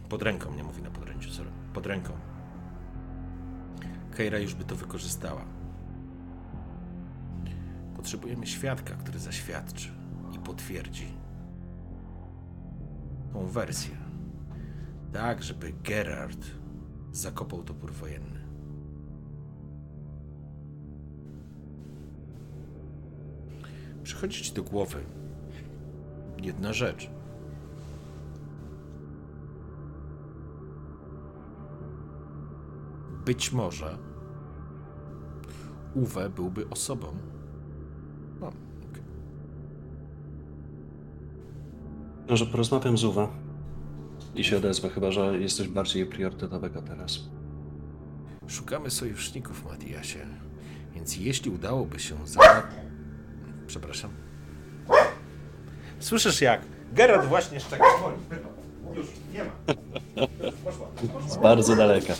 pod 0.10 0.22
ręką, 0.22 0.56
nie 0.56 0.64
mówi 0.64 0.82
na 0.82 0.90
podorędziu, 0.90 1.30
sorry, 1.30 1.50
pod 1.74 1.86
ręką, 1.86 2.14
Keira 4.16 4.40
już 4.40 4.54
by 4.54 4.64
to 4.64 4.76
wykorzystała. 4.76 5.46
Potrzebujemy 7.96 8.48
świadka, 8.48 8.96
który 8.96 9.20
zaświadczy 9.20 9.90
i 10.36 10.40
potwierdzi 10.40 11.08
tą 13.34 13.48
wersję. 13.48 13.96
Tak, 15.14 15.44
żeby 15.44 15.74
Gerard 15.84 16.46
zakopał 17.12 17.64
topór 17.64 17.94
wojenny. 17.94 18.33
Przychodzi 24.24 24.44
ci 24.44 24.54
do 24.54 24.64
głowy 24.64 25.04
jedna 26.42 26.74
rzecz. 26.74 27.10
Być 33.26 33.52
może 33.52 33.98
Uwe 35.96 36.30
byłby 36.30 36.70
osobą. 36.70 37.08
No, 38.42 38.48
okej. 38.48 39.04
Może 42.30 42.46
porozmawiam 42.46 42.98
z 42.98 43.04
Uwe 43.04 43.28
i 44.36 44.44
się 44.44 44.58
odezwę, 44.58 44.90
chyba 44.90 45.12
że 45.12 45.40
jesteś 45.40 45.68
bardziej 45.68 46.06
priorytetowego 46.06 46.82
teraz. 46.82 47.20
Szukamy 48.48 48.92
sojuszników, 48.92 49.66
Matiasie. 49.66 50.26
Więc 50.96 51.18
jeśli 51.18 51.52
udałoby 51.52 52.00
się 52.00 52.16
za... 52.28 52.40
Przepraszam. 53.74 54.12
Słyszysz 56.00 56.42
jak? 56.42 56.62
Gerard 56.92 57.26
właśnie 57.26 57.60
szczeka. 57.60 57.86
Już, 58.96 59.08
nie 59.34 59.44
ma. 59.44 59.52
Poszła. 60.64 60.88
Z 61.28 61.38
bardzo 61.38 61.76
daleka. 61.76 62.14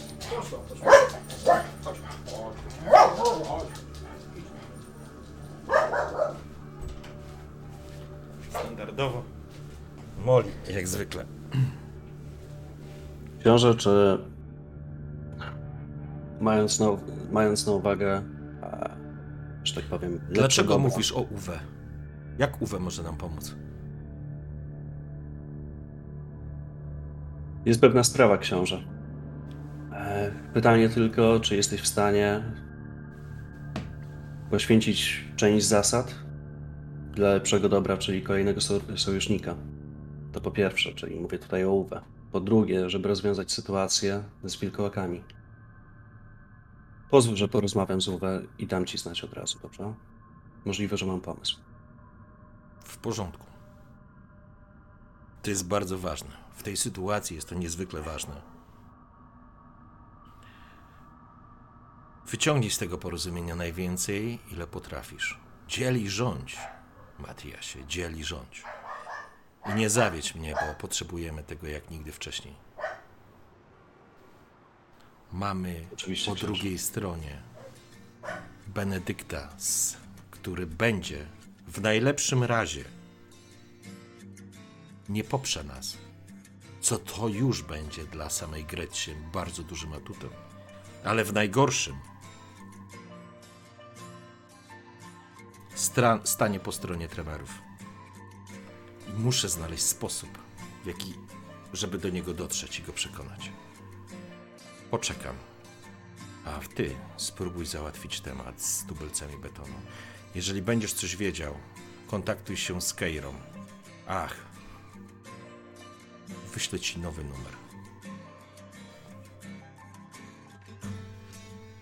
Standardowo. 8.50 9.24
Moli, 10.26 10.50
jak 10.74 10.88
zwykle. 10.88 11.26
Książę, 13.40 13.76
czy 13.76 14.18
mając 16.42 16.80
na, 16.80 16.88
mając 17.32 17.66
na 17.68 17.72
uwagę, 17.74 18.24
że 19.64 19.76
tak 19.76 19.84
powiem, 19.84 20.22
Dlaczego 20.30 20.80
mówisz 20.80 21.12
o 21.12 21.22
Uwe? 21.22 21.60
Jak 22.40 22.62
Uwe 22.62 22.80
może 22.80 23.04
nam 23.04 23.18
pomóc? 23.18 23.56
Jest 27.66 27.82
pewna 27.82 28.04
sprawa, 28.04 28.38
książę. 28.38 28.84
E, 29.94 30.32
Pytanie 30.54 30.90
tylko, 30.90 31.40
czy 31.40 31.56
jesteś 31.56 31.82
w 31.82 31.88
stanie 31.88 32.44
poświęcić 34.50 35.26
część 35.36 35.66
zasad 35.66 36.16
dla 37.14 37.34
lepszego 37.34 37.70
dobra, 37.70 37.98
czyli 37.98 38.22
kolejnego 38.22 38.62
so- 38.62 38.98
sojusznika. 38.98 39.56
To 40.32 40.42
po 40.42 40.52
pierwsze, 40.52 40.94
czyli 40.94 41.20
mówię 41.20 41.40
tutaj 41.40 41.64
o 41.66 41.74
Uwe. 41.74 42.02
Po 42.32 42.40
drugie, 42.40 42.90
żeby 42.90 43.08
rozwiązać 43.08 43.52
sytuację 43.52 44.24
z 44.44 44.60
wilkołakami. 44.60 45.24
Pozwól, 47.14 47.36
że 47.36 47.48
porozmawiam 47.48 48.02
z 48.02 48.08
Uwe 48.08 48.42
i 48.58 48.68
dam 48.68 48.86
ci 48.86 48.98
znać 48.98 49.24
od 49.24 49.34
razu, 49.34 49.60
dobrze? 49.60 49.94
Możliwe, 50.66 50.98
że 50.98 51.06
mam 51.06 51.22
pomysł. 51.22 51.60
W 52.84 52.98
porządku. 52.98 53.46
To 55.44 55.50
jest 55.50 55.68
bardzo 55.68 55.98
ważne. 55.98 56.30
W 56.54 56.64
tej 56.64 56.78
sytuacji 56.78 57.36
jest 57.36 57.50
to 57.50 57.56
niezwykle 57.56 58.02
ważne. 58.02 58.42
Wyciągnij 62.28 62.72
z 62.72 62.78
tego 62.78 62.98
porozumienia 62.98 63.56
najwięcej, 63.56 64.40
ile 64.52 64.68
potrafisz. 64.68 65.40
Dziel 65.68 66.02
i 66.02 66.10
rządź, 66.10 66.58
Matiasie, 67.20 67.88
dziel 67.88 68.18
i 68.18 68.24
rządź. 68.24 68.64
I 69.72 69.74
nie 69.74 69.90
zawiedź 69.90 70.36
mnie, 70.36 70.54
bo 70.54 70.76
potrzebujemy 70.82 71.44
tego 71.44 71.68
jak 71.68 71.90
nigdy 71.90 72.12
wcześniej. 72.12 72.56
Mamy 75.34 75.86
Oczywiście, 75.94 76.32
po 76.32 76.36
drugiej 76.38 76.78
stronie 76.78 77.42
Benedykta, 78.68 79.50
który 80.32 80.66
będzie 80.68 81.26
w 81.68 81.82
najlepszym 81.82 82.44
razie 82.44 82.86
nie 85.10 85.24
poprze 85.24 85.64
nas, 85.64 85.98
co 86.82 86.98
to 86.98 87.28
już 87.28 87.62
będzie 87.62 88.06
dla 88.06 88.30
samej 88.30 88.66
Gretchen 88.66 89.32
bardzo 89.32 89.64
dużym 89.64 89.94
atutem. 89.94 90.30
Ale 91.04 91.24
w 91.24 91.34
najgorszym 91.34 91.96
stra- 95.76 96.20
stanie 96.24 96.60
po 96.60 96.72
stronie 96.72 97.08
Tremerów. 97.08 97.62
I 99.10 99.20
muszę 99.20 99.50
znaleźć 99.50 99.84
sposób, 99.84 100.30
w 100.84 100.88
jaki, 100.88 101.14
żeby 101.74 101.98
do 101.98 102.10
niego 102.10 102.34
dotrzeć 102.34 102.80
i 102.80 102.84
go 102.84 102.94
przekonać. 102.94 103.52
Poczekam. 104.94 105.36
A 106.46 106.60
ty 106.76 106.96
spróbuj 107.18 107.66
załatwić 107.66 108.22
temat 108.22 108.62
z 108.62 108.86
tubelcami 108.86 109.38
betonu. 109.38 109.76
Jeżeli 110.36 110.62
będziesz 110.62 110.94
coś 110.94 111.16
wiedział, 111.16 111.54
kontaktuj 112.08 112.58
się 112.58 112.82
z 112.82 112.94
Keirą. 112.94 113.34
Ach, 114.08 114.36
wyślę 116.54 116.80
ci 116.80 117.00
nowy 117.00 117.24
numer. 117.24 117.54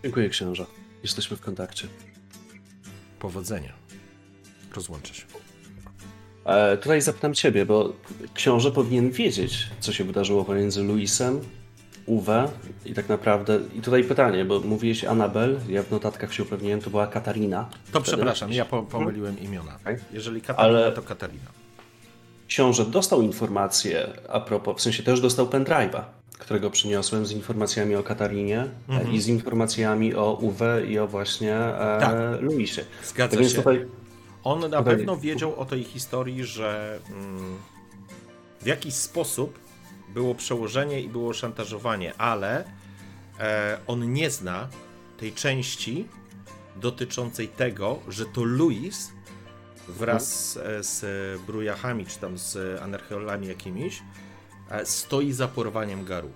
Dziękuję, 0.03 0.29
księża. 0.29 0.65
Jesteśmy 1.03 1.37
w 1.37 1.41
kontakcie. 1.41 1.87
Powodzenia. 3.19 3.73
Rozłączę 4.75 5.13
się. 5.13 5.25
E, 6.45 6.77
tutaj 6.77 7.01
zapytam 7.01 7.33
ciebie, 7.33 7.65
bo 7.65 7.93
książę 8.33 8.71
powinien 8.71 9.11
wiedzieć, 9.11 9.67
co 9.79 9.93
się 9.93 10.03
wydarzyło 10.03 10.45
pomiędzy 10.45 10.83
Luisem, 10.83 11.41
Uwe 12.11 12.49
i 12.85 12.93
tak 12.93 13.09
naprawdę... 13.09 13.59
I 13.75 13.81
tutaj 13.81 14.03
pytanie, 14.03 14.45
bo 14.45 14.59
mówiłeś 14.59 15.03
Anabel, 15.03 15.59
ja 15.69 15.83
w 15.83 15.91
notatkach 15.91 16.33
się 16.33 16.43
upewniłem, 16.43 16.81
to 16.81 16.89
była 16.89 17.07
Katarina. 17.07 17.69
To 17.71 17.77
Wtedy? 17.99 18.03
przepraszam, 18.03 18.51
ja 18.53 18.65
po, 18.65 18.83
pomyliłem 18.83 19.39
imiona. 19.39 19.75
Okej. 19.81 19.97
Jeżeli 20.13 20.41
Katarina, 20.41 20.79
Ale- 20.79 20.91
to 20.91 21.01
Katarina. 21.01 21.45
Książę 22.47 22.85
dostał 22.85 23.21
informację 23.21 24.07
a 24.29 24.39
propos, 24.39 24.77
w 24.77 24.81
sensie 24.81 25.03
też 25.03 25.21
dostał 25.21 25.45
pendrive'a, 25.45 26.01
którego 26.39 26.69
przyniosłem 26.71 27.25
z 27.25 27.31
informacjami 27.31 27.95
o 27.95 28.03
Katarinie 28.03 28.65
e, 28.89 29.11
i 29.11 29.21
z 29.21 29.27
informacjami 29.27 30.15
o 30.15 30.33
Uwe 30.41 30.85
i 30.85 30.99
o 30.99 31.07
właśnie 31.07 31.55
e, 31.55 31.97
Tak. 31.99 32.41
Luisie. 32.41 32.81
Zgadza 33.05 33.37
Tak 33.37 33.45
się. 33.45 33.55
tutaj 33.55 33.85
On 34.43 34.59
na 34.59 34.67
Tutaj- 34.77 34.83
pewno 34.83 35.17
wiedział 35.17 35.59
o 35.59 35.65
tej 35.65 35.83
historii, 35.83 36.43
że 36.43 36.99
mm, 37.09 37.57
w 38.61 38.65
jakiś 38.65 38.93
sposób 38.93 39.59
było 40.13 40.35
przełożenie 40.35 41.01
i 41.01 41.09
było 41.09 41.33
szantażowanie, 41.33 42.13
ale 42.17 42.63
e, 43.39 43.77
on 43.87 44.13
nie 44.13 44.29
zna 44.29 44.67
tej 45.17 45.33
części 45.33 46.07
dotyczącej 46.75 47.47
tego, 47.47 47.99
że 48.07 48.25
to 48.25 48.43
Louis 48.43 49.11
wraz 49.87 50.53
z, 50.53 50.85
z 50.87 51.41
brujachami, 51.41 52.05
czy 52.05 52.19
tam 52.19 52.37
z 52.37 52.81
anarcheolami 52.81 53.47
jakimiś, 53.47 54.03
e, 54.69 54.85
stoi 54.85 55.31
za 55.31 55.47
porwaniem 55.47 56.05
Garu. 56.05 56.31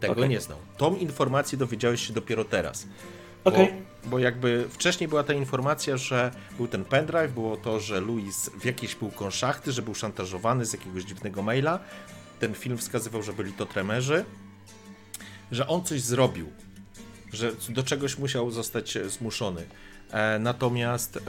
Tego 0.00 0.12
Okej. 0.12 0.28
nie 0.28 0.40
znał. 0.40 0.58
Tą 0.76 0.96
informację 0.96 1.58
dowiedziałeś 1.58 2.06
się 2.06 2.12
dopiero 2.12 2.44
teraz. 2.44 2.86
Okej. 3.44 3.72
Bo, 4.04 4.10
bo 4.10 4.18
jakby 4.18 4.68
wcześniej 4.70 5.08
była 5.08 5.22
ta 5.22 5.32
informacja, 5.32 5.96
że 5.96 6.30
był 6.56 6.68
ten 6.68 6.84
pendrive, 6.84 7.32
było 7.32 7.56
to, 7.56 7.80
że 7.80 8.00
Louis 8.00 8.50
w 8.60 8.64
jakiejś 8.64 8.94
był 8.94 9.10
konszachty, 9.10 9.72
że 9.72 9.82
był 9.82 9.94
szantażowany 9.94 10.66
z 10.66 10.72
jakiegoś 10.72 11.02
dziwnego 11.02 11.42
maila. 11.42 11.80
Ten 12.38 12.54
film 12.54 12.78
wskazywał, 12.78 13.22
że 13.22 13.32
byli 13.32 13.52
to 13.52 13.66
tremerzy, 13.66 14.24
że 15.52 15.66
on 15.66 15.84
coś 15.84 16.00
zrobił, 16.00 16.46
że 17.32 17.52
do 17.68 17.82
czegoś 17.82 18.18
musiał 18.18 18.50
zostać 18.50 18.96
e, 18.96 19.08
zmuszony. 19.08 19.64
E, 20.10 20.38
natomiast 20.38 21.16
e, 21.16 21.20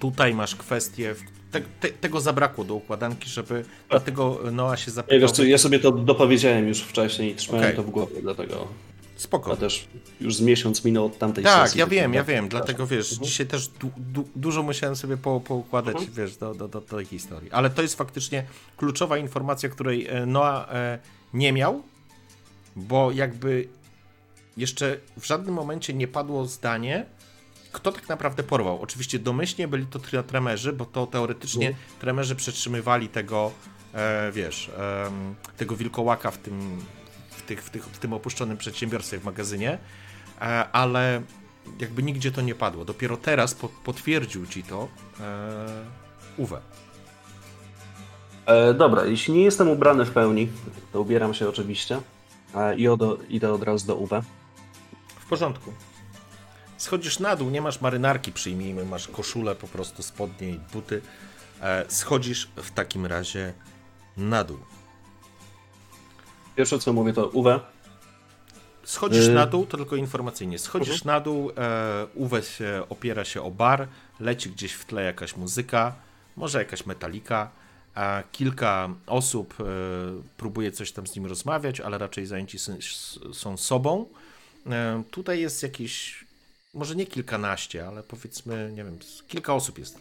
tutaj 0.00 0.34
masz 0.34 0.54
kwestię, 0.56 1.14
te, 1.50 1.60
te, 1.60 1.88
tego 1.88 2.20
zabrakło 2.20 2.64
do 2.64 2.74
układanki, 2.74 3.30
żeby 3.30 3.64
dlatego 3.90 4.40
Noah 4.52 4.78
się 4.78 4.90
Ja, 4.90 4.94
zapytał. 4.94 5.20
wiesz 5.20 5.30
co, 5.30 5.44
ja 5.44 5.58
sobie 5.58 5.78
to 5.78 5.92
dopowiedziałem 5.92 6.68
już 6.68 6.80
wcześniej 6.80 7.32
i 7.32 7.34
trzymałem 7.36 7.64
Okej. 7.64 7.76
to 7.76 7.82
w 7.82 7.90
głowie, 7.90 8.22
dlatego 8.22 8.68
Spoko. 9.22 9.52
a 9.52 9.56
też 9.56 9.88
już 10.20 10.36
z 10.36 10.40
miesiąc 10.40 10.84
minął 10.84 11.04
od 11.06 11.18
tamtej 11.18 11.44
Tak, 11.44 11.68
sesji. 11.68 11.80
ja 11.80 11.86
wiem, 11.86 12.14
ja 12.14 12.20
Tak. 12.20 12.28
wiem, 12.28 12.48
dlatego 12.48 12.86
wiesz, 12.86 13.12
Mhm. 13.12 13.26
dzisiaj 13.28 13.46
też 13.46 13.68
du, 13.68 13.90
du, 13.96 14.28
dużo 14.36 14.62
musiałem 14.62 14.96
sobie 14.96 15.16
po, 15.16 15.40
poukładać, 15.40 15.94
Mhm. 15.96 16.12
wiesz, 16.12 16.36
do, 16.36 16.54
do, 16.54 16.68
do 16.68 16.80
tej 16.80 17.04
historii. 17.04 17.50
Ale 17.52 17.70
to 17.70 17.82
jest 17.82 17.94
faktycznie 17.94 18.44
kluczowa 18.76 19.18
informacja, 19.18 19.68
której 19.68 20.06
e, 20.08 20.26
Noah 20.26 20.68
e, 20.74 20.98
nie 21.34 21.52
miał, 21.52 21.82
bo 22.76 23.12
jakby 23.12 23.68
jeszcze 24.56 24.96
w 25.18 25.26
żadnym 25.26 25.54
momencie 25.54 25.94
nie 25.94 26.08
padło 26.08 26.46
zdanie, 26.46 27.06
kto 27.72 27.92
tak 27.92 28.08
naprawdę 28.08 28.42
porwał. 28.42 28.82
Oczywiście 28.82 29.18
domyślnie 29.18 29.68
byli 29.68 29.86
to 29.86 29.98
tre- 29.98 30.22
tremerzy, 30.22 30.72
bo 30.72 30.84
to 30.84 31.06
teoretycznie 31.06 31.68
Mhm. 31.68 31.86
tremerzy 32.00 32.36
przetrzymywali 32.36 33.08
tego, 33.08 33.50
e, 33.94 34.32
wiesz, 34.32 34.70
em, 35.06 35.34
tego 35.56 35.76
wilkołaka 35.76 36.30
w 36.30 36.38
tym, 36.38 36.78
tych, 37.56 37.64
w, 37.64 37.70
tych, 37.70 37.84
w 37.84 37.98
tym 37.98 38.12
opuszczonym 38.12 38.56
przedsiębiorstwie 38.56 39.18
w 39.18 39.24
magazynie, 39.24 39.78
e, 40.40 40.42
ale 40.72 41.22
jakby 41.80 42.02
nigdzie 42.02 42.32
to 42.32 42.40
nie 42.40 42.54
padło. 42.54 42.84
Dopiero 42.84 43.16
teraz 43.16 43.54
po, 43.54 43.68
potwierdził 43.68 44.46
ci 44.46 44.62
to 44.62 44.88
e, 45.20 45.66
Uwe. 46.36 46.60
E, 48.46 48.74
dobra, 48.74 49.04
jeśli 49.04 49.34
nie 49.34 49.42
jestem 49.42 49.68
ubrany 49.68 50.04
w 50.04 50.10
pełni, 50.10 50.48
to 50.92 51.00
ubieram 51.00 51.34
się 51.34 51.48
oczywiście 51.48 52.00
e, 52.54 52.76
i 52.76 52.88
odo, 52.88 53.18
idę 53.28 53.52
od 53.52 53.62
razu 53.62 53.86
do 53.86 53.96
UW. 53.96 54.22
W 55.20 55.28
porządku. 55.28 55.72
Schodzisz 56.76 57.18
na 57.18 57.36
dół, 57.36 57.50
nie 57.50 57.60
masz 57.60 57.80
marynarki, 57.80 58.32
przyjmijmy, 58.32 58.84
masz 58.84 59.08
koszulę, 59.08 59.54
po 59.54 59.68
prostu 59.68 60.02
spodnie 60.02 60.50
i 60.50 60.60
buty. 60.72 61.02
E, 61.60 61.84
schodzisz 61.88 62.48
w 62.56 62.70
takim 62.70 63.06
razie 63.06 63.52
na 64.16 64.44
dół. 64.44 64.58
Pierwsze 66.56 66.78
co 66.78 66.92
mówię 66.92 67.12
to 67.12 67.28
UW. 67.28 67.46
Schodzisz 68.84 69.26
Y- 69.26 69.34
na 69.34 69.46
dół, 69.46 69.66
to 69.66 69.76
tylko 69.76 69.96
informacyjnie. 69.96 70.58
Schodzisz 70.58 70.94
Mhm. 70.94 71.16
na 71.16 71.20
dół, 71.20 71.50
e, 71.56 72.06
Uwe 72.14 72.42
się 72.42 72.82
opiera 72.88 73.24
się 73.24 73.42
o 73.42 73.50
bar, 73.50 73.88
leci 74.20 74.50
gdzieś 74.50 74.72
w 74.72 74.84
tle 74.84 75.02
jakaś 75.02 75.36
muzyka, 75.36 75.94
może 76.36 76.58
jakaś 76.58 76.86
metalika, 76.86 77.50
a 77.94 78.22
kilka 78.32 78.88
osób 79.06 79.54
e, 79.60 79.64
próbuje 80.36 80.72
coś 80.72 80.92
tam 80.92 81.06
z 81.06 81.14
nim 81.16 81.26
rozmawiać, 81.26 81.80
ale 81.80 81.98
raczej 81.98 82.26
zajęci 82.26 82.58
są 83.32 83.56
sobą. 83.56 84.06
E, 84.66 85.02
tutaj 85.10 85.40
jest 85.40 85.62
jakieś, 85.62 86.24
może 86.74 86.96
nie 86.96 87.06
kilkanaście, 87.06 87.86
ale 87.88 88.02
powiedzmy, 88.02 88.70
nie 88.74 88.84
wiem, 88.84 88.98
kilka 89.28 89.54
osób 89.54 89.78
jest, 89.78 89.98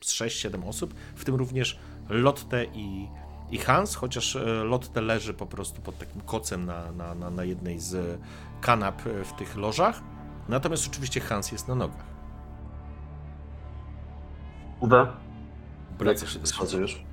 z 0.00 0.12
6-7 0.14 0.68
osób, 0.68 0.94
w 1.16 1.24
tym 1.24 1.34
również 1.34 1.78
Lotte 2.08 2.64
i, 2.64 3.08
i 3.50 3.58
Hans, 3.58 3.94
chociaż 3.94 4.36
e, 4.36 4.40
Lotte 4.64 5.00
leży 5.00 5.34
po 5.34 5.46
prostu 5.46 5.80
pod 5.80 5.98
takim 5.98 6.20
kocem 6.20 6.66
na, 6.66 6.92
na, 6.92 7.14
na, 7.14 7.30
na 7.30 7.44
jednej 7.44 7.80
z 7.80 8.20
kanap 8.60 9.06
e, 9.06 9.24
w 9.24 9.32
tych 9.32 9.56
lożach. 9.56 10.00
Natomiast 10.48 10.86
oczywiście 10.86 11.20
Hans 11.20 11.52
jest 11.52 11.68
na 11.68 11.74
nogach. 11.74 12.04
UW. 14.80 15.06
Wraca 15.98 16.26
się 16.26 16.38
już. 16.78 17.04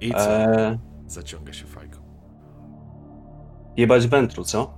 I 0.00 0.10
co? 0.10 0.30
E, 0.30 0.78
Zaciąga 1.06 1.52
się 1.52 1.66
fajką. 1.66 1.98
jebać 3.76 4.06
wętru, 4.06 4.44
co? 4.44 4.74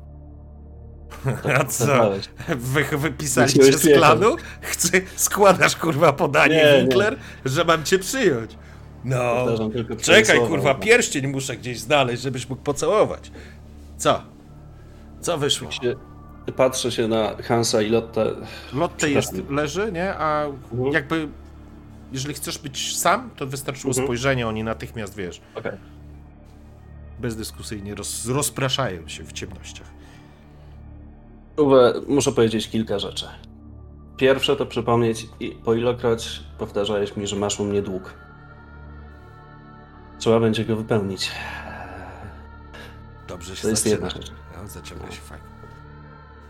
A 1.61 1.64
co? 1.64 2.11
Wy, 2.49 2.85
wypisali 2.99 3.53
cię 3.53 3.72
z 3.72 3.83
klanu? 3.83 4.37
Chce, 4.61 5.01
składasz 5.16 5.76
kurwa 5.76 6.12
podanie 6.12 6.57
Nie, 6.57 6.72
nie. 6.72 6.80
Winkler, 6.80 7.18
że 7.45 7.64
mam 7.64 7.85
cię 7.85 7.99
przyjąć. 7.99 8.59
No, 9.05 9.46
czekaj 10.03 10.36
słowa, 10.36 10.48
kurwa, 10.50 10.70
Uwe. 10.72 10.80
pierścień 10.80 11.26
muszę 11.26 11.57
gdzieś 11.57 11.78
znaleźć, 11.80 12.22
żebyś 12.22 12.48
mógł 12.48 12.62
pocałować. 12.62 13.30
Co? 13.96 14.22
Co 15.20 15.38
wyszło? 15.38 15.70
Się- 15.70 15.94
Patrzę 16.57 16.92
się 16.92 17.09
na 17.09 17.36
Hansa 17.42 17.82
i 17.82 17.88
Lotte. 17.90 18.26
Lotte 18.72 19.11
jest, 19.11 19.50
leży, 19.50 19.92
nie? 19.92 20.14
A 20.14 20.44
Mhm. 20.44 20.92
jakby, 20.92 21.28
jeżeli 22.12 22.34
chcesz 22.34 22.59
być 22.59 22.96
sam, 22.98 23.30
to 23.36 23.46
wystarczyło 23.46 23.90
Mhm. 23.90 24.07
spojrzenie, 24.07 24.48
oni 24.48 24.64
natychmiast, 24.64 25.16
wiesz, 25.16 25.40
Okej. 25.55 25.72
bezdyskusyjnie 27.20 27.94
roz, 27.94 28.26
rozpraszają 28.28 29.09
się 29.09 29.24
w 29.24 29.32
ciemnościach. 29.32 29.86
Uwe, 31.59 31.94
muszę 32.09 32.32
powiedzieć 32.32 32.68
kilka 32.68 32.98
rzeczy. 32.98 33.26
Pierwsze 34.16 34.57
to 34.57 34.66
przypomnieć, 34.66 35.26
i 35.40 35.50
po 35.50 35.74
ilokroć 35.74 36.40
powtarzałeś 36.59 37.16
mi, 37.16 37.26
że 37.26 37.36
masz 37.36 37.61
u 37.61 37.64
mnie 37.64 37.82
dług. 37.82 38.14
Trzeba 40.23 40.41
będzie 40.41 40.64
go 40.64 40.77
wypełnić. 40.77 41.31
Dobrze 43.29 43.57
się 43.57 43.62
To 43.62 43.68
jest 43.68 43.87
jedna 43.87 44.11
rzecz. 44.11 44.33
Się 45.11 45.20
fajnie. 45.20 45.45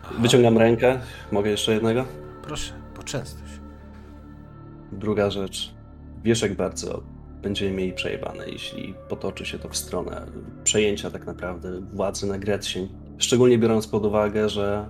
Aha, 0.03 0.13
Wyciągam 0.19 0.57
rękę. 0.57 0.99
Mogę 1.31 1.49
jeszcze 1.49 1.73
jednego? 1.73 2.05
Proszę, 2.41 2.73
poczęstuj 2.95 3.47
się. 3.47 3.59
Druga 4.91 5.29
rzecz. 5.29 5.73
Wiesz, 6.23 6.41
jak 6.41 6.55
bardzo 6.55 7.03
będziemy 7.41 7.71
mieli 7.71 7.93
przejebane, 7.93 8.49
jeśli 8.49 8.95
potoczy 9.09 9.45
się 9.45 9.59
to 9.59 9.69
w 9.69 9.77
stronę 9.77 10.25
przejęcia 10.63 11.11
tak 11.11 11.25
naprawdę 11.25 11.81
władzy 11.93 12.27
na 12.27 12.39
Gretchen. 12.39 12.87
Szczególnie 13.17 13.57
biorąc 13.57 13.87
pod 13.87 14.05
uwagę, 14.05 14.49
że. 14.49 14.89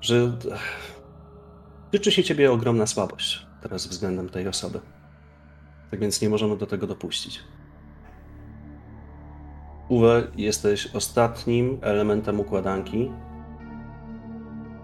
że. 0.00 0.32
tyczy 1.90 2.12
się 2.12 2.24
ciebie 2.24 2.52
ogromna 2.52 2.86
słabość 2.86 3.46
teraz 3.62 3.86
względem 3.86 4.28
tej 4.28 4.48
osoby. 4.48 4.80
Tak 5.90 6.00
więc 6.00 6.22
nie 6.22 6.28
możemy 6.28 6.56
do 6.56 6.66
tego 6.66 6.86
dopuścić. 6.86 7.44
Uwe, 9.88 10.22
jesteś 10.36 10.94
ostatnim 10.94 11.78
elementem 11.82 12.40
układanki, 12.40 13.10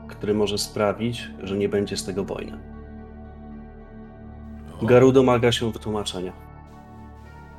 który 0.08 0.34
może 0.34 0.58
sprawić, 0.58 1.30
że 1.42 1.56
nie 1.56 1.68
będzie 1.68 1.96
z 1.96 2.04
tego 2.04 2.24
wojny. 2.24 2.58
O, 4.80 4.86
Garu 4.86 5.12
domaga 5.12 5.52
się 5.52 5.72
wytłumaczenia. 5.72 6.32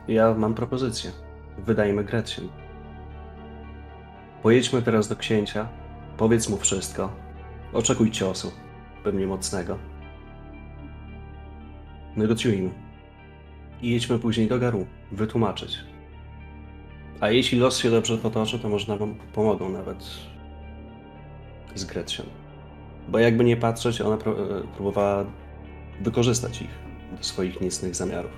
Ja 0.07 0.33
mam 0.33 0.53
propozycję. 0.53 1.11
Wydajmy 1.57 2.03
Gretchen. 2.03 2.47
Pojedźmy 4.43 4.81
teraz 4.81 5.07
do 5.07 5.15
księcia, 5.15 5.67
powiedz 6.17 6.49
mu 6.49 6.57
wszystko. 6.57 7.09
Oczekuj 7.73 8.11
ciosu, 8.11 8.51
pewnie 9.03 9.27
mocnego. 9.27 9.77
Negocjujmy. 12.15 12.82
I 13.83 13.89
jedźmy 13.89 14.19
później 14.19 14.47
do 14.47 14.59
Garu, 14.59 14.87
wytłumaczyć. 15.11 15.77
A 17.19 17.29
jeśli 17.29 17.59
los 17.59 17.77
się 17.77 17.91
dobrze 17.91 18.17
potoczy, 18.17 18.59
to 18.59 18.69
może 18.69 18.97
nam 18.97 19.15
pomogą 19.33 19.69
nawet 19.69 20.05
z 21.75 21.85
Gretchen. 21.85 22.25
Bo 23.09 23.19
jakby 23.19 23.43
nie 23.43 23.57
patrzeć, 23.57 24.01
ona 24.01 24.15
e, 24.15 24.19
próbowała 24.75 25.25
wykorzystać 26.01 26.61
ich 26.61 26.69
do 27.17 27.23
swoich 27.23 27.61
niecnych 27.61 27.95
zamiarów. 27.95 28.31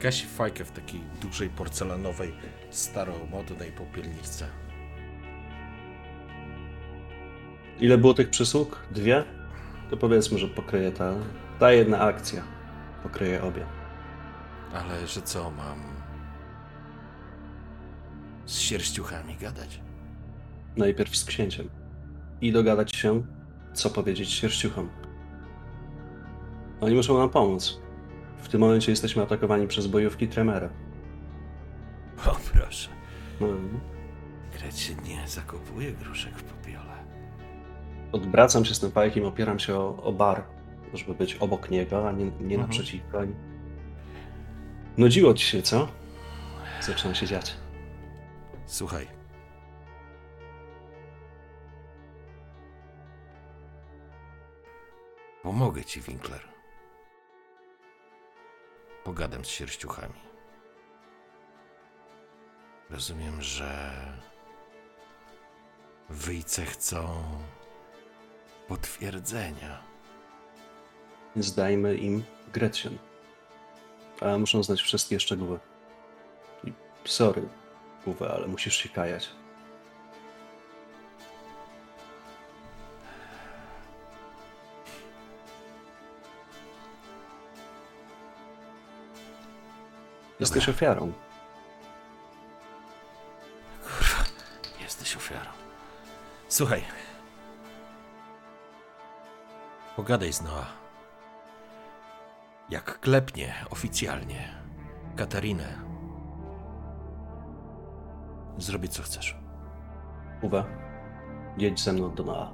Gasi 0.00 0.26
fajkę 0.26 0.64
w 0.64 0.70
takiej 0.70 1.00
dużej 1.22 1.48
porcelanowej, 1.48 2.32
staromodnej 2.70 3.72
popielniczce. 3.72 4.46
Ile 7.80 7.98
było 7.98 8.14
tych 8.14 8.30
przysług? 8.30 8.82
Dwie? 8.90 9.24
To 9.90 9.96
powiedzmy, 9.96 10.38
że 10.38 10.48
pokryje 10.48 10.92
ta, 10.92 11.14
ta 11.58 11.72
jedna 11.72 12.00
akcja. 12.00 12.42
Pokryje 13.02 13.42
obie. 13.42 13.77
Ale 14.74 15.06
że 15.06 15.22
co 15.22 15.50
mam 15.50 15.78
z 18.46 18.58
sierściuchami 18.58 19.36
gadać? 19.36 19.80
Najpierw 20.76 21.16
z 21.16 21.24
księciem. 21.24 21.68
I 22.40 22.52
dogadać 22.52 22.96
się, 22.96 23.22
co 23.72 23.90
powiedzieć 23.90 24.30
sierściuchom. 24.32 24.88
Oni 26.80 26.94
muszą 26.94 27.18
nam 27.18 27.30
pomóc. 27.30 27.80
W 28.38 28.48
tym 28.48 28.60
momencie 28.60 28.92
jesteśmy 28.92 29.22
atakowani 29.22 29.66
przez 29.66 29.86
bojówki 29.86 30.28
Tremera. 30.28 30.68
O 32.26 32.36
proszę, 32.52 32.90
Mhm. 33.40 33.80
Nie 35.04 35.28
zakopuje 35.28 35.92
gruszek 35.92 36.38
w 36.38 36.42
popiele. 36.44 37.04
Odwracam 38.12 38.64
się 38.64 38.74
z 38.74 38.80
tym 38.80 38.90
fajkiem, 38.90 39.24
opieram 39.24 39.58
się 39.58 39.74
o, 39.76 40.02
o 40.02 40.12
bar, 40.12 40.44
żeby 40.94 41.14
być 41.14 41.34
obok 41.34 41.70
niego, 41.70 42.08
a 42.08 42.12
nie, 42.12 42.24
nie 42.24 42.30
Mhm. 42.30 42.60
naprzeciwko. 42.60 43.24
I... 43.24 43.28
Nudziło 44.98 45.34
ci 45.34 45.46
się, 45.46 45.62
co? 45.62 45.88
Zaczyna 46.80 47.14
się 47.14 47.26
dziać. 47.26 47.56
Słuchaj. 48.66 49.08
Pomogę 55.42 55.84
ci, 55.84 56.00
Winkler. 56.00 56.40
Pogadam 59.04 59.44
z 59.44 59.48
sierściuchami. 59.48 60.20
Rozumiem, 62.90 63.42
że 63.42 63.90
wyjce 66.08 66.64
chcą 66.64 67.22
potwierdzenia. 68.68 69.82
Więc 71.36 71.54
dajmy 71.54 71.96
im 71.96 72.24
Gretchen. 72.52 73.07
Ale 74.20 74.38
muszą 74.38 74.62
znać 74.62 74.82
wszystkie 74.82 75.20
szczegóły. 75.20 75.58
I 76.64 76.72
sorry, 77.04 77.48
Uwe, 78.06 78.30
ale 78.30 78.46
musisz 78.46 78.76
się 78.76 78.88
kajać. 78.88 79.30
Jesteś 90.40 90.68
ofiarą. 90.68 91.12
Jesteś 94.80 95.16
ofiarą. 95.16 95.50
Słuchaj. 96.48 96.84
Pogadaj 99.96 100.32
z 100.32 100.42
Noa. 100.42 100.87
Jak 102.70 103.00
klepnie 103.00 103.54
oficjalnie 103.70 104.48
Katarinę, 105.16 105.68
zrobię 108.58 108.88
co 108.88 109.02
chcesz. 109.02 109.36
Uwe, 110.42 110.64
jedź 111.58 111.80
ze 111.80 111.92
mną 111.92 112.14
do 112.14 112.24
Noa. 112.24 112.52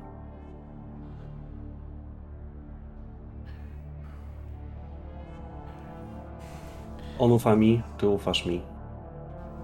On 7.18 7.32
ufa 7.32 7.56
mi, 7.56 7.82
ty 7.98 8.08
ufasz 8.08 8.46
mi. 8.46 8.62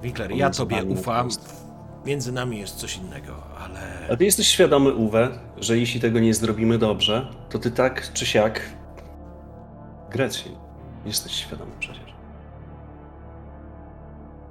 Winkler, 0.02 0.32
ja 0.32 0.50
tobie 0.50 0.84
ufam. 0.84 1.28
Między 2.06 2.32
nami 2.32 2.58
jest 2.58 2.76
coś 2.76 2.96
innego, 2.96 3.42
ale 3.58 4.08
A 4.12 4.16
ty 4.16 4.24
jesteś 4.24 4.46
świadomy, 4.48 4.94
Uwe, 4.94 5.28
że 5.56 5.78
jeśli 5.78 6.00
tego 6.00 6.20
nie 6.20 6.34
zrobimy 6.34 6.78
dobrze, 6.78 7.28
to 7.50 7.58
ty 7.58 7.70
tak 7.70 8.12
czy 8.12 8.26
siak. 8.26 8.60
Gretchen, 10.10 10.52
jesteś 11.06 11.32
świadomy 11.32 11.72
przecież. 11.78 12.14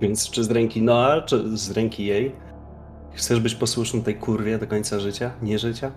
Więc 0.01 0.29
czy 0.29 0.43
z 0.43 0.51
ręki 0.51 0.81
Noa, 0.81 1.21
czy 1.21 1.57
z 1.57 1.71
ręki 1.71 2.05
jej? 2.05 2.35
Chcesz 3.13 3.39
być 3.39 3.55
posłuszny 3.55 4.01
tej 4.01 4.15
kurwie 4.15 4.57
do 4.57 4.67
końca 4.67 4.99
życia? 4.99 5.31
Nie 5.41 5.59
życia? 5.59 5.91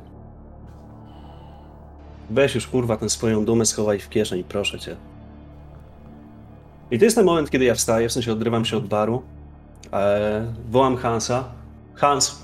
Weź 2.30 2.54
już 2.54 2.66
kurwa 2.66 2.96
tę 2.96 3.10
swoją 3.10 3.44
dumę 3.44 3.66
schowaj 3.66 3.98
w 3.98 4.08
kieszeń, 4.08 4.44
proszę 4.44 4.78
cię. 4.78 4.96
I 6.90 6.98
to 6.98 7.04
jest 7.04 7.16
ten 7.16 7.26
moment, 7.26 7.50
kiedy 7.50 7.64
ja 7.64 7.74
wstaję, 7.74 8.08
w 8.08 8.12
sensie 8.12 8.32
odrywam 8.32 8.64
się 8.64 8.76
od 8.76 8.86
baru. 8.86 9.22
E, 9.92 10.52
wołam 10.70 10.96
Hansa. 10.96 11.44
Hans, 11.94 12.42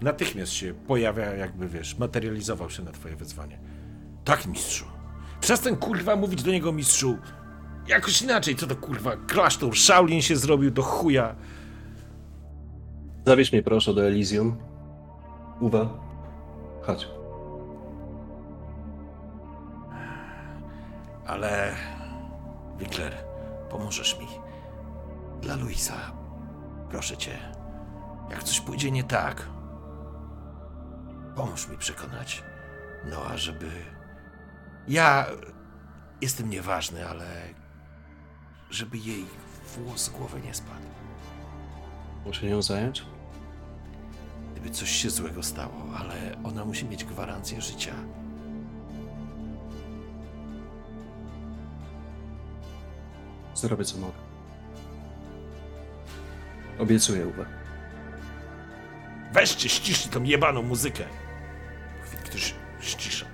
natychmiast 0.00 0.52
się 0.52 0.74
pojawia, 0.74 1.34
jakby 1.34 1.68
wiesz, 1.68 1.98
materializował 1.98 2.70
się 2.70 2.82
na 2.82 2.92
twoje 2.92 3.16
wezwanie. 3.16 3.58
Tak, 4.24 4.46
mistrzu. 4.46 4.97
Przestań 5.40 5.76
kurwa 5.76 6.16
mówić 6.16 6.42
do 6.42 6.50
niego 6.50 6.72
mistrzu. 6.72 7.18
Jakoś 7.86 8.22
inaczej, 8.22 8.56
co 8.56 8.66
to 8.66 8.76
kurwa, 8.76 9.16
klasztor 9.16 9.76
Shaolin 9.76 10.22
się 10.22 10.36
zrobił 10.36 10.70
do 10.70 10.82
chuja. 10.82 11.34
Zawieź 13.26 13.52
mnie 13.52 13.62
proszę 13.62 13.94
do 13.94 14.06
Elysium. 14.06 14.56
Uwe, 15.60 15.88
chodź. 16.82 17.08
Ale. 21.26 21.74
Winkler, 22.78 23.16
pomożesz 23.70 24.18
mi. 24.20 24.26
Dla 25.42 25.56
Luisa. 25.56 25.94
Proszę 26.90 27.16
cię. 27.16 27.38
Jak 28.30 28.44
coś 28.44 28.60
pójdzie 28.60 28.90
nie 28.90 29.04
tak, 29.04 29.48
pomóż 31.36 31.68
mi 31.68 31.78
przekonać 31.78 32.42
Noa, 33.10 33.36
żeby. 33.36 33.70
Ja 34.88 35.26
jestem 36.20 36.50
nieważny, 36.50 37.08
ale. 37.08 37.26
żeby 38.70 38.98
jej 38.98 39.24
włos 39.76 40.00
z 40.04 40.08
głowy 40.10 40.40
nie 40.40 40.54
spadł. 40.54 40.86
Muszę 42.26 42.46
nią 42.46 42.62
zająć? 42.62 43.04
Gdyby 44.52 44.70
coś 44.70 44.90
się 44.90 45.10
złego 45.10 45.42
stało, 45.42 45.84
ale 45.98 46.36
ona 46.44 46.64
musi 46.64 46.84
mieć 46.84 47.04
gwarancję 47.04 47.60
życia. 47.60 47.94
Zrobię 53.54 53.84
co 53.84 53.98
mogę. 53.98 54.18
Obiecuję, 56.78 57.26
Uwe. 57.26 57.46
Weźcie, 59.32 59.68
ściszcie 59.68 60.08
tą 60.10 60.22
jebaną 60.22 60.62
muzykę. 60.62 61.04
Chwil, 62.02 62.20
ktoś 62.20 62.54
ścisza. 62.80 63.26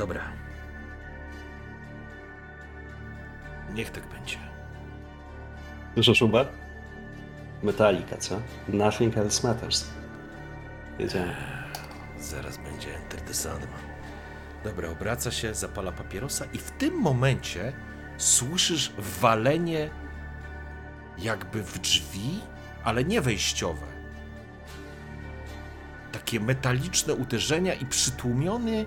Dobra. 0.00 0.20
Niech 3.74 3.90
tak 3.90 4.06
będzie. 4.06 4.36
Słyszysz, 5.94 6.22
Uwe? 6.22 6.46
Metallica, 7.62 8.16
co? 8.16 8.40
Nothing 8.68 9.16
else 9.16 9.48
matters. 9.48 9.86
Wiedziałem. 10.98 11.34
Zaraz 12.18 12.56
będzie 12.56 12.96
Enter 12.96 13.20
the 13.20 13.34
Sandman. 13.34 13.80
Dobra, 14.64 14.88
obraca 14.88 15.30
się, 15.30 15.54
zapala 15.54 15.92
papierosa 15.92 16.44
i 16.52 16.58
w 16.58 16.70
tym 16.70 16.94
momencie 16.94 17.72
słyszysz 18.16 18.92
walenie 18.98 19.90
jakby 21.18 21.62
w 21.62 21.78
drzwi, 21.78 22.40
ale 22.84 23.04
nie 23.04 23.20
wejściowe. 23.20 23.86
Takie 26.12 26.40
metaliczne 26.40 27.14
uderzenia 27.14 27.74
i 27.74 27.86
przytłumiony 27.86 28.86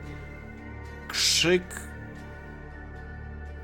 krzyk 1.14 1.82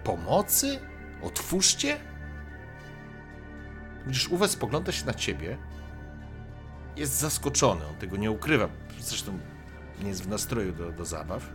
pomocy? 0.04 0.80
Otwórzcie? 1.22 1.98
Widzisz, 4.08 4.30
Uwe 4.30 4.48
spogląda 4.48 4.92
się 4.92 5.06
na 5.06 5.14
ciebie. 5.14 5.58
Jest 6.96 7.14
zaskoczony, 7.20 7.88
on 7.88 7.96
tego 7.96 8.18
nie 8.18 8.32
ukrywa. 8.32 8.70
Zresztą 9.00 9.40
nie 10.02 10.08
jest 10.08 10.24
w 10.24 10.28
nastroju 10.28 10.74
do, 10.74 10.92
do 10.92 11.06
zabaw. 11.06 11.50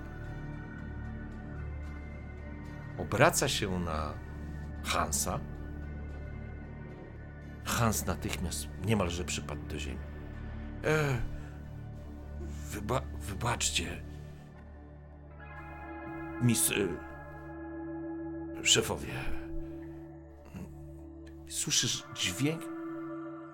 Obraca 2.98 3.48
się 3.48 3.78
na 3.78 4.14
Hansa. 4.84 5.40
Hans 7.64 8.06
natychmiast 8.06 8.68
niemalże 8.86 9.24
przypadł 9.24 9.62
do 9.62 9.78
ziemi. 9.78 9.98
E, 10.84 11.18
wyba, 12.70 13.02
wybaczcie. 13.20 14.02
Mis... 16.42 16.70
Y, 16.70 16.88
szefowie. 18.62 19.14
Słyszysz 21.48 22.02
dźwięk? 22.14 22.62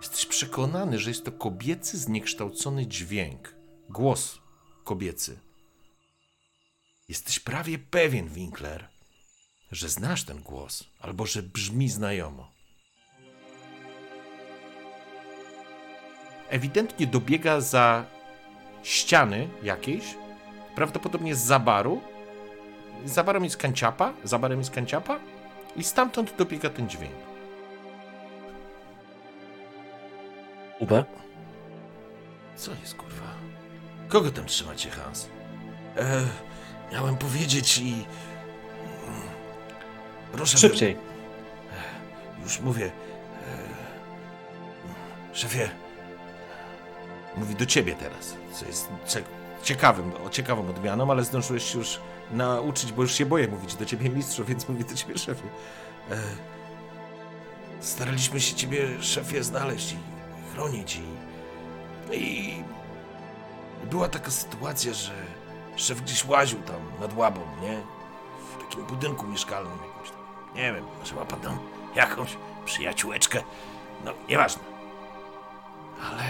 Jesteś 0.00 0.26
przekonany, 0.26 0.98
że 0.98 1.10
jest 1.10 1.24
to 1.24 1.32
kobiecy, 1.32 1.98
zniekształcony 1.98 2.86
dźwięk. 2.86 3.54
Głos 3.88 4.38
kobiecy. 4.84 5.38
Jesteś 7.08 7.38
prawie 7.40 7.78
pewien, 7.78 8.28
Winkler, 8.28 8.88
że 9.72 9.88
znasz 9.88 10.24
ten 10.24 10.42
głos, 10.42 10.84
albo 11.00 11.26
że 11.26 11.42
brzmi 11.42 11.88
znajomo. 11.88 12.52
Ewidentnie 16.48 17.06
dobiega 17.06 17.60
za 17.60 18.06
ściany 18.82 19.48
jakiejś, 19.62 20.04
prawdopodobnie 20.74 21.34
z 21.34 21.44
zabaru. 21.44 22.00
Za 23.04 23.24
barem 23.24 23.44
jest 23.44 23.56
kanciapa, 23.56 24.12
za 24.24 24.38
barem 24.38 24.58
jest 24.58 24.70
kanciapa 24.70 25.18
i 25.76 25.84
stamtąd 25.84 26.36
dobiega 26.36 26.70
ten 26.70 26.88
dźwięk. 26.88 27.12
Uwe? 30.78 31.04
Co 32.56 32.70
jest 32.80 32.94
kurwa? 32.94 33.26
Kogo 34.08 34.30
tam 34.30 34.46
trzymacie, 34.46 34.90
Hans? 34.90 35.28
E, 35.96 36.22
miałem 36.92 37.16
powiedzieć 37.16 37.78
i. 37.78 37.92
mm, 37.92 39.20
Proszę. 40.32 40.54
by- 40.54 40.60
Szybciej. 40.60 40.96
Już 42.42 42.60
mówię. 42.60 42.86
E, 45.32 45.36
szefie. 45.36 45.68
Mówi 47.36 47.54
do 47.54 47.66
ciebie 47.66 47.94
teraz, 47.94 48.36
co 48.52 48.66
jest 48.66 48.88
cie- 49.06 49.22
ciekawym, 49.62 50.12
o 50.26 50.30
ciekawą 50.30 50.68
odmianą, 50.68 51.10
ale 51.10 51.24
zdążyłeś 51.24 51.72
się 51.72 51.78
już 51.78 52.00
nauczyć, 52.32 52.92
bo 52.92 53.02
już 53.02 53.14
się 53.14 53.26
boję 53.26 53.48
mówić 53.48 53.74
do 53.74 53.84
ciebie 53.84 54.10
mistrzu, 54.10 54.44
więc 54.44 54.68
mówię 54.68 54.84
do 54.84 54.94
ciebie 54.94 55.18
szefie. 55.18 55.48
E, 56.10 56.16
staraliśmy 57.80 58.40
się 58.40 58.54
ciebie, 58.54 59.02
szefie, 59.02 59.44
znaleźć 59.44 59.92
i, 59.92 59.96
chronić 60.52 60.96
i, 60.96 61.04
i 62.16 62.64
była 63.90 64.08
taka 64.08 64.30
sytuacja, 64.30 64.92
że 64.92 65.12
szef 65.76 66.00
gdzieś 66.02 66.24
łaził 66.24 66.62
tam 66.62 66.80
nad 67.00 67.16
łabą, 67.16 67.40
nie? 67.62 67.82
W 68.54 68.62
takim 68.62 68.86
budynku 68.86 69.26
mieszkalnym 69.26 69.72
jakimś 69.72 70.10
tam. 70.10 70.20
Nie 70.54 70.72
wiem, 70.72 70.84
może 70.98 71.14
ma 71.14 71.24
pan 71.24 71.40
tam 71.40 71.58
jakąś 71.94 72.36
przyjaciółeczkę. 72.64 73.42
No, 74.04 74.12
nieważne. 74.28 74.62
Ale 76.10 76.24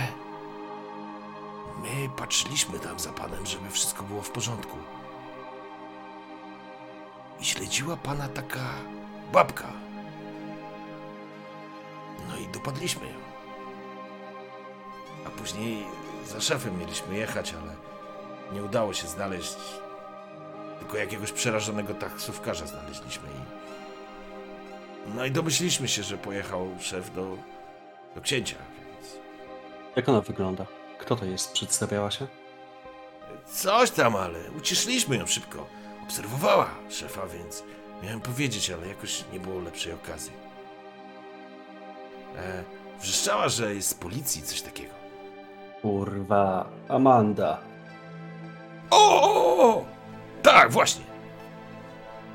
my 1.83 2.09
patrzyliśmy 2.17 2.79
tam 2.79 2.99
za 2.99 3.13
panem, 3.13 3.47
żeby 3.47 3.71
wszystko 3.71 4.03
było 4.03 4.23
w 4.23 4.31
porządku. 4.31 4.77
I 7.41 7.45
śledziła 7.45 7.97
pana 7.97 8.29
taka 8.29 8.75
babka. 9.33 9.73
No 12.29 12.37
i 12.37 12.47
dopadliśmy 12.49 13.07
ją. 13.07 13.15
A 15.27 15.31
później 15.31 15.85
za 16.27 16.41
szefem 16.41 16.79
mieliśmy 16.79 17.17
jechać, 17.17 17.55
ale 17.55 17.75
nie 18.53 18.63
udało 18.65 18.95
się 18.95 19.09
znaleźć. 19.09 19.57
Tylko 20.79 20.97
jakiegoś 20.97 21.33
przerażonego 21.33 21.95
taksówkarza 21.95 22.67
znaleźliśmy 22.67 23.29
i 23.29 23.61
no 25.15 25.25
i 25.25 25.31
domyśliliśmy 25.31 25.89
się, 25.89 26.03
że 26.03 26.19
pojechał 26.19 26.69
szef 26.81 27.15
do, 27.15 27.37
do 28.15 28.21
księcia, 28.21 28.57
więc... 28.79 29.19
Jak 29.97 30.09
ona 30.09 30.21
wygląda? 30.21 30.67
Kto 30.99 31.17
to 31.17 31.25
jest? 31.25 31.53
Przedstawiała 31.53 32.11
się? 32.11 32.27
Coś 33.53 33.91
tam, 33.91 34.17
ale 34.17 34.39
ucieszyliśmy 34.51 35.17
ją 35.17 35.27
szybko. 35.27 35.67
Obserwowała 36.11 36.67
szefa, 36.89 37.21
więc 37.27 37.65
miałem 38.03 38.21
powiedzieć, 38.21 38.71
ale 38.71 38.89
jakoś 38.89 39.25
nie 39.33 39.41
było 39.41 39.61
lepszej 39.61 39.93
okazji. 39.93 40.33
E, 42.37 42.65
wrzeszczała, 43.01 43.49
że 43.49 43.75
jest 43.75 43.89
z 43.89 43.95
policji, 43.95 44.43
coś 44.43 44.63
takiego. 44.63 44.95
Kurwa, 45.83 46.69
Amanda. 46.89 47.59
O! 48.91 49.23
o, 49.23 49.65
o! 49.65 49.85
Tak, 50.43 50.71
właśnie! 50.71 51.05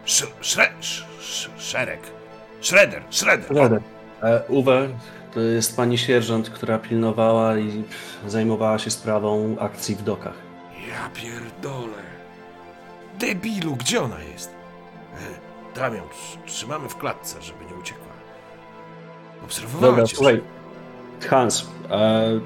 Sz, 0.06 0.30
szre, 0.41 0.69
sz, 0.80 1.06
sz, 1.19 1.49
szereg. 1.57 1.99
Shredder, 2.61 3.03
Shredder. 3.10 3.57
Radę. 3.57 3.80
E, 4.23 4.43
Uwe, 4.47 4.89
to 5.34 5.39
jest 5.39 5.76
pani 5.76 5.97
sierżant, 5.97 6.49
która 6.49 6.77
pilnowała 6.80 7.57
i 7.57 7.84
zajmowała 8.27 8.80
się 8.80 8.91
sprawą 8.91 9.56
akcji 9.60 9.95
w 9.95 10.03
dokach. 10.03 10.35
Ja 10.89 11.10
pierdolę. 11.10 12.14
Debilu, 13.19 13.75
gdzie 13.75 14.01
ona 14.03 14.19
jest? 14.19 14.55
E, 15.75 15.79
tr- 15.79 16.45
trzymamy 16.45 16.89
w 16.89 16.97
klatce, 16.97 17.41
żeby 17.41 17.65
nie 17.65 17.75
uciekła. 17.75 18.05
Obserwowała 19.43 19.91
Dobra, 19.91 20.07
cię. 20.07 20.15
słuchaj. 20.15 20.41
Hans, 21.29 21.67
e, 21.89 22.39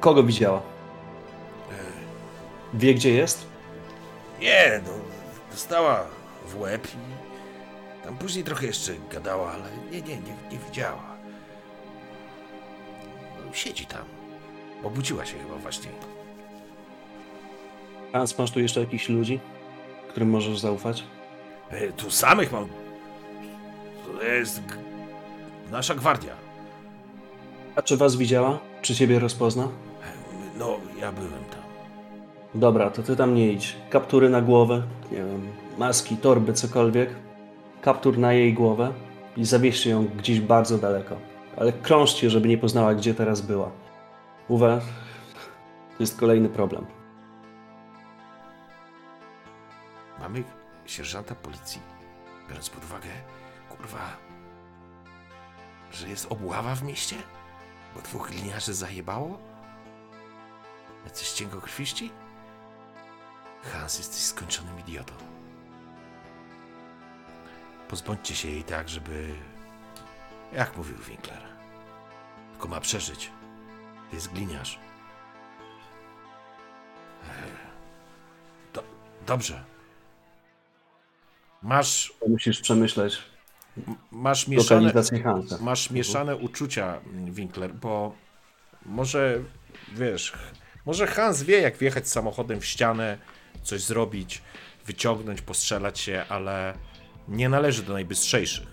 kogo 0.00 0.22
widziała? 0.22 0.62
Wie, 2.74 2.94
gdzie 2.94 3.10
jest? 3.14 3.46
Nie, 4.40 4.80
no, 4.86 4.92
dostała 5.50 6.04
w 6.46 6.60
łeb 6.60 6.88
i 6.94 8.04
tam 8.04 8.16
później 8.18 8.44
trochę 8.44 8.66
jeszcze 8.66 8.92
gadała, 9.12 9.52
ale 9.52 9.64
nie, 9.90 10.02
nie, 10.02 10.16
nie, 10.16 10.34
nie 10.50 10.58
widziała. 10.58 11.02
No, 13.46 13.52
siedzi 13.54 13.86
tam. 13.86 14.04
Obudziła 14.84 15.26
się 15.26 15.38
chyba 15.38 15.54
właśnie. 15.56 15.90
Hans, 18.12 18.38
masz 18.38 18.50
tu 18.50 18.60
jeszcze 18.60 18.80
jakichś 18.80 19.08
ludzi, 19.08 19.40
którym 20.08 20.30
możesz 20.30 20.58
zaufać? 20.58 21.04
E, 21.70 21.92
tu 21.92 22.10
samych 22.10 22.52
mam. 22.52 22.66
To 24.06 24.22
jest 24.24 24.66
g- 24.66 24.76
nasza 25.70 25.94
gwardia. 25.94 26.32
A 27.76 27.82
czy 27.82 27.96
was 27.96 28.16
widziała? 28.16 28.58
Czy 28.82 28.94
ciebie 28.94 29.18
rozpozna? 29.18 29.68
No, 30.58 30.76
ja 31.00 31.12
byłem 31.12 31.30
tam. 31.50 31.62
Dobra, 32.54 32.90
to 32.90 33.02
ty 33.02 33.16
tam 33.16 33.34
nie 33.34 33.52
idź. 33.52 33.76
Kaptury 33.90 34.28
na 34.30 34.40
głowę, 34.42 34.82
nie 35.10 35.16
wiem, 35.16 35.48
maski, 35.78 36.16
torby, 36.16 36.52
cokolwiek. 36.52 37.10
Kaptur 37.82 38.18
na 38.18 38.32
jej 38.32 38.54
głowę 38.54 38.92
i 39.36 39.44
zawieźcie 39.44 39.90
ją 39.90 40.04
gdzieś 40.06 40.40
bardzo 40.40 40.78
daleko. 40.78 41.16
Ale 41.56 41.72
krążcie, 41.72 42.30
żeby 42.30 42.48
nie 42.48 42.58
poznała, 42.58 42.94
gdzie 42.94 43.14
teraz 43.14 43.40
była. 43.40 43.70
Uwe, 44.48 44.80
to 45.96 46.02
jest 46.02 46.18
kolejny 46.20 46.48
problem. 46.48 46.86
Mamy 50.20 50.44
sierżanta 50.86 51.34
policji, 51.34 51.82
biorąc 52.48 52.70
pod 52.70 52.84
uwagę, 52.84 53.08
kurwa, 53.68 54.16
że 55.92 56.08
jest 56.08 56.32
obława 56.32 56.74
w 56.74 56.82
mieście? 56.82 57.16
Bo 57.94 58.02
dwóch 58.02 58.30
gliniarzy 58.30 58.74
zajebało? 58.74 59.38
Jacyś 61.04 61.32
cienkokrwiści? 61.32 62.12
Hans, 63.72 63.98
jesteś 63.98 64.20
skończonym 64.20 64.80
idiotą. 64.80 65.14
Pozbądźcie 67.88 68.34
się 68.34 68.48
jej 68.48 68.64
tak, 68.64 68.88
żeby... 68.88 69.34
Jak 70.52 70.76
mówił 70.76 70.98
Winkler. 70.98 71.42
Tylko 72.50 72.68
ma 72.68 72.80
przeżyć. 72.80 73.30
Jest 74.12 74.32
gliniarz. 74.32 74.78
Ech. 77.24 77.66
Do, 78.72 78.82
dobrze. 79.26 79.64
Masz, 81.62 82.12
To 82.20 82.28
musisz 82.28 82.60
przemyśleć 82.60 83.18
masz 84.10 84.48
mieszane, 84.48 84.92
masz 85.60 85.90
mieszane 85.90 86.36
uczucia, 86.36 87.00
Winkler, 87.30 87.74
bo 87.74 88.14
może, 88.86 89.38
wiesz, 89.94 90.32
może 90.86 91.06
Hans 91.06 91.42
wie, 91.42 91.60
jak 91.60 91.76
wjechać 91.76 92.08
samochodem 92.08 92.60
w 92.60 92.64
ścianę, 92.66 93.18
coś 93.62 93.80
zrobić, 93.82 94.42
wyciągnąć, 94.86 95.42
postrzelać 95.42 95.98
się, 95.98 96.24
ale 96.28 96.74
nie 97.28 97.48
należy 97.48 97.82
do 97.82 97.92
najbystrzejszych. 97.92 98.66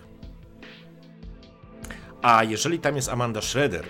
A 2.22 2.44
jeżeli 2.44 2.78
tam 2.78 2.96
jest 2.96 3.08
Amanda 3.08 3.42
Schroeder, 3.42 3.84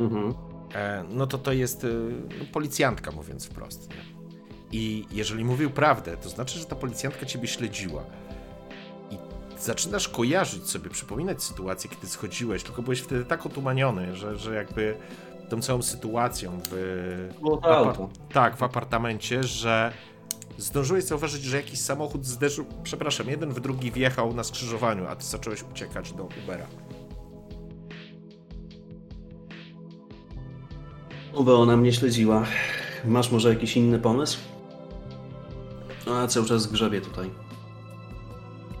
Mhm. 0.00 0.34
e, 0.74 1.04
no 1.08 1.26
to 1.26 1.38
to 1.38 1.52
jest 1.52 1.84
y, 1.84 1.94
no, 2.38 2.44
policjantka, 2.52 3.10
mówiąc 3.10 3.46
wprost. 3.46 3.90
Nie? 3.90 4.13
I 4.76 5.06
jeżeli 5.12 5.44
mówił 5.44 5.70
prawdę, 5.70 6.16
to 6.16 6.28
znaczy, 6.28 6.58
że 6.58 6.64
ta 6.64 6.76
policjantka 6.76 7.26
ciebie 7.26 7.48
śledziła. 7.48 8.04
I 9.10 9.16
zaczynasz 9.58 10.08
kojarzyć 10.08 10.70
sobie, 10.70 10.90
przypominać 10.90 11.42
sytuację, 11.42 11.90
kiedy 11.90 12.06
schodziłeś, 12.06 12.62
tylko 12.62 12.82
byłeś 12.82 13.00
wtedy 13.00 13.24
tak 13.24 13.46
otumaniony, 13.46 14.16
że, 14.16 14.38
że 14.38 14.54
jakby 14.54 14.96
tą 15.48 15.62
całą 15.62 15.82
sytuacją 15.82 16.60
w, 16.70 16.74
w 18.28 18.32
tak, 18.32 18.56
w 18.56 18.62
apartamencie, 18.62 19.44
że 19.44 19.92
zdążyłeś 20.58 21.04
zauważyć, 21.04 21.42
że 21.42 21.56
jakiś 21.56 21.80
samochód 21.80 22.26
zderzył, 22.26 22.66
przepraszam, 22.82 23.28
jeden 23.28 23.50
w 23.50 23.60
drugi 23.60 23.90
wjechał 23.90 24.34
na 24.34 24.44
skrzyżowaniu, 24.44 25.06
a 25.06 25.16
ty 25.16 25.24
zacząłeś 25.24 25.62
uciekać 25.62 26.12
do 26.12 26.28
Ubera. 26.44 26.66
Uwe, 31.34 31.54
ona 31.54 31.76
mnie 31.76 31.92
śledziła. 31.92 32.46
Masz 33.04 33.30
może 33.30 33.48
jakiś 33.48 33.76
inny 33.76 33.98
pomysł? 33.98 34.53
No, 36.14 36.20
a 36.20 36.26
cały 36.28 36.46
czas 36.46 36.66
grzebie 36.66 37.00
tutaj. 37.00 37.30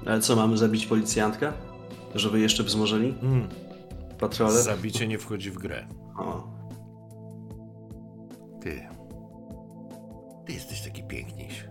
Ale 0.06 0.20
co, 0.20 0.36
mamy 0.36 0.56
zabić 0.58 0.86
policjantkę? 0.86 1.52
Żeby 2.14 2.40
jeszcze 2.40 2.62
wzmożyli 2.62 3.14
Mm, 3.22 3.48
patrole? 4.18 4.62
zabicie 4.62 5.06
nie 5.06 5.18
wchodzi 5.18 5.50
w 5.50 5.54
grę. 5.58 5.86
O, 6.18 6.48
Ty. 8.62 8.88
Ty 10.46 10.52
jesteś 10.52 10.80
taki 10.82 11.02
piękniejszy. 11.02 11.68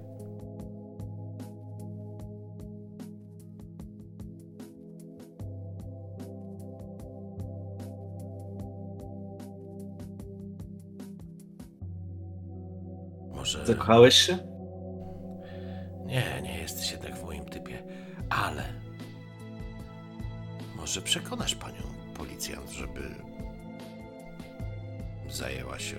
Może. 13.35 13.65
zakochałeś 13.65 14.15
się? 14.15 14.37
Nie, 16.13 16.41
nie 16.41 16.57
jesteś 16.57 16.91
jednak 16.91 17.15
w 17.15 17.23
moim 17.23 17.45
typie, 17.45 17.83
ale. 18.29 18.63
Może 20.75 21.01
przekonasz 21.01 21.55
panią 21.55 21.81
policjant, 22.13 22.71
żeby. 22.71 23.15
zajęła 25.29 25.79
się 25.79 25.95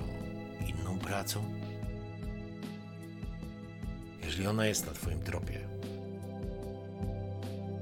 inną 0.66 0.98
pracą? 0.98 1.44
Jeżeli 4.24 4.46
ona 4.46 4.66
jest 4.66 4.86
na 4.86 4.92
twoim 4.92 5.20
tropie, 5.20 5.68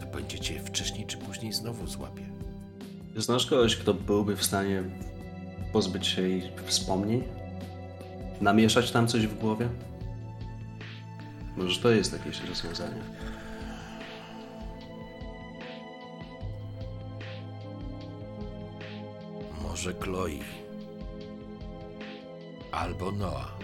to 0.01 0.07
będzie 0.07 0.39
cię 0.39 0.61
wcześniej 0.61 1.07
czy 1.07 1.17
później 1.17 1.53
znowu 1.53 1.87
złapie. 1.87 2.23
Znasz 3.17 3.47
kogoś, 3.47 3.77
kto 3.77 3.95
byłby 3.95 4.37
w 4.37 4.45
stanie 4.45 4.83
pozbyć 5.73 6.07
się 6.07 6.23
jej 6.23 6.43
wspomnień? 6.65 7.23
Namieszać 8.41 8.91
tam 8.91 9.09
coś 9.09 9.27
w 9.27 9.39
głowie? 9.39 9.69
Może 11.57 11.81
to 11.81 11.91
jest 11.91 12.13
jakieś 12.13 12.41
rozwiązanie. 12.49 13.01
Może 19.63 19.93
Chloe. 19.93 20.31
Albo 22.73 23.13
Noah. 23.13 23.59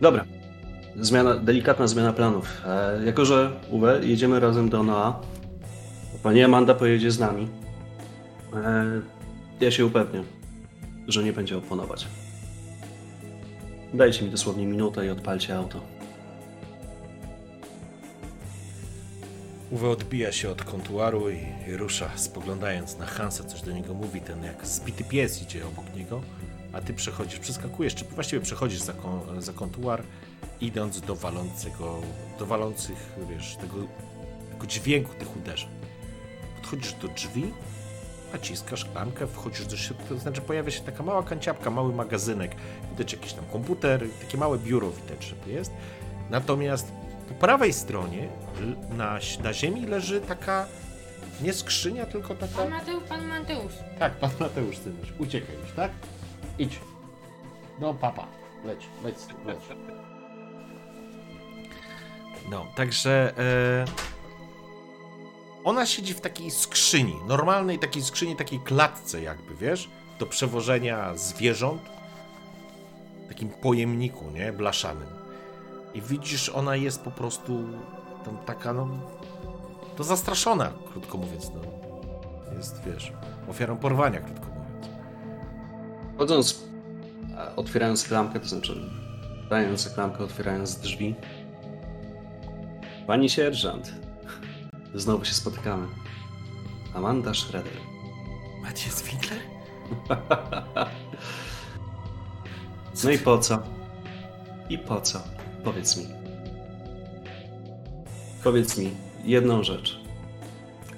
Dobra. 0.00 0.24
Zmiana, 0.96 1.34
delikatna 1.34 1.86
zmiana 1.86 2.12
planów. 2.12 2.62
E, 2.66 3.04
jako, 3.04 3.24
że 3.24 3.50
Uwe, 3.70 4.00
jedziemy 4.02 4.40
razem 4.40 4.68
do 4.68 4.82
Noa. 4.82 5.20
Pani 6.22 6.42
Amanda 6.42 6.74
pojedzie 6.74 7.10
z 7.10 7.18
nami. 7.18 7.48
E, 8.54 8.84
ja 9.60 9.70
się 9.70 9.86
upewnię, 9.86 10.22
że 11.08 11.24
nie 11.24 11.32
będzie 11.32 11.58
oponować. 11.58 12.06
Dajcie 13.94 14.24
mi 14.24 14.30
dosłownie 14.30 14.66
minutę 14.66 15.06
i 15.06 15.10
odpalcie 15.10 15.56
auto. 15.56 15.80
Uwe 19.70 19.88
odbija 19.88 20.32
się 20.32 20.50
od 20.50 20.64
kontuaru 20.64 21.30
i 21.30 21.46
rusza, 21.76 22.10
spoglądając 22.16 22.98
na 22.98 23.06
Hansa, 23.06 23.44
coś 23.44 23.60
do 23.60 23.72
niego 23.72 23.94
mówi. 23.94 24.20
Ten 24.20 24.44
jak 24.44 24.66
zbity 24.66 25.04
pies 25.04 25.42
idzie 25.42 25.66
obok 25.66 25.84
niego, 25.96 26.22
a 26.72 26.80
ty 26.80 26.94
przechodzisz, 26.94 27.38
przeskakujesz, 27.38 27.94
czy 27.94 28.04
właściwie 28.04 28.42
przechodzisz 28.42 28.80
za, 28.80 28.92
kon, 28.92 29.42
za 29.42 29.52
kontuar, 29.52 30.02
idąc 30.60 31.00
do 31.00 31.16
walącego, 31.16 32.00
do 32.38 32.46
walących, 32.46 33.12
wiesz, 33.30 33.56
tego, 33.56 33.74
tego 34.50 34.66
dźwięku 34.66 35.14
tych 35.18 35.36
uderzeń. 35.36 35.68
Podchodzisz 36.56 36.92
do 36.92 37.08
drzwi, 37.08 37.44
naciskasz 38.34 38.84
klamkę, 38.84 39.26
wchodzisz 39.26 39.66
do 39.66 39.76
środka, 39.76 40.04
to 40.08 40.18
znaczy 40.18 40.40
pojawia 40.40 40.70
się 40.70 40.80
taka 40.80 41.02
mała 41.02 41.22
kanciapka, 41.22 41.70
mały 41.70 41.92
magazynek, 41.94 42.56
widać 42.90 43.12
jakiś 43.12 43.32
tam 43.32 43.44
komputer, 43.52 44.06
takie 44.20 44.38
małe 44.38 44.58
biuro 44.58 44.90
widać, 44.90 45.24
że 45.24 45.34
to 45.36 45.50
jest. 45.50 45.72
Natomiast 46.30 46.92
po 47.28 47.34
prawej 47.34 47.72
stronie 47.72 48.28
na, 48.96 49.18
na 49.42 49.52
ziemi 49.52 49.86
leży 49.86 50.20
taka 50.20 50.66
nie 51.42 51.52
skrzynia, 51.52 52.06
tylko 52.06 52.34
taka... 52.34 52.56
Pan 52.56 52.70
Mateusz, 52.70 53.04
pan 53.08 53.26
Mateusz. 53.26 53.72
Tak, 53.98 54.12
pan 54.12 54.30
Mateusz, 54.40 54.78
synuś, 54.78 55.12
uciekaj 55.18 55.56
już, 55.62 55.72
tak? 55.76 55.90
Idź. 56.58 56.80
No, 57.80 57.94
papa, 57.94 58.26
leć, 58.64 58.86
leć, 59.04 59.16
leć. 59.46 59.58
No, 62.50 62.66
także 62.76 63.32
e, 63.38 63.84
ona 65.64 65.86
siedzi 65.86 66.14
w 66.14 66.20
takiej 66.20 66.50
skrzyni, 66.50 67.14
normalnej 67.28 67.78
takiej 67.78 68.02
skrzyni, 68.02 68.36
takiej 68.36 68.60
klatce 68.60 69.22
jakby, 69.22 69.54
wiesz, 69.54 69.88
do 70.18 70.26
przewożenia 70.26 71.16
zwierząt, 71.16 71.82
takim 73.28 73.48
pojemniku, 73.48 74.30
nie, 74.30 74.52
blaszanym. 74.52 75.08
I 75.94 76.02
widzisz, 76.02 76.48
ona 76.48 76.76
jest 76.76 77.02
po 77.02 77.10
prostu 77.10 77.64
tam 78.24 78.38
taka, 78.46 78.72
no, 78.72 78.88
to 79.96 80.04
zastraszona, 80.04 80.72
krótko 80.92 81.18
mówiąc, 81.18 81.50
no. 81.54 81.60
Jest, 82.56 82.82
wiesz, 82.86 83.12
ofiarą 83.48 83.76
porwania, 83.76 84.20
krótko 84.20 84.46
mówiąc. 84.46 84.88
Chodząc, 86.18 86.64
e, 87.36 87.56
otwierając 87.56 88.04
klamkę, 88.08 88.40
to 88.40 88.48
znaczy 88.48 88.90
dając 89.50 89.88
klamkę, 89.88 90.24
otwierając 90.24 90.76
drzwi. 90.76 91.14
Pani 93.06 93.30
sierżant, 93.30 94.03
znowu 94.94 95.24
się 95.24 95.34
spotykamy. 95.34 95.86
Amanda 96.94 97.34
Schroeder. 97.34 97.72
Maciej 98.62 98.92
Winkler? 99.10 99.40
No 103.04 103.10
i 103.10 103.18
po 103.18 103.38
co? 103.38 103.62
I 104.68 104.78
po 104.78 105.00
co? 105.00 105.22
Powiedz 105.64 105.96
mi. 105.96 106.06
Powiedz 108.44 108.78
mi 108.78 108.90
jedną 109.24 109.62
rzecz. 109.62 110.00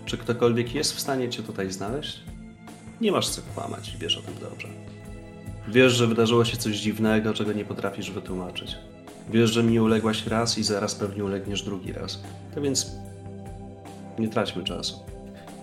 Czy 0.05 0.19
ktokolwiek 0.19 0.75
jest 0.75 0.97
w 0.97 1.01
stanie 1.01 1.29
cię 1.29 1.43
tutaj 1.43 1.73
znaleźć? 1.73 2.21
Nie 3.01 3.13
masz 3.13 3.29
co 3.29 3.43
kłamać, 3.55 3.97
wiesz 4.01 4.19
o 4.19 4.23
tym 4.23 4.35
dobrze. 4.41 4.69
Wiesz, 5.69 5.93
że 5.93 6.07
wydarzyło 6.07 6.45
się 6.45 6.57
coś 6.57 6.77
dziwnego, 6.77 7.35
czego 7.35 7.53
nie 7.53 7.65
potrafisz 7.65 8.11
wytłumaczyć. 8.11 8.77
Wiesz, 9.31 9.51
że 9.51 9.63
mi 9.63 9.81
uległaś 9.81 10.27
raz 10.27 10.59
i 10.59 10.63
zaraz 10.63 10.95
pewnie 10.95 11.25
ulegniesz 11.25 11.63
drugi 11.63 11.93
raz. 11.93 12.23
To 12.55 12.61
więc 12.61 12.93
nie 14.19 14.29
traćmy 14.29 14.65
czasu. 14.65 15.05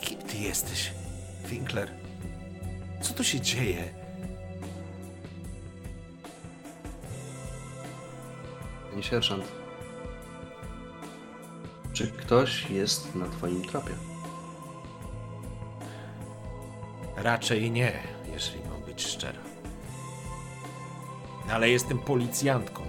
Kim 0.01 0.17
ty 0.17 0.38
jesteś, 0.38 0.91
Winkler? 1.45 1.91
Co 3.01 3.13
tu 3.13 3.23
się 3.23 3.41
dzieje? 3.41 3.93
Panie 8.89 9.03
sierżant, 9.03 9.43
czy 11.93 12.07
ktoś 12.07 12.69
jest 12.69 13.15
na 13.15 13.30
twoim 13.30 13.61
tropie? 13.61 13.93
Raczej 17.15 17.71
nie, 17.71 17.93
jeżeli 18.34 18.59
mam 18.69 18.81
być 18.81 19.03
szczera. 19.07 19.39
Ale 21.51 21.69
jestem 21.69 21.99
policjantką. 21.99 22.84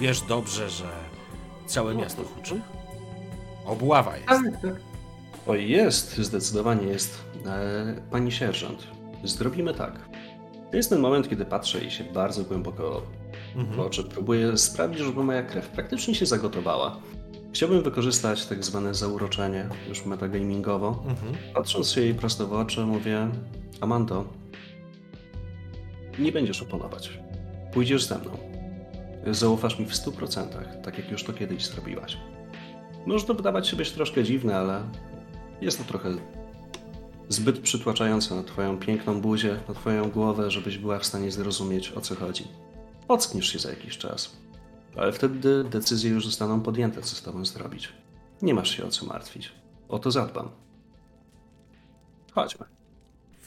Wiesz 0.00 0.20
dobrze, 0.20 0.70
że 0.70 1.11
całe 1.66 1.94
miasto 1.94 2.22
huczy. 2.24 2.60
Obława 3.66 4.16
jest. 4.16 4.56
Oj, 5.46 5.68
jest, 5.68 6.18
zdecydowanie 6.18 6.86
jest. 6.86 7.24
E, 7.46 7.94
pani 8.10 8.32
sierżant, 8.32 8.86
zrobimy 9.24 9.74
tak. 9.74 10.08
To 10.70 10.76
jest 10.76 10.90
ten 10.90 11.00
moment, 11.00 11.28
kiedy 11.28 11.44
patrzę 11.44 11.84
i 11.84 11.90
się 11.90 12.04
bardzo 12.04 12.44
głęboko 12.44 13.02
w 13.56 13.80
oczy. 13.80 14.04
Próbuję 14.04 14.58
sprawić, 14.58 14.98
żeby 14.98 15.24
moja 15.24 15.42
krew 15.42 15.68
praktycznie 15.68 16.14
się 16.14 16.26
zagotowała. 16.26 16.96
Chciałbym 17.52 17.82
wykorzystać 17.82 18.46
tak 18.46 18.64
zwane 18.64 18.94
zauroczenie, 18.94 19.68
już 19.88 20.06
metagamingowo. 20.06 21.04
Mhm. 21.08 21.34
Patrząc 21.54 21.90
się 21.90 22.00
jej 22.00 22.14
prosto 22.14 22.46
w 22.46 22.52
oczy, 22.52 22.80
mówię: 22.80 23.28
Amando, 23.80 24.24
nie 26.18 26.32
będziesz 26.32 26.62
oponować. 26.62 27.18
Pójdziesz 27.72 28.04
ze 28.04 28.18
mną. 28.18 28.51
Zaufasz 29.30 29.78
mi 29.78 29.86
w 29.86 29.92
100%, 29.92 30.46
tak 30.82 30.98
jak 30.98 31.10
już 31.10 31.24
to 31.24 31.32
kiedyś 31.32 31.66
zrobiłaś. 31.66 32.18
Może 33.06 33.26
to 33.26 33.34
wydawać 33.34 33.68
się 33.68 33.76
być 33.76 33.92
troszkę 33.92 34.24
dziwne, 34.24 34.56
ale 34.56 34.82
jest 35.60 35.78
to 35.78 35.84
trochę 35.84 36.10
zbyt 37.28 37.60
przytłaczające 37.60 38.34
na 38.34 38.42
Twoją 38.42 38.78
piękną 38.78 39.20
buzię, 39.20 39.60
na 39.68 39.74
Twoją 39.74 40.10
głowę, 40.10 40.50
żebyś 40.50 40.78
była 40.78 40.98
w 40.98 41.06
stanie 41.06 41.30
zrozumieć 41.30 41.92
o 41.92 42.00
co 42.00 42.14
chodzi. 42.14 42.48
Ockniesz 43.08 43.52
się 43.52 43.58
za 43.58 43.70
jakiś 43.70 43.98
czas, 43.98 44.36
ale 44.96 45.12
wtedy 45.12 45.64
decyzje 45.64 46.10
już 46.10 46.26
zostaną 46.26 46.60
podjęte, 46.60 47.02
co 47.02 47.16
z 47.16 47.22
Tobą 47.22 47.44
zrobić. 47.44 47.92
Nie 48.42 48.54
masz 48.54 48.76
się 48.76 48.84
o 48.84 48.88
co 48.88 49.06
martwić. 49.06 49.52
O 49.88 49.98
to 49.98 50.10
zadbam. 50.10 50.50
Chodźmy. 52.32 52.81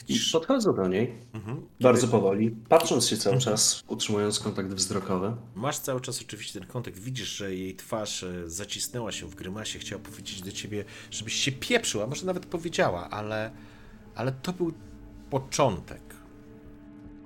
I 0.03 0.07
Widzisz, 0.07 0.31
podchodzę 0.31 0.73
do 0.73 0.87
niej, 0.87 1.11
mhm. 1.33 1.61
bardzo 1.81 2.07
powoli, 2.07 2.51
patrząc 2.69 3.07
się 3.07 3.17
cały 3.17 3.37
czas, 3.37 3.83
utrzymując 3.87 4.39
kontakt 4.39 4.69
wzrokowy. 4.69 5.35
Masz 5.55 5.79
cały 5.79 6.01
czas 6.01 6.21
oczywiście 6.21 6.59
ten 6.59 6.69
kontakt, 6.69 6.99
widzisz, 6.99 7.27
że 7.27 7.55
jej 7.55 7.75
twarz 7.75 8.23
e, 8.23 8.49
zacisnęła 8.49 9.11
się 9.11 9.27
w 9.27 9.35
grymasie, 9.35 9.79
chciała 9.79 10.01
powiedzieć 10.01 10.41
do 10.41 10.51
ciebie, 10.51 10.85
żebyś 11.11 11.33
się 11.33 11.51
pieprzył, 11.51 12.01
a 12.01 12.07
może 12.07 12.25
nawet 12.25 12.45
powiedziała, 12.45 13.09
ale, 13.09 13.51
ale 14.15 14.31
to 14.31 14.53
był 14.53 14.73
początek, 15.29 16.01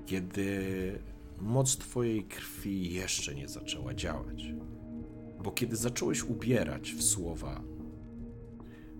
kiedy 0.05 0.99
moc 1.41 1.77
twojej 1.77 2.23
krwi 2.23 2.93
jeszcze 2.93 3.35
nie 3.35 3.47
zaczęła 3.47 3.93
działać. 3.93 4.43
Bo 5.43 5.51
kiedy 5.51 5.75
zacząłeś 5.75 6.23
ubierać 6.23 6.91
w 6.91 7.03
słowa 7.03 7.61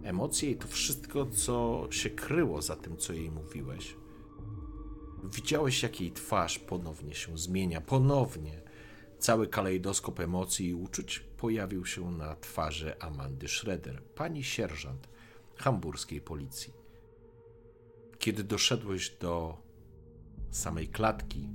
emocje 0.03 0.51
i 0.51 0.55
to 0.55 0.67
wszystko, 0.67 1.25
co 1.25 1.87
się 1.91 2.09
kryło 2.09 2.61
za 2.61 2.75
tym, 2.75 2.97
co 2.97 3.13
jej 3.13 3.31
mówiłeś, 3.31 3.95
widziałeś, 5.23 5.83
jak 5.83 6.01
jej 6.01 6.11
twarz 6.11 6.59
ponownie 6.59 7.15
się 7.15 7.37
zmienia, 7.37 7.81
ponownie. 7.81 8.61
Cały 9.19 9.47
kalejdoskop 9.47 10.19
emocji 10.19 10.67
i 10.67 10.73
uczuć 10.73 11.19
pojawił 11.19 11.85
się 11.85 12.11
na 12.11 12.35
twarzy 12.35 12.99
Amandy 12.99 13.47
Schroeder, 13.47 14.03
pani 14.03 14.43
sierżant 14.43 15.09
hamburskiej 15.55 16.21
policji. 16.21 16.73
Kiedy 18.19 18.43
doszedłeś 18.43 19.09
do 19.09 19.57
samej 20.51 20.87
klatki, 20.87 21.49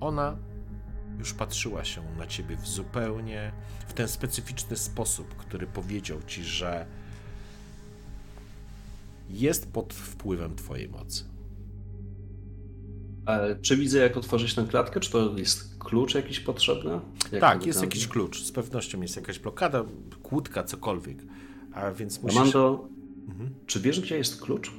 ona 0.00 0.38
już 1.18 1.34
patrzyła 1.34 1.84
się 1.84 2.02
na 2.16 2.26
ciebie 2.26 2.56
w 2.56 2.68
zupełnie 2.68 3.52
w 3.88 3.92
ten 3.92 4.08
specyficzny 4.08 4.76
sposób, 4.76 5.34
który 5.36 5.66
powiedział 5.66 6.22
ci, 6.22 6.44
że 6.44 6.86
jest 9.32 9.72
pod 9.72 9.94
wpływem 9.94 10.54
twojej 10.56 10.88
mocy. 10.88 11.24
Ale 13.26 13.56
czy 13.56 13.76
widzę, 13.76 13.98
jak 13.98 14.16
otworzyć 14.16 14.54
tę 14.54 14.64
klatkę? 14.64 15.00
Czy 15.00 15.12
to 15.12 15.38
jest 15.38 15.78
klucz 15.78 16.14
jakiś 16.14 16.40
potrzebny? 16.40 17.00
Jak 17.32 17.40
tak, 17.40 17.66
jest 17.66 17.82
jakiś 17.82 18.08
klucz. 18.08 18.42
Z 18.44 18.52
pewnością 18.52 19.00
jest 19.02 19.16
jakaś 19.16 19.38
blokada, 19.38 19.84
kłódka, 20.22 20.62
cokolwiek. 20.64 21.18
A 21.72 21.90
więc 21.90 22.22
musisz... 22.22 22.38
Amando, 22.40 22.88
Mhm. 23.28 23.50
czy 23.66 23.80
wiesz, 23.80 24.00
gdzie 24.00 24.16
jest 24.18 24.40
klucz? 24.40 24.72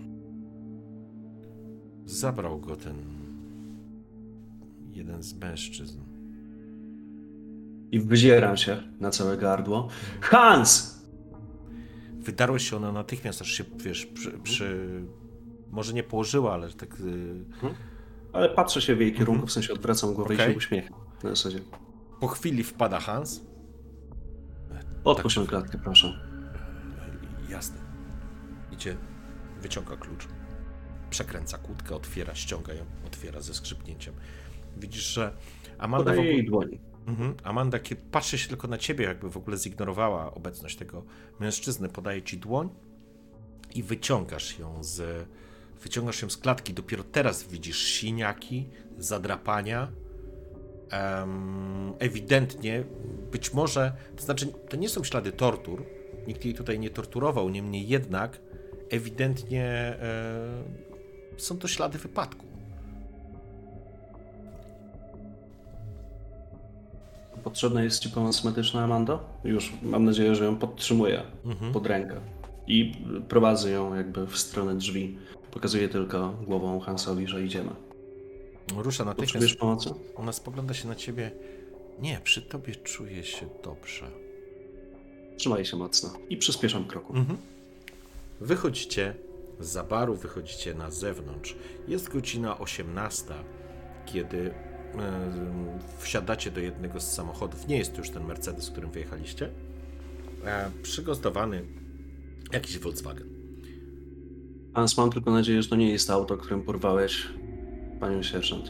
Zabrał 2.05 2.59
go 2.59 2.75
ten 2.75 2.95
jeden 4.91 5.23
z 5.23 5.33
mężczyzn. 5.33 5.99
I 7.91 7.99
wyzieram 7.99 8.57
się 8.57 8.83
na 8.99 9.09
całe 9.11 9.37
gardło. 9.37 9.87
Hans! 10.21 11.02
Wydarłeś 12.23 12.69
się 12.69 12.77
ona 12.77 12.91
natychmiast, 12.91 13.41
aż 13.41 13.51
się, 13.51 13.63
wiesz, 13.77 14.05
przy... 14.05 14.31
przy... 14.31 14.87
Może 15.71 15.93
nie 15.93 16.03
położyła, 16.03 16.53
ale 16.53 16.71
tak... 16.71 16.99
y, 16.99 17.45
Ale 18.33 18.49
patrzę 18.49 18.81
się 18.81 18.95
w 18.95 19.01
jej 19.01 19.13
kierunku, 19.13 19.47
w 19.47 19.51
sensie 19.51 19.73
odwracam 19.73 20.13
głowę 20.13 20.33
i 20.33 20.37
Okej. 20.37 20.51
się 20.51 20.57
uśmiecham. 20.57 20.99
Na 21.23 21.29
zasadzie. 21.29 21.59
Po 22.19 22.27
chwili 22.27 22.63
wpada 22.63 22.99
Hans. 22.99 23.41
Otwórz 25.03 25.35
tę 25.35 25.45
klatkę, 25.47 25.77
proszę. 25.83 26.19
Jasne. 27.49 27.77
Idzie, 28.71 28.97
wyciąga 29.61 29.97
klucz, 29.97 30.27
przekręca 31.09 31.57
kłódkę, 31.57 31.95
otwiera, 31.95 32.35
ściąga 32.35 32.73
ją, 32.73 32.85
otwiera 33.07 33.41
ze 33.41 33.53
skrzypnięciem. 33.53 34.13
Widzisz, 34.77 35.13
że 35.13 35.33
Amanda 35.77 36.03
w 36.03 36.15
Podaję 36.15 36.19
ogóle... 36.19 36.33
jej 36.33 36.45
dłoń. 36.45 36.79
Mhm. 37.07 37.35
Amanda 37.43 37.79
patrzy 38.11 38.37
się 38.37 38.49
tylko 38.49 38.67
na 38.67 38.77
ciebie, 38.77 39.05
jakby 39.05 39.29
w 39.29 39.37
ogóle 39.37 39.57
zignorowała 39.57 40.33
obecność 40.33 40.75
tego 40.75 41.03
mężczyzny. 41.39 41.89
Podaje 41.89 42.21
ci 42.21 42.37
dłoń 42.37 42.69
i 43.75 43.83
wyciągasz 43.83 44.59
ją 44.59 44.83
z, 44.83 45.27
wyciągasz 45.81 46.21
ją 46.21 46.29
z 46.29 46.37
klatki. 46.37 46.73
Dopiero 46.73 47.03
teraz 47.03 47.43
widzisz 47.43 47.83
siniaki, 47.83 48.69
zadrapania. 48.97 49.91
Em, 50.89 51.93
ewidentnie, 51.99 52.83
być 53.31 53.53
może, 53.53 53.93
to 54.15 54.23
znaczy, 54.23 54.47
to 54.69 54.77
nie 54.77 54.89
są 54.89 55.03
ślady 55.03 55.31
tortur. 55.31 55.85
Nikt 56.27 56.45
jej 56.45 56.53
tutaj 56.53 56.79
nie 56.79 56.89
torturował, 56.89 57.49
niemniej 57.49 57.87
jednak, 57.87 58.39
ewidentnie 58.89 59.65
e, 59.65 60.63
są 61.37 61.57
to 61.57 61.67
ślady 61.67 61.97
wypadku. 61.97 62.52
Potrzebna 67.43 67.83
jest 67.83 67.99
ci 67.99 68.09
pomoc 68.09 68.43
medyczna, 68.43 68.83
Amando? 68.83 69.19
Już 69.43 69.73
mam 69.81 70.05
nadzieję, 70.05 70.35
że 70.35 70.45
ją 70.45 70.55
podtrzymuję 70.55 71.23
pod 71.73 71.87
rękę. 71.87 72.21
I 72.67 72.91
prowadzę 73.29 73.71
ją 73.71 73.95
jakby 73.95 74.27
w 74.27 74.37
stronę 74.37 74.75
drzwi. 74.75 75.17
Pokazuję 75.51 75.89
tylko 75.89 76.29
głową 76.29 76.79
Hansowi, 76.79 77.27
że 77.27 77.43
idziemy. 77.43 77.69
Rusza 78.77 79.05
natychmiast. 79.05 79.33
Potrzebujesz 79.33 79.55
pomocy? 79.55 79.89
Ona 80.15 80.31
spogląda 80.31 80.73
się 80.73 80.87
na 80.87 80.95
ciebie. 80.95 81.31
Nie, 81.99 82.19
przy 82.23 82.41
tobie 82.41 82.75
czuję 82.75 83.23
się 83.23 83.45
dobrze. 83.63 84.05
Trzymaj 85.37 85.65
się 85.65 85.77
mocno. 85.77 86.13
I 86.29 86.37
przyspieszam 86.37 86.85
kroku. 86.85 87.13
Wychodzicie 88.41 89.15
z 89.59 89.87
baru, 89.87 90.15
wychodzicie 90.15 90.73
na 90.73 90.91
zewnątrz. 90.91 91.55
Jest 91.87 92.09
godzina 92.09 92.59
18, 92.59 93.33
kiedy 94.05 94.53
wsiadacie 95.97 96.51
do 96.51 96.59
jednego 96.59 96.99
z 96.99 97.11
samochodów. 97.13 97.67
Nie 97.67 97.77
jest 97.77 97.91
to 97.93 97.97
już 97.97 98.09
ten 98.09 98.23
Mercedes, 98.25 98.69
którym 98.69 98.91
wyjechaliście. 98.91 99.49
E, 100.45 100.71
przygotowany 100.83 101.63
jakiś 102.53 102.79
Volkswagen. 102.79 103.27
Hans, 104.75 104.97
mam 104.97 105.11
tylko 105.11 105.31
nadzieję, 105.31 105.61
że 105.61 105.69
to 105.69 105.75
nie 105.75 105.91
jest 105.91 106.09
auto, 106.09 106.37
którym 106.37 106.61
porwałeś 106.63 107.27
panią 107.99 108.23
sierżant. 108.23 108.67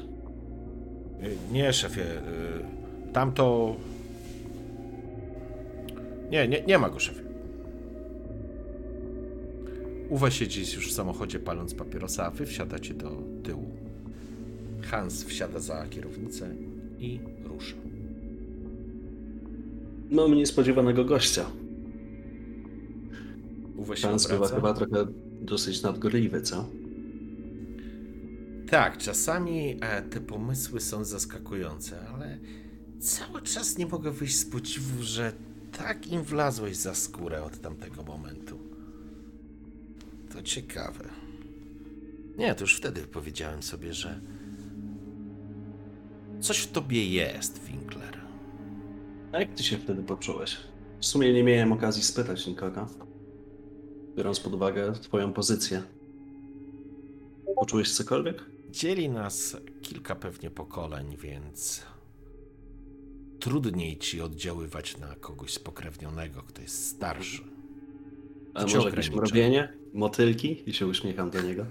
E, 1.22 1.54
Nie, 1.54 1.74
szefie. 1.74 2.02
e, 2.04 3.14
Tamto. 3.14 3.76
Nie, 6.32 6.48
nie, 6.48 6.62
nie 6.64 6.78
ma 6.78 6.90
go, 6.90 7.00
szefie. 7.00 7.24
Uwe 10.10 10.32
siedzi 10.32 10.62
już 10.76 10.90
w 10.90 10.94
samochodzie 10.94 11.40
paląc 11.40 11.74
papierosa, 11.76 12.26
a 12.26 12.32
wy 12.32 12.45
wsiadacie 12.45 12.94
do 12.94 13.12
tyłu. 13.44 13.66
Hans 14.84 15.24
wsiada 15.24 15.60
za 15.60 15.88
kierownicę 15.88 16.56
i 17.00 17.20
rusza. 17.44 17.76
Mamy 20.12 20.36
niespodziewanego 20.36 21.06
gościa. 21.06 21.46
Uwe 23.78 23.98
się 23.98 24.08
Hans 24.08 24.28
bywa 24.28 24.48
chyba 24.48 24.74
trochę 24.74 25.06
dosyć 25.42 25.82
nadgorliwy, 25.82 26.42
co? 26.42 26.70
Tak, 28.70 28.98
czasami 28.98 29.78
e, 29.82 30.02
te 30.02 30.22
pomysły 30.22 30.82
są 30.82 31.04
zaskakujące, 31.06 32.08
ale 32.14 32.38
cały 33.00 33.42
czas 33.42 33.78
nie 33.78 33.86
mogę 33.86 34.12
wyjść 34.12 34.36
z 34.36 34.46
podziwu, 34.46 35.04
że 35.04 35.34
tak 35.78 36.08
im 36.08 36.24
wlazłeś 36.24 36.76
za 36.76 36.96
skórę 36.96 37.44
od 37.44 37.62
tamtego 37.62 38.04
momentu. 38.04 38.60
To 40.34 40.44
ciekawe. 40.44 41.10
Nie, 42.38 42.56
to 42.56 42.64
już 42.64 42.76
wtedy 42.76 43.02
powiedziałem 43.02 43.64
sobie, 43.64 43.94
że 43.94 44.20
coś 46.44 46.57
w 46.57 46.72
tobie 46.72 47.06
jest, 47.06 47.64
Winkler. 47.64 48.18
A 49.32 49.40
jak 49.40 49.53
ty 49.53 49.64
się 49.64 49.78
wtedy 49.78 50.03
poczułeś? 50.03 50.57
W 50.99 51.06
sumie 51.06 51.34
nie 51.34 51.44
miałem 51.44 51.72
okazji 51.72 52.03
spytać 52.03 52.48
nikogo. 52.48 52.88
Biorąc 54.15 54.40
pod 54.40 54.53
uwagę 54.53 54.94
twoją 54.94 55.34
pozycję. 55.34 55.84
Poczułeś 57.56 57.94
cokolwiek? 57.94 58.45
Dzieli 58.72 59.10
nas 59.10 59.57
kilka 59.82 60.15
pewnie 60.15 60.49
pokoleń, 60.49 61.18
więc 61.18 61.84
trudniej 63.40 63.98
ci 63.98 64.22
oddziaływać 64.22 64.98
na 64.98 65.15
kogoś 65.15 65.53
spokrewnionego, 65.53 66.41
kto 66.41 66.61
jest 66.61 66.88
starszy. 66.88 67.41
A 68.53 68.61
może 68.61 68.78
jakieś 68.78 69.10
mrowienie? 69.10 69.74
Motylki? 69.94 70.70
I 70.70 70.74
się 70.74 70.88
uśmiecham 70.88 71.30
do 71.30 71.41
niego. 71.41 71.65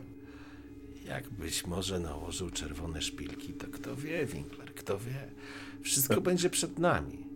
Jakbyś 1.12 1.66
może 1.66 1.98
nałożył 2.00 2.50
czerwone 2.50 3.02
szpilki, 3.02 3.52
to 3.52 3.66
kto 3.72 3.96
wie, 3.96 4.26
Winkler, 4.26 4.74
kto 4.74 4.98
wie. 4.98 5.28
Wszystko 5.82 6.20
będzie 6.20 6.50
przed 6.50 6.78
nami. 6.78 7.26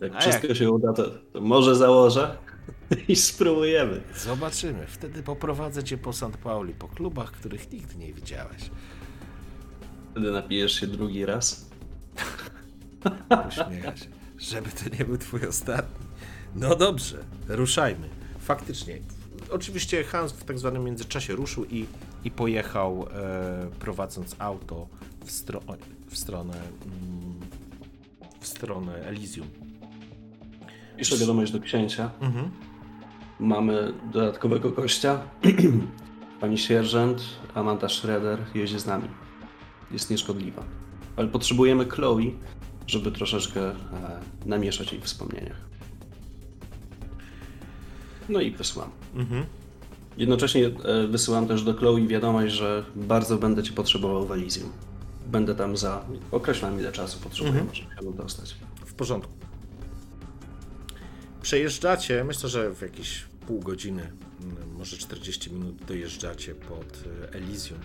Jak 0.00 0.14
A 0.14 0.20
wszystko 0.20 0.46
jak? 0.46 0.56
się 0.56 0.70
uda, 0.70 0.92
to, 0.92 1.10
to 1.32 1.40
może 1.40 1.76
założę 1.76 2.36
i 3.08 3.16
spróbujemy. 3.16 4.00
Zobaczymy. 4.16 4.86
Wtedy 4.86 5.22
poprowadzę 5.22 5.84
cię 5.84 5.98
po 5.98 6.12
St. 6.12 6.36
Pauli, 6.42 6.74
po 6.74 6.88
klubach, 6.88 7.32
których 7.32 7.72
nigdy 7.72 7.96
nie 7.96 8.12
widziałeś. 8.12 8.70
Wtedy 10.10 10.30
napijesz 10.32 10.80
się 10.80 10.86
drugi 10.86 11.26
raz. 11.26 11.70
Uśmiecha 13.48 13.96
się. 13.96 14.06
Żeby 14.38 14.70
to 14.70 14.96
nie 14.98 15.04
był 15.04 15.18
twój 15.18 15.46
ostatni. 15.46 16.06
No 16.54 16.76
dobrze, 16.76 17.24
ruszajmy. 17.48 18.08
Faktycznie. 18.38 18.98
Oczywiście 19.50 20.04
Hans 20.04 20.32
w 20.32 20.44
tak 20.44 20.58
zwanym 20.58 20.84
międzyczasie 20.84 21.34
ruszył 21.34 21.64
i, 21.64 21.86
i 22.24 22.30
pojechał 22.30 23.06
e, 23.12 23.70
prowadząc 23.78 24.36
auto 24.38 24.86
w, 25.24 25.30
stro, 25.30 25.60
w 26.08 26.18
stronę 26.18 26.54
mm, 26.54 27.40
w 28.40 28.46
stronę 28.46 28.94
Elysium. 28.94 29.46
Piszę 30.96 31.16
wiadomość 31.16 31.52
do 31.52 31.60
księcia. 31.60 32.10
Mhm. 32.20 32.50
Mamy 33.40 33.92
dodatkowego 34.12 34.70
gościa. 34.70 35.20
Pani 36.40 36.58
sierżant 36.58 37.22
Amanda 37.54 37.88
Schroeder 37.88 38.38
jedzie 38.54 38.78
z 38.78 38.86
nami. 38.86 39.08
Jest 39.90 40.10
nieszkodliwa. 40.10 40.64
Ale 41.16 41.28
potrzebujemy 41.28 41.88
Chloe, 41.88 42.30
żeby 42.86 43.12
troszeczkę 43.12 43.70
e, 43.70 43.74
namieszać 44.46 44.92
jej 44.92 45.02
wspomnieniach. 45.02 45.70
No 48.28 48.40
i 48.40 48.50
wysyłam. 48.50 48.90
Mhm. 49.14 49.46
Jednocześnie 50.16 50.66
e, 50.66 51.06
wysyłam 51.06 51.48
też 51.48 51.62
do 51.62 51.74
Chloe 51.74 52.06
wiadomość, 52.06 52.54
że 52.54 52.84
bardzo 52.96 53.36
będę 53.38 53.62
cię 53.62 53.72
potrzebował 53.72 54.26
w 54.26 54.32
Elysium. 54.32 54.72
będę 55.26 55.54
tam 55.54 55.76
za 55.76 56.04
określam 56.32 56.80
ile 56.80 56.92
czasu 56.92 57.18
potrzebuję, 57.20 57.60
Mhm. 57.60 57.74
żeby 57.76 58.10
się 58.10 58.16
dostać. 58.16 58.56
W 58.86 58.94
porządku. 58.94 59.32
Przejeżdżacie, 61.42 62.24
myślę, 62.24 62.48
że 62.48 62.74
w 62.74 62.82
jakieś 62.82 63.24
pół 63.46 63.60
godziny, 63.60 64.12
może 64.78 64.96
40 64.96 65.52
minut 65.52 65.74
dojeżdżacie 65.88 66.54
pod 66.54 67.04
e, 67.24 67.32
Elysium, 67.34 67.78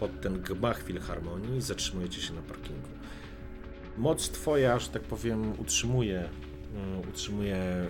pod 0.00 0.20
ten 0.20 0.42
gmach 0.42 0.82
Filharmonii 0.82 1.56
i 1.58 1.62
zatrzymujecie 1.62 2.20
się 2.22 2.34
na 2.34 2.42
parkingu. 2.42 2.88
Moc 3.98 4.28
twoja, 4.30 4.78
że 4.78 4.88
tak 4.88 5.02
powiem, 5.02 5.52
utrzymuje, 5.60 6.28
utrzymuje 7.10 7.56
ym, 7.56 7.86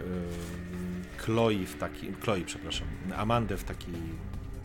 Chloe 1.24 1.66
w 1.66 1.78
takim, 1.78 2.14
Chloe, 2.20 2.40
przepraszam, 2.46 2.88
Amandę 3.16 3.56
w 3.56 3.64
takim 3.64 3.94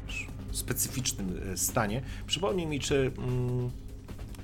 wiesz, 0.07 0.27
specyficznym 0.51 1.39
e, 1.53 1.57
stanie. 1.57 2.01
Przypomnij 2.27 2.65
mi, 2.67 2.79
czy, 2.79 3.11
mm, 3.17 3.69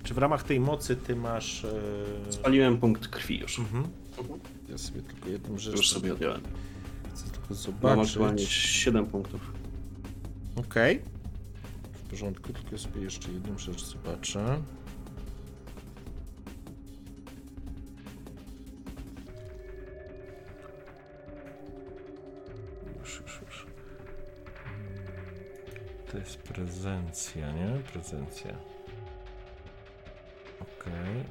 czy 0.03 0.13
w 0.13 0.17
ramach 0.17 0.43
tej 0.43 0.59
mocy 0.59 0.95
ty 0.95 1.15
masz... 1.15 1.65
e, 1.65 2.31
Spaliłem 2.33 2.77
punkt 2.77 3.07
krwi 3.07 3.39
już. 3.39 3.59
Mhm. 3.59 3.83
Ja 4.69 4.77
sobie 4.77 5.01
tylko 5.01 5.29
jedną 5.29 5.57
rzecz 5.57 5.75
Już 5.75 5.89
sobie 5.89 6.13
odjąłem. 6.13 6.41
chcę 7.13 7.23
tylko 7.29 7.47
Mam 7.49 7.57
zobaczyć. 7.57 8.11
aktualnie 8.11 8.45
7 8.45 9.05
punktów. 9.05 9.51
Okej. 10.55 11.01
W 11.93 12.01
porządku, 12.09 12.53
tylko 12.53 12.77
sobie 12.77 13.01
jeszcze 13.01 13.31
jedną 13.31 13.57
rzecz 13.57 13.85
zobaczę. 13.85 14.61
To 26.13 26.19
jest 26.19 26.37
prezencja, 26.37 27.51
nie? 27.51 27.79
Prezencja. 27.93 28.53
Okej. 30.61 31.23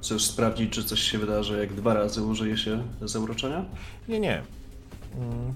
Chcesz 0.00 0.24
sprawdzić, 0.26 0.72
czy 0.72 0.84
coś 0.84 1.00
się 1.00 1.18
wydarzy, 1.18 1.58
jak 1.58 1.74
dwa 1.74 1.94
razy 1.94 2.22
użyje 2.22 2.56
się 2.56 2.84
zauroczenia? 3.02 3.64
Nie, 4.08 4.20
nie. 4.20 4.42
Mm, 5.16 5.54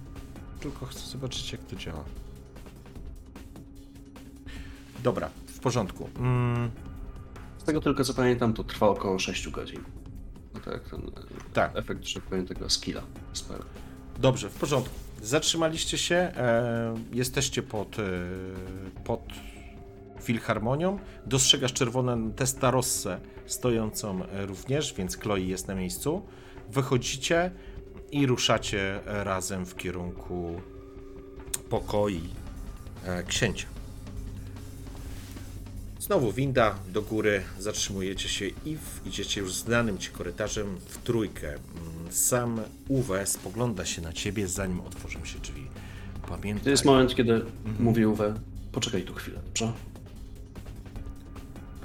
Tylko 0.61 0.87
chcę 0.87 1.01
zobaczyć, 1.01 1.53
jak 1.53 1.61
to 1.65 1.77
działa. 1.77 2.05
Dobra, 5.03 5.31
w 5.47 5.59
porządku. 5.61 6.09
Mm, 6.19 6.71
Z 7.59 7.65
tego 7.65 7.81
tylko 7.81 8.05
co 8.05 8.15
pamiętam, 8.15 8.55
to 8.55 8.65
trwa 8.65 8.89
około 8.89 9.19
6 9.19 9.49
godzin. 9.49 9.81
No 10.55 10.61
tak, 10.61 10.89
ten 10.91 11.03
tak, 11.53 11.77
efekt, 11.77 12.05
że 12.05 12.21
powiem, 12.21 12.47
tego 12.47 12.71
skilla. 12.71 13.03
spell. 13.33 13.63
dobrze, 14.19 14.51
w 14.51 14.55
porządku. 14.55 14.95
Zatrzymaliście 15.23 15.99
się, 15.99 16.15
e, 16.17 16.95
jesteście 17.13 17.63
pod, 17.63 17.99
e, 17.99 18.03
pod 19.05 19.21
filharmonią. 20.23 20.99
Dostrzegasz 21.27 21.73
czerwoną 21.73 22.33
Testarossę 22.33 23.21
stojącą 23.47 24.25
e, 24.25 24.47
również, 24.47 24.95
więc 24.95 25.19
Chloe 25.19 25.41
jest 25.41 25.69
na 25.69 25.75
miejscu. 25.75 26.23
Wychodzicie 26.69 27.51
i 28.13 28.27
ruszacie 28.27 29.01
razem 29.07 29.67
w 29.67 29.77
kierunku 29.77 30.61
pokoi 31.71 32.21
e, 33.05 33.23
księcia. 33.23 33.67
Znowu 35.99 36.33
winda 36.33 36.75
do 36.89 37.03
góry, 37.03 37.43
zatrzymujecie 37.59 38.29
się 38.29 38.47
i 38.47 38.77
w, 38.77 39.07
idziecie 39.07 39.41
już 39.41 39.55
znanym 39.55 39.99
ci 39.99 40.11
korytarzem 40.11 40.79
w 40.87 40.99
trójkę. 40.99 41.55
Sam 42.13 42.61
Uwe 42.89 43.27
spogląda 43.27 43.85
się 43.87 44.03
na 44.03 44.13
ciebie, 44.13 44.49
zanim 44.49 44.81
otworzą 44.81 45.25
się 45.25 45.39
drzwi. 45.39 45.67
Pamiętaj, 46.29 46.65
To 46.65 46.71
jest 46.71 46.85
moment, 46.85 47.15
kiedy 47.15 47.33
Mhm. 47.35 47.77
mówi 47.85 48.07
Uwe, 48.07 48.35
poczekaj 48.73 49.03
tu 49.03 49.15
chwilę, 49.15 49.41
dobrze? 49.47 49.73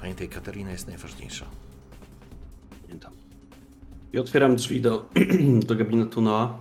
pamiętaj, 0.00 0.28
Katarina 0.28 0.70
jest 0.70 0.86
najważniejsza. 0.86 1.46
Pamiętam. 2.82 3.12
I 4.12 4.18
otwieram 4.18 4.56
drzwi 4.56 4.80
do, 4.80 5.08
do 5.66 5.74
gabinetu 5.76 6.20
Noa. 6.20 6.58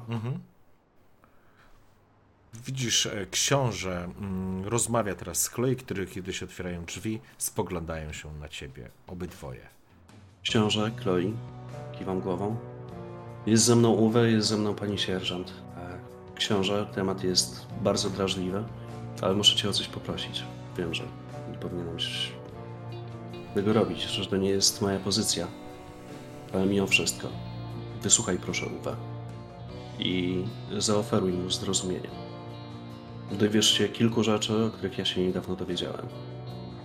Widzisz, 2.65 3.06
e, 3.06 3.26
książę 3.31 4.10
mm, 4.19 4.65
rozmawia 4.65 5.15
teraz 5.15 5.41
z 5.41 5.48
Chloe, 5.49 5.76
które 5.76 6.06
kiedy 6.06 6.34
się 6.34 6.45
otwierają 6.45 6.85
drzwi, 6.85 7.19
spoglądają 7.38 8.14
się 8.14 8.34
na 8.39 8.49
ciebie, 8.49 8.89
obydwoje. 9.07 9.61
Książę, 10.44 10.91
Chloe, 11.02 11.22
kiwam 11.99 12.19
głową. 12.22 12.56
Jest 13.48 13.64
ze 13.64 13.76
mną 13.76 13.90
Uwe, 13.90 14.32
jest 14.32 14.48
ze 14.48 14.57
mną 14.57 14.76
pani 14.76 14.98
sierżant. 14.98 15.53
E, 15.78 15.99
Książę, 16.36 16.88
temat 16.95 17.24
jest 17.24 17.65
bardzo 17.84 18.10
drażliwy, 18.10 18.64
ale 19.22 19.34
muszę 19.34 19.56
cię 19.56 19.69
o 19.69 19.74
coś 19.74 19.88
poprosić. 19.88 20.44
Wiem, 20.78 20.94
że 20.94 21.03
nie 21.52 21.57
powinienem 21.57 21.98
tego 23.53 23.74
robić, 23.74 24.02
że 24.02 24.26
to 24.26 24.38
nie 24.38 24.49
jest 24.49 24.82
moja 24.82 24.99
pozycja, 24.99 25.48
ale 26.53 26.65
mimo 26.65 26.88
wszystko, 26.88 27.28
wysłuchaj 28.03 28.38
proszę 28.38 28.65
Uwe 28.80 28.95
i 29.99 30.44
zaoferuj 30.78 31.32
mu 31.32 31.49
zrozumienie. 31.49 32.10
Dowiesz 33.32 33.78
się 33.78 33.90
kilku 33.90 34.24
rzeczy, 34.24 34.65
o 34.65 34.69
których 34.69 34.98
ja 34.98 35.06
się 35.06 35.22
niedawno 35.22 35.56
dowiedziałem. 35.56 36.06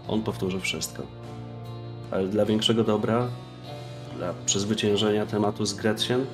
On 0.08 0.22
powtórzy 0.22 0.60
wszystko. 0.60 1.02
Ale 2.10 2.28
dla 2.28 2.46
większego 2.46 2.84
dobra, 2.84 3.28
dla 4.16 4.34
przezwyciężenia 4.46 5.26
tematu 5.26 5.66
z 5.66 5.74
Gretchen, 5.74 6.26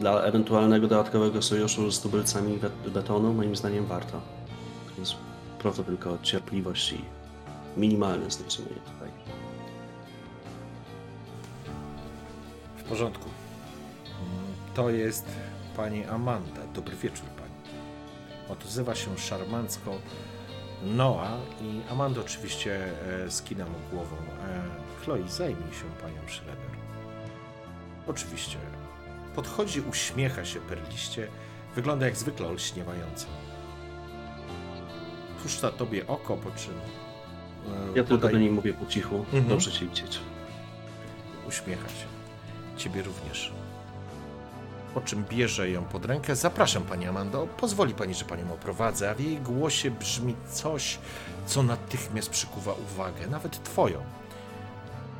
dla 0.00 0.22
ewentualnego 0.22 0.88
dodatkowego 0.88 1.42
sojuszu 1.42 1.90
z 1.90 2.00
tubylcami 2.00 2.58
bet- 2.58 2.90
betonu, 2.90 3.32
moim 3.32 3.56
zdaniem 3.56 3.86
warto. 3.86 4.20
Więc 4.96 5.16
proszę 5.58 5.84
tylko 5.84 6.18
cierpliwość 6.22 6.92
i 6.92 7.04
minimalne 7.76 8.30
zrozumienie 8.30 8.80
tutaj. 8.80 9.08
W 12.76 12.82
porządku. 12.82 13.28
To 14.74 14.90
jest 14.90 15.26
pani 15.76 16.04
Amanda. 16.04 16.60
Dobry 16.74 16.96
wieczór 16.96 17.26
pani. 17.26 17.52
Odzywa 18.48 18.94
się 18.94 19.18
szarmancko 19.18 19.90
Noa 20.84 21.30
i 21.60 21.80
Amanda 21.92 22.20
oczywiście 22.20 22.80
e, 23.26 23.30
skina 23.30 23.64
mu 23.64 23.74
głową. 23.90 24.16
E, 24.16 24.62
Chloe, 25.04 25.28
zajmij 25.28 25.72
się 25.72 25.84
panią 26.02 26.28
Schroeder. 26.28 26.56
Oczywiście. 28.06 28.58
Podchodzi, 29.34 29.80
uśmiecha 29.80 30.44
się 30.44 30.60
perliście. 30.60 31.28
Wygląda 31.74 32.06
jak 32.06 32.16
zwykle 32.16 32.46
olśniewająco. 32.48 33.26
Puszcza 35.42 35.70
tobie 35.70 36.06
oko, 36.06 36.36
po 36.36 36.50
czym 36.50 36.74
e, 37.94 37.98
Ja 37.98 38.04
tylko 38.04 38.28
do 38.28 38.38
niej 38.38 38.50
mówię 38.50 38.74
po 38.74 38.86
cichu, 38.86 39.16
Mhm. 39.16 39.48
dobrze 39.48 39.72
cię 39.72 39.86
widzieć. 39.86 40.18
Uśmiecha 41.48 41.88
się. 41.88 42.06
Ciebie 42.76 43.02
również. 43.02 43.52
Po 44.94 45.00
czym 45.00 45.24
bierze 45.30 45.70
ją 45.70 45.84
pod 45.84 46.04
rękę. 46.04 46.36
Zapraszam 46.36 46.82
pani 46.82 47.06
Amando. 47.06 47.46
Pozwoli 47.46 47.94
pani, 47.94 48.14
że 48.14 48.24
panią 48.24 48.52
oprowadzę, 48.52 49.10
a 49.10 49.14
w 49.14 49.20
jej 49.20 49.36
głosie 49.36 49.90
brzmi 49.90 50.34
coś, 50.52 50.98
co 51.46 51.62
natychmiast 51.62 52.30
przykuwa 52.30 52.72
uwagę, 52.72 53.26
nawet 53.26 53.64
twoją. 53.64 54.02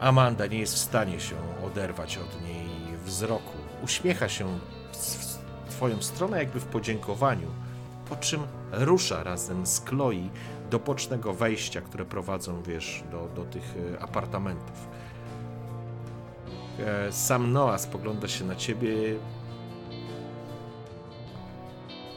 Amanda 0.00 0.46
nie 0.46 0.58
jest 0.58 0.74
w 0.74 0.78
stanie 0.78 1.20
się 1.20 1.34
oderwać 1.66 2.18
od 2.18 2.42
niej 2.42 2.66
wzroku. 3.04 3.58
Uśmiecha 3.82 4.28
się 4.28 4.58
w 4.92 5.70
twoją 5.70 6.02
stronę, 6.02 6.38
jakby 6.38 6.60
w 6.60 6.64
podziękowaniu, 6.64 7.48
po 8.08 8.16
czym 8.16 8.40
rusza 8.72 9.22
razem 9.22 9.66
z 9.66 9.84
Chloe 9.84 10.28
do 10.70 10.78
bocznego 10.78 11.34
wejścia, 11.34 11.80
które 11.80 12.04
prowadzą, 12.04 12.62
wiesz, 12.62 13.04
do, 13.10 13.28
do 13.36 13.44
tych 13.44 13.74
e, 13.94 14.02
apartamentów. 14.02 14.88
E, 16.78 17.12
Sam 17.12 17.52
Noah 17.52 17.80
spogląda 17.80 18.28
się 18.28 18.44
na 18.44 18.56
ciebie. 18.56 18.94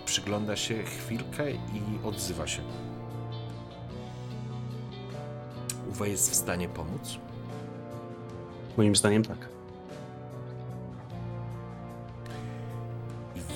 Przygląda 0.05 0.55
się 0.55 0.83
chwilkę 0.83 1.51
i 1.51 1.59
odzywa 2.03 2.47
się. 2.47 2.61
Uwe 5.89 6.09
jest 6.09 6.31
w 6.31 6.35
stanie 6.35 6.69
pomóc? 6.69 7.17
Moim 8.77 8.95
zdaniem 8.95 9.23
tak. 9.23 9.54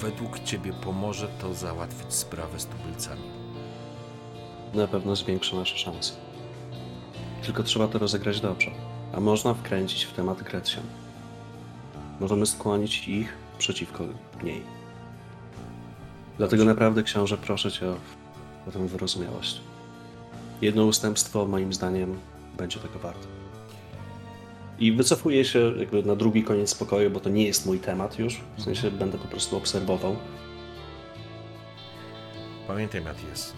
Według 0.01 0.39
ciebie 0.39 0.73
pomoże 0.73 1.27
to 1.41 1.53
załatwić 1.53 2.13
sprawę 2.13 2.59
z 2.59 2.65
tubylcami. 2.65 3.21
Na 4.73 4.87
pewno 4.87 5.15
zwiększy 5.15 5.55
nasze 5.55 5.77
szanse. 5.77 6.13
Tylko 7.43 7.63
trzeba 7.63 7.87
to 7.87 7.99
rozegrać 7.99 8.41
dobrze. 8.41 8.71
A 9.13 9.19
można 9.19 9.53
wkręcić 9.53 10.03
w 10.03 10.13
temat 10.13 10.43
Gretchen. 10.43 10.83
Możemy 12.19 12.45
skłonić 12.45 13.07
ich 13.07 13.33
przeciwko 13.57 14.03
niej. 14.43 14.63
Dlatego 16.37 16.65
naprawdę, 16.65 17.03
książę, 17.03 17.37
proszę 17.37 17.71
cię 17.71 17.89
o, 17.89 17.95
o 18.67 18.71
tę 18.71 18.87
wyrozumiałość. 18.87 19.61
Jedno 20.61 20.85
ustępstwo, 20.85 21.45
moim 21.45 21.73
zdaniem, 21.73 22.19
będzie 22.57 22.79
tego 22.79 22.99
warte. 22.99 23.38
I 24.79 24.91
wycofuję 24.91 25.45
się 25.45 25.71
jakby 25.77 26.03
na 26.03 26.15
drugi 26.15 26.43
koniec 26.43 26.75
pokoju, 26.75 27.09
bo 27.09 27.19
to 27.19 27.29
nie 27.29 27.43
jest 27.43 27.65
mój 27.65 27.79
temat 27.79 28.19
już. 28.19 28.41
W 28.57 28.61
sensie 28.63 28.91
będę 28.91 29.17
po 29.17 29.27
prostu 29.27 29.57
obserwował. 29.57 30.15
Pamiętaj, 32.67 33.01
Matias. 33.01 33.53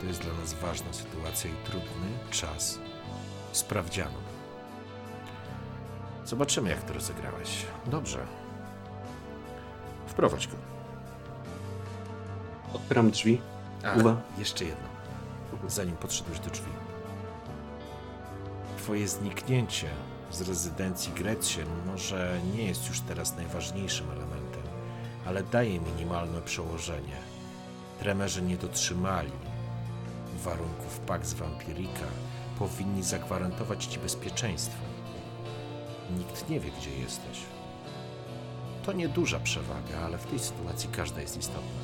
To 0.00 0.06
jest 0.06 0.22
dla 0.22 0.34
nas 0.34 0.54
ważna 0.54 0.92
sytuacja 0.92 1.50
i 1.50 1.70
trudny 1.70 2.08
czas 2.30 2.78
sprawdzianu. 3.52 4.18
Zobaczymy, 6.24 6.70
jak 6.70 6.82
to 6.82 6.94
rozegrałeś. 6.94 7.66
Dobrze. 7.86 8.18
Wprowadź 10.06 10.46
go. 10.46 10.54
Otwieram 12.74 13.10
drzwi. 13.10 13.40
A, 13.84 13.96
Uwa. 14.00 14.16
jeszcze 14.38 14.64
jedno. 14.64 14.88
Zanim 15.68 15.96
podszedłeś 15.96 16.40
do 16.40 16.50
drzwi. 16.50 16.70
Twoje 18.90 19.08
zniknięcie 19.08 19.88
z 20.30 20.40
rezydencji 20.40 21.12
Gretchen 21.12 21.66
może 21.86 22.40
nie 22.54 22.64
jest 22.64 22.88
już 22.88 23.00
teraz 23.00 23.36
najważniejszym 23.36 24.10
elementem, 24.10 24.62
ale 25.26 25.42
daje 25.42 25.80
minimalne 25.80 26.42
przełożenie. 26.42 27.16
Tremerzy 27.98 28.42
nie 28.42 28.56
dotrzymali 28.56 29.32
warunków 30.44 31.00
Pax 31.00 31.34
Vampirika. 31.34 32.06
Powinni 32.58 33.02
zagwarantować 33.02 33.84
ci 33.84 33.98
bezpieczeństwo. 33.98 34.82
Nikt 36.18 36.48
nie 36.48 36.60
wie, 36.60 36.70
gdzie 36.70 36.98
jesteś. 36.98 37.38
To 38.86 38.92
nieduża 38.92 39.40
przewaga, 39.40 39.98
ale 40.04 40.18
w 40.18 40.26
tej 40.26 40.38
sytuacji 40.38 40.88
każda 40.92 41.20
jest 41.20 41.36
istotna. 41.36 41.80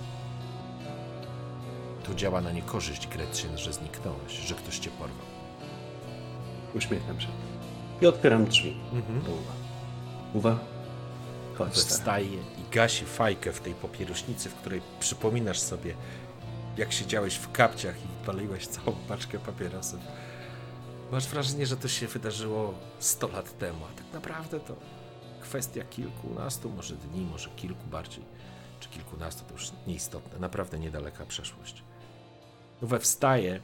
To 2.04 2.14
działa 2.14 2.40
na 2.40 2.52
niekorzyść 2.52 3.06
Gretchen, 3.06 3.58
że 3.58 3.72
zniknąłeś, 3.72 4.32
że 4.32 4.54
ktoś 4.54 4.78
cię 4.78 4.90
porwał. 4.90 5.35
Uśmiecham 6.76 7.20
się. 7.20 7.28
I 8.00 8.06
otwieram 8.06 8.46
drzwi. 8.46 8.76
Mhm. 8.92 9.18
Uwa. 9.18 9.52
Uwa. 10.34 10.58
Chodź. 11.58 11.72
Wstaje 11.72 12.26
i 12.36 12.70
gasi 12.72 13.04
fajkę 13.04 13.52
w 13.52 13.60
tej 13.60 13.74
papierośnicy, 13.74 14.50
w 14.50 14.54
której 14.54 14.80
przypominasz 15.00 15.58
sobie, 15.58 15.94
jak 16.76 16.92
siedziałeś 16.92 17.34
w 17.34 17.52
kapciach 17.52 17.96
i 17.96 18.26
paliłeś 18.26 18.66
całą 18.66 18.96
paczkę 19.08 19.38
papierosów. 19.38 20.00
Masz 21.12 21.26
wrażenie, 21.26 21.66
że 21.66 21.76
to 21.76 21.88
się 21.88 22.06
wydarzyło 22.06 22.74
100 22.98 23.28
lat 23.28 23.58
temu, 23.58 23.78
a 23.84 23.98
tak 23.98 24.12
naprawdę 24.12 24.60
to 24.60 24.74
kwestia 25.40 25.84
kilkunastu, 25.84 26.70
może 26.70 26.96
dni, 26.96 27.24
może 27.24 27.50
kilku 27.50 27.86
bardziej, 27.86 28.24
czy 28.80 28.88
kilkunastu, 28.88 29.44
to 29.44 29.52
już 29.52 29.70
nieistotne, 29.86 30.38
naprawdę 30.38 30.78
niedaleka 30.78 31.26
przeszłość. 31.26 31.82
We 32.82 32.98
wstaje, 32.98 33.60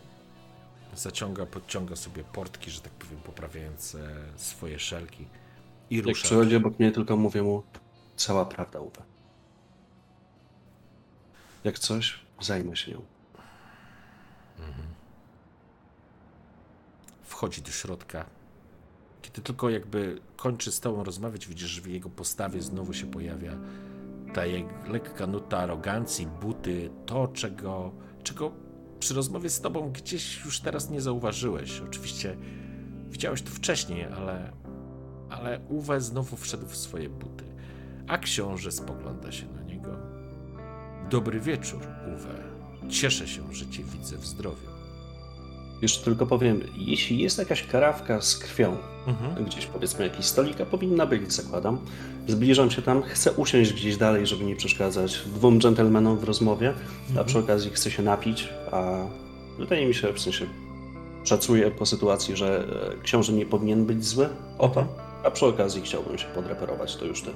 zaciąga, 0.94 1.46
podciąga 1.46 1.96
sobie 1.96 2.24
portki, 2.24 2.70
że 2.70 2.80
tak 2.80 2.92
powiem, 2.92 3.18
poprawiając 3.20 3.94
e, 3.94 3.98
swoje 4.36 4.78
szelki 4.78 5.26
i 5.90 5.96
Jak 5.96 6.06
rusza. 6.06 6.24
przychodzi 6.24 6.56
obok 6.56 6.78
mnie, 6.78 6.92
tylko 6.92 7.16
mówię 7.16 7.42
mu 7.42 7.62
cała 8.16 8.44
prawda, 8.46 8.80
Uwe. 8.80 9.02
Jak 11.64 11.78
coś, 11.78 12.18
zajmę 12.40 12.76
się 12.76 12.92
nią. 12.92 13.02
wchodzi 17.22 17.62
do 17.62 17.70
środka. 17.70 18.24
Kiedy 19.22 19.40
tylko 19.42 19.70
jakby 19.70 20.20
kończy 20.36 20.72
z 20.72 20.80
tobą 20.80 21.04
rozmawiać, 21.04 21.46
widzisz, 21.46 21.68
że 21.70 21.80
w 21.80 21.86
jego 21.86 22.08
postawie 22.10 22.62
znowu 22.62 22.92
się 22.92 23.10
pojawia 23.10 23.52
ta 24.34 24.46
jak 24.46 24.88
lekka 24.88 25.26
nuta 25.26 25.58
arogancji, 25.58 26.26
buty, 26.26 26.90
to 27.06 27.28
czego, 27.28 27.92
czego 28.22 28.52
przy 29.02 29.14
rozmowie 29.14 29.50
z 29.50 29.60
tobą 29.60 29.92
gdzieś 29.92 30.44
już 30.44 30.60
teraz 30.60 30.90
nie 30.90 31.00
zauważyłeś. 31.00 31.80
Oczywiście 31.80 32.36
widziałeś 33.10 33.42
to 33.42 33.50
wcześniej, 33.50 34.04
ale, 34.04 34.52
ale 35.30 35.60
Uwe 35.68 36.00
znowu 36.00 36.36
wszedł 36.36 36.66
w 36.66 36.76
swoje 36.76 37.08
buty. 37.08 37.44
A 38.08 38.18
książę 38.18 38.72
spogląda 38.72 39.32
się 39.32 39.46
na 39.46 39.62
niego. 39.62 39.96
Dobry 41.10 41.40
wieczór, 41.40 41.80
Uwe. 42.14 42.42
Cieszę 42.88 43.28
się, 43.28 43.54
że 43.54 43.66
cię 43.66 43.84
widzę 43.84 44.16
w 44.16 44.26
zdrowiu. 44.26 44.68
Jeszcze 45.82 46.04
tylko 46.04 46.26
powiem, 46.26 46.60
jeśli 46.76 47.18
jest 47.18 47.38
jakaś 47.38 47.66
karawka 47.66 48.20
z 48.20 48.36
krwią, 48.36 48.76
Mhm. 49.06 49.44
gdzieś 49.44 49.66
powiedzmy 49.66 50.04
jakiś 50.04 50.26
stolik, 50.26 50.60
a 50.60 50.66
powinna 50.66 51.06
być, 51.06 51.32
zakładam. 51.32 51.78
Zbliżam 52.28 52.70
się 52.70 52.82
tam, 52.82 53.02
chcę 53.02 53.32
usiąść 53.32 53.72
gdzieś 53.72 53.96
dalej, 53.96 54.26
żeby 54.26 54.44
nie 54.44 54.56
przeszkadzać 54.56 55.18
dwóm 55.26 55.60
dżentelmenom 55.60 56.18
w 56.18 56.24
rozmowie, 56.24 56.74
a 57.20 57.24
przy 57.24 57.38
okazji 57.38 57.70
chcę 57.70 57.90
się 57.90 58.02
napić, 58.02 58.48
a 58.72 59.06
wydaje 59.58 59.86
mi 59.86 59.94
się, 59.94 60.12
w 60.12 60.20
sensie 60.20 60.46
szacuję 61.24 61.70
po 61.70 61.86
sytuacji, 61.86 62.36
że 62.36 62.64
e, 62.98 63.02
książę 63.02 63.32
nie 63.32 63.46
powinien 63.46 63.86
być 63.86 64.04
zły 64.04 64.28
o 64.58 64.68
to, 64.68 64.86
a 65.24 65.30
przy 65.30 65.46
okazji 65.46 65.82
chciałbym 65.82 66.18
się 66.18 66.26
podreperować, 66.26 66.96
to 66.96 67.04
już 67.04 67.22
ty 67.22 67.30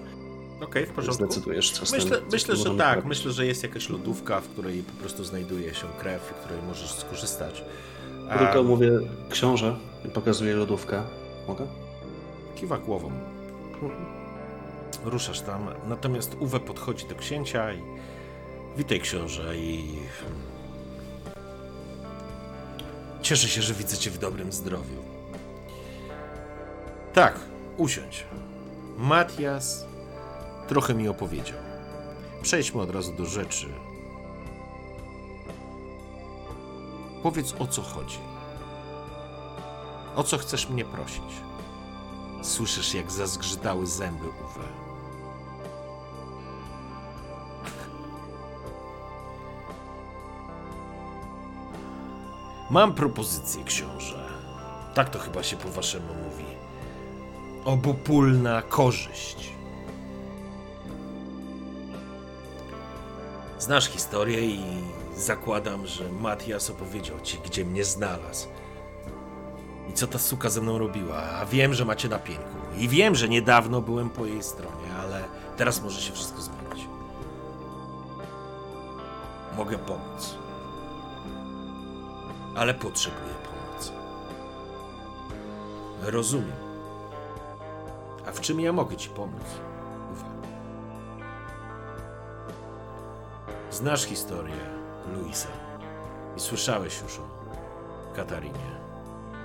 Okej, 0.60 0.86
w 0.86 0.90
porządku. 0.90 1.24
zdecydujesz, 1.24 1.70
co 1.70 1.96
Myślę, 1.96 2.10
co 2.20 2.30
z 2.30 2.32
myślę 2.32 2.56
że 2.56 2.64
tak. 2.64 2.92
zrobić. 2.92 3.08
Myślę, 3.08 3.32
że 3.32 3.46
jest 3.46 3.62
jakaś 3.62 3.88
lodówka, 3.90 4.40
w 4.40 4.48
której 4.48 4.82
po 4.82 4.92
prostu 4.92 5.24
znajduje 5.24 5.74
się 5.74 5.86
krew, 6.00 6.22
w 6.22 6.34
której 6.44 6.62
możesz 6.68 6.92
skorzystać. 6.92 7.62
A 8.30 8.38
Tylko 8.38 8.62
mówię, 8.62 8.90
książę, 9.30 9.76
i 10.04 10.08
pokazuję 10.08 10.54
lodówkę. 10.56 11.02
Mogę? 11.48 11.66
Kiwa 12.54 12.78
głową. 12.78 13.10
Ruszasz 15.04 15.40
tam. 15.40 15.68
Natomiast 15.88 16.36
Uwe 16.40 16.60
podchodzi 16.60 17.08
do 17.08 17.14
księcia 17.14 17.72
i 17.72 17.82
witaj 18.76 19.00
książę 19.00 19.56
i 19.56 19.98
cieszę 23.22 23.48
się, 23.48 23.62
że 23.62 23.74
widzę 23.74 23.96
cię 23.96 24.10
w 24.10 24.18
dobrym 24.18 24.52
zdrowiu. 24.52 25.02
Tak, 27.12 27.40
usiądź. 27.76 28.26
Matias 28.98 29.86
trochę 30.68 30.94
mi 30.94 31.08
opowiedział. 31.08 31.58
Przejdźmy 32.42 32.80
od 32.82 32.90
razu 32.90 33.12
do 33.12 33.26
rzeczy. 33.26 33.66
Powiedz 37.22 37.54
o 37.58 37.66
co 37.66 37.82
chodzi. 37.82 38.18
O 40.16 40.22
co 40.22 40.38
chcesz 40.38 40.68
mnie 40.68 40.84
prosić? 40.84 41.40
Słyszysz, 42.42 42.94
jak 42.94 43.12
zazgrzytały 43.12 43.86
zęby 43.86 44.28
Uwe. 44.28 44.86
Mam 52.70 52.94
propozycję, 52.94 53.64
książę. 53.64 54.28
Tak 54.94 55.10
to 55.10 55.18
chyba 55.18 55.42
się 55.42 55.56
po 55.56 55.68
waszemu 55.68 56.14
mówi. 56.14 56.44
Obopólna 57.64 58.62
korzyść. 58.62 59.55
Znasz 63.66 63.88
historię 63.88 64.40
i 64.40 64.64
zakładam, 65.16 65.86
że 65.86 66.12
Matias 66.12 66.70
opowiedział 66.70 67.20
ci, 67.20 67.38
gdzie 67.38 67.64
mnie 67.64 67.84
znalazł. 67.84 68.48
I 69.90 69.92
co 69.92 70.06
ta 70.06 70.18
suka 70.18 70.50
ze 70.50 70.60
mną 70.60 70.78
robiła? 70.78 71.16
A 71.22 71.46
wiem, 71.46 71.74
że 71.74 71.84
macie 71.84 72.08
na 72.08 72.18
pięku. 72.18 72.58
I 72.78 72.88
wiem, 72.88 73.14
że 73.14 73.28
niedawno 73.28 73.80
byłem 73.80 74.10
po 74.10 74.26
jej 74.26 74.42
stronie, 74.42 74.94
ale 75.02 75.24
teraz 75.56 75.82
może 75.82 76.00
się 76.00 76.12
wszystko 76.12 76.42
zmienić. 76.42 76.88
Mogę 79.56 79.78
pomóc. 79.78 80.34
Ale 82.54 82.74
potrzebuję 82.74 83.34
pomocy. 83.34 83.92
Rozumiem. 86.02 86.56
A 88.26 88.32
w 88.32 88.40
czym 88.40 88.60
ja 88.60 88.72
mogę 88.72 88.96
ci 88.96 89.08
pomóc? 89.08 89.44
Znasz 93.76 94.04
historię 94.04 94.54
Luisa 95.14 95.48
i 96.36 96.40
słyszałeś 96.40 97.02
już 97.02 97.18
o 97.18 97.22
Katarinie. 98.14 98.70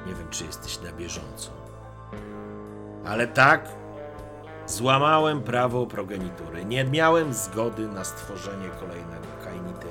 Nie 0.07 0.13
wiem, 0.13 0.29
czy 0.29 0.45
jesteś 0.45 0.81
na 0.81 0.91
bieżąco. 0.91 1.51
Ale 3.05 3.27
tak, 3.27 3.69
złamałem 4.67 5.43
prawo 5.43 5.87
progenitury. 5.87 6.65
Nie 6.65 6.83
miałem 6.85 7.33
zgody 7.33 7.87
na 7.87 8.03
stworzenie 8.03 8.69
kolejnego 8.79 9.27
kainity, 9.43 9.87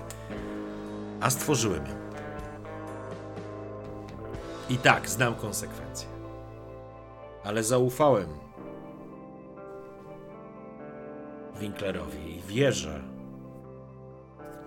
a 1.21 1.31
stworzyłem 1.31 1.87
ją. 1.87 1.95
I 4.69 4.79
tak, 4.79 5.09
znam 5.09 5.35
konsekwencje. 5.35 6.09
Ale 7.45 7.63
zaufałem 7.63 8.29
Winklerowi 11.61 12.37
i 12.39 12.43
wierzę, 12.43 13.20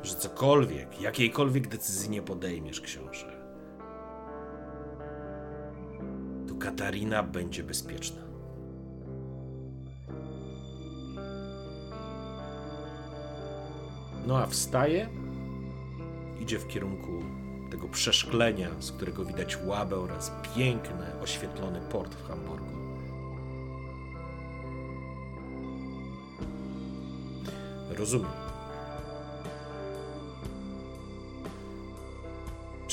że 0.04 0.16
cokolwiek, 0.16 1.02
jakiejkolwiek 1.02 1.68
decyzji 1.68 2.10
nie 2.10 2.22
podejmiesz, 2.22 2.82
książę, 2.82 3.44
to 6.48 6.56
Katarina 6.56 7.24
będzie 7.24 7.64
bezpieczna. 7.64 8.22
No 14.28 14.38
a 14.38 14.46
wstaje, 14.46 15.10
idzie 16.40 16.60
w 16.60 16.68
kierunku 16.68 17.24
tego 17.72 17.88
przeszklenia, 17.88 18.70
z 18.80 18.92
którego 18.92 19.26
widać 19.26 19.58
łabę 19.66 19.96
oraz 19.96 20.32
piękny, 20.56 21.20
oświetlony 21.22 21.82
port 21.82 22.16
w 22.16 22.28
Hamburgu. 22.28 22.74
Rozumiem. 27.98 28.43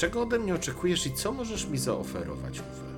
Czego 0.01 0.23
ode 0.23 0.39
mnie 0.39 0.55
oczekujesz 0.55 1.07
i 1.07 1.13
co 1.13 1.33
możesz 1.33 1.67
mi 1.67 1.79
zaoferować, 1.79 2.61
Uwe? 2.61 2.91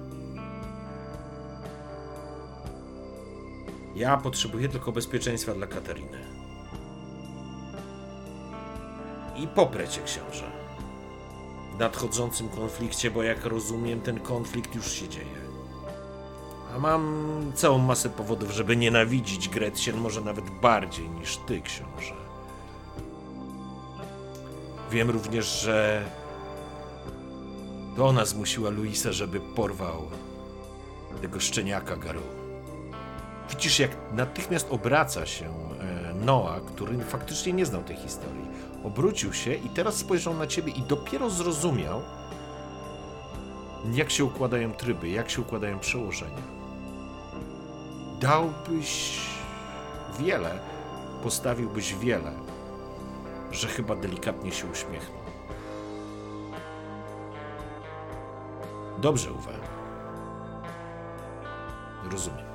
Ja 3.94 4.16
potrzebuję 4.16 4.68
tylko 4.68 4.92
bezpieczeństwa 4.92 5.54
dla 5.54 5.66
Katariny. 5.66 6.18
I 9.36 9.46
poprę 9.48 9.88
cię, 9.88 10.00
książę. 10.02 10.50
W 11.76 11.78
nadchodzącym 11.78 12.48
konflikcie, 12.48 13.10
bo 13.10 13.22
jak 13.22 13.44
rozumiem, 13.44 14.00
ten 14.00 14.20
konflikt 14.20 14.74
już 14.74 14.92
się 14.92 15.08
dzieje. 15.08 15.42
A 16.74 16.78
mam 16.78 17.52
całą 17.54 17.78
masę 17.78 18.10
powodów, 18.10 18.50
żeby 18.50 18.76
nienawidzić 18.76 19.48
Gretchen, 19.48 19.96
może 19.96 20.20
nawet 20.20 20.50
bardziej 20.50 21.08
niż 21.10 21.36
ty, 21.36 21.60
książę. 21.60 22.14
Wiem 24.90 25.10
również, 25.10 25.60
że 25.60 26.04
to 27.96 28.06
ona 28.06 28.24
zmusiła 28.24 28.70
Luisa, 28.70 29.12
żeby 29.12 29.40
porwał 29.40 30.02
tego 31.22 31.40
szczeniaka 31.40 31.96
Garu. 31.96 32.22
Widzisz, 33.50 33.78
jak 33.78 33.90
natychmiast 34.12 34.66
obraca 34.70 35.26
się 35.26 35.46
e, 35.46 36.14
Noah, 36.14 36.64
który 36.64 36.98
faktycznie 36.98 37.52
nie 37.52 37.66
znał 37.66 37.82
tej 37.82 37.96
historii. 37.96 38.46
Obrócił 38.84 39.32
się 39.32 39.54
i 39.54 39.68
teraz 39.68 39.96
spojrzał 39.96 40.34
na 40.34 40.46
ciebie 40.46 40.72
i 40.72 40.82
dopiero 40.82 41.30
zrozumiał, 41.30 42.02
jak 43.94 44.10
się 44.10 44.24
układają 44.24 44.72
tryby, 44.72 45.08
jak 45.08 45.30
się 45.30 45.40
układają 45.40 45.78
przełożenia. 45.78 46.42
Dałbyś 48.20 49.20
wiele, 50.20 50.58
postawiłbyś 51.22 51.94
wiele, 51.94 52.32
że 53.50 53.68
chyba 53.68 53.96
delikatnie 53.96 54.52
się 54.52 54.66
uśmiechnął. 54.66 55.21
Dobrze, 59.02 59.32
Uwe. 59.32 59.52
Rozumiem. 62.10 62.46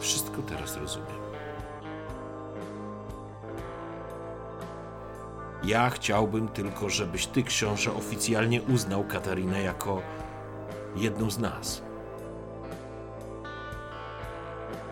Wszystko 0.00 0.42
teraz 0.42 0.76
rozumiem. 0.76 1.24
Ja 5.62 5.90
chciałbym 5.90 6.48
tylko, 6.48 6.90
żebyś 6.90 7.26
ty, 7.26 7.42
książę, 7.42 7.94
oficjalnie 7.94 8.62
uznał 8.62 9.04
Katarinę 9.04 9.62
jako 9.62 10.02
jedną 10.96 11.30
z 11.30 11.38
nas. 11.38 11.82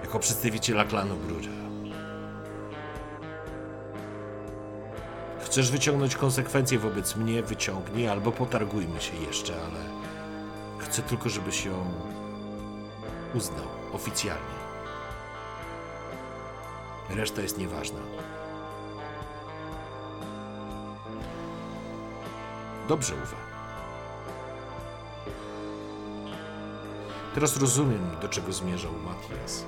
Jako 0.02 0.19
przedstawiciela 0.19 0.85
klanu 0.85 1.16
Bruja. 1.16 1.61
Chcesz 5.53 5.70
wyciągnąć 5.70 6.16
konsekwencje 6.16 6.79
wobec 6.79 7.16
mnie, 7.16 7.43
wyciągnij, 7.43 8.09
albo 8.09 8.33
potargujmy 8.33 9.01
się 9.01 9.16
jeszcze, 9.16 9.55
ale 9.55 9.81
chcę 10.79 11.03
tylko, 11.03 11.29
żebyś 11.29 11.65
ją 11.65 11.85
uznał 13.35 13.65
oficjalnie. 13.93 14.55
Reszta 17.11 17.43
jest 17.43 17.59
nieważna. 17.59 17.99
Dobrze, 22.89 23.15
Uwe. 23.15 23.37
Teraz 27.35 27.57
rozumiem, 27.57 28.11
do 28.23 28.29
czego 28.29 28.53
zmierzał 28.53 28.93
Matias. 28.93 29.65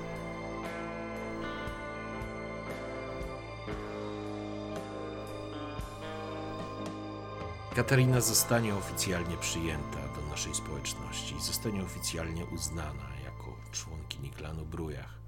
Katarina 7.75 8.21
zostanie 8.21 8.75
oficjalnie 8.75 9.37
przyjęta 9.37 10.09
do 10.15 10.29
naszej 10.31 10.55
społeczności 10.55 11.35
i 11.37 11.43
zostanie 11.43 11.83
oficjalnie 11.83 12.47
uznana 12.47 13.09
jako 13.25 13.57
członkini 13.73 14.31
klanu 14.31 14.67
Brujach, 14.67 15.19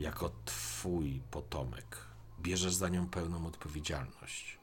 jako 0.00 0.30
twój 0.44 1.22
potomek. 1.30 1.96
Bierzesz 2.40 2.74
za 2.74 2.88
nią 2.88 3.06
pełną 3.06 3.46
odpowiedzialność. 3.46 4.58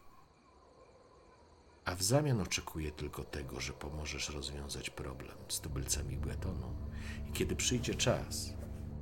A 1.85 1.95
w 1.95 2.03
zamian 2.03 2.41
oczekuję 2.41 2.91
tylko 2.91 3.23
tego, 3.23 3.59
że 3.59 3.73
pomożesz 3.73 4.29
rozwiązać 4.29 4.89
problem 4.89 5.37
z 5.47 5.59
tubylcami 5.59 6.17
Bletonu. 6.17 6.75
I 7.29 7.31
kiedy 7.31 7.55
przyjdzie 7.55 7.95
czas, 7.95 8.53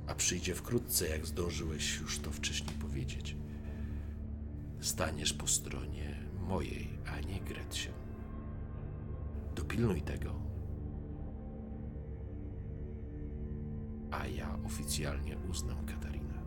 a 0.06 0.14
przyjdzie 0.14 0.54
wkrótce, 0.54 1.08
jak 1.08 1.26
zdążyłeś 1.26 1.96
już 1.96 2.18
to 2.18 2.30
wcześniej 2.30 2.78
powiedzieć, 2.78 3.36
staniesz 4.80 5.32
po 5.32 5.46
stronie 5.46 6.13
mojej, 6.44 6.88
a 7.12 7.20
nie 7.20 7.40
Gretchen. 7.40 7.92
Dopilnuj 9.54 10.02
tego. 10.02 10.34
A 14.10 14.26
ja 14.26 14.58
oficjalnie 14.66 15.36
uznam 15.50 15.86
Katarinę. 15.86 16.42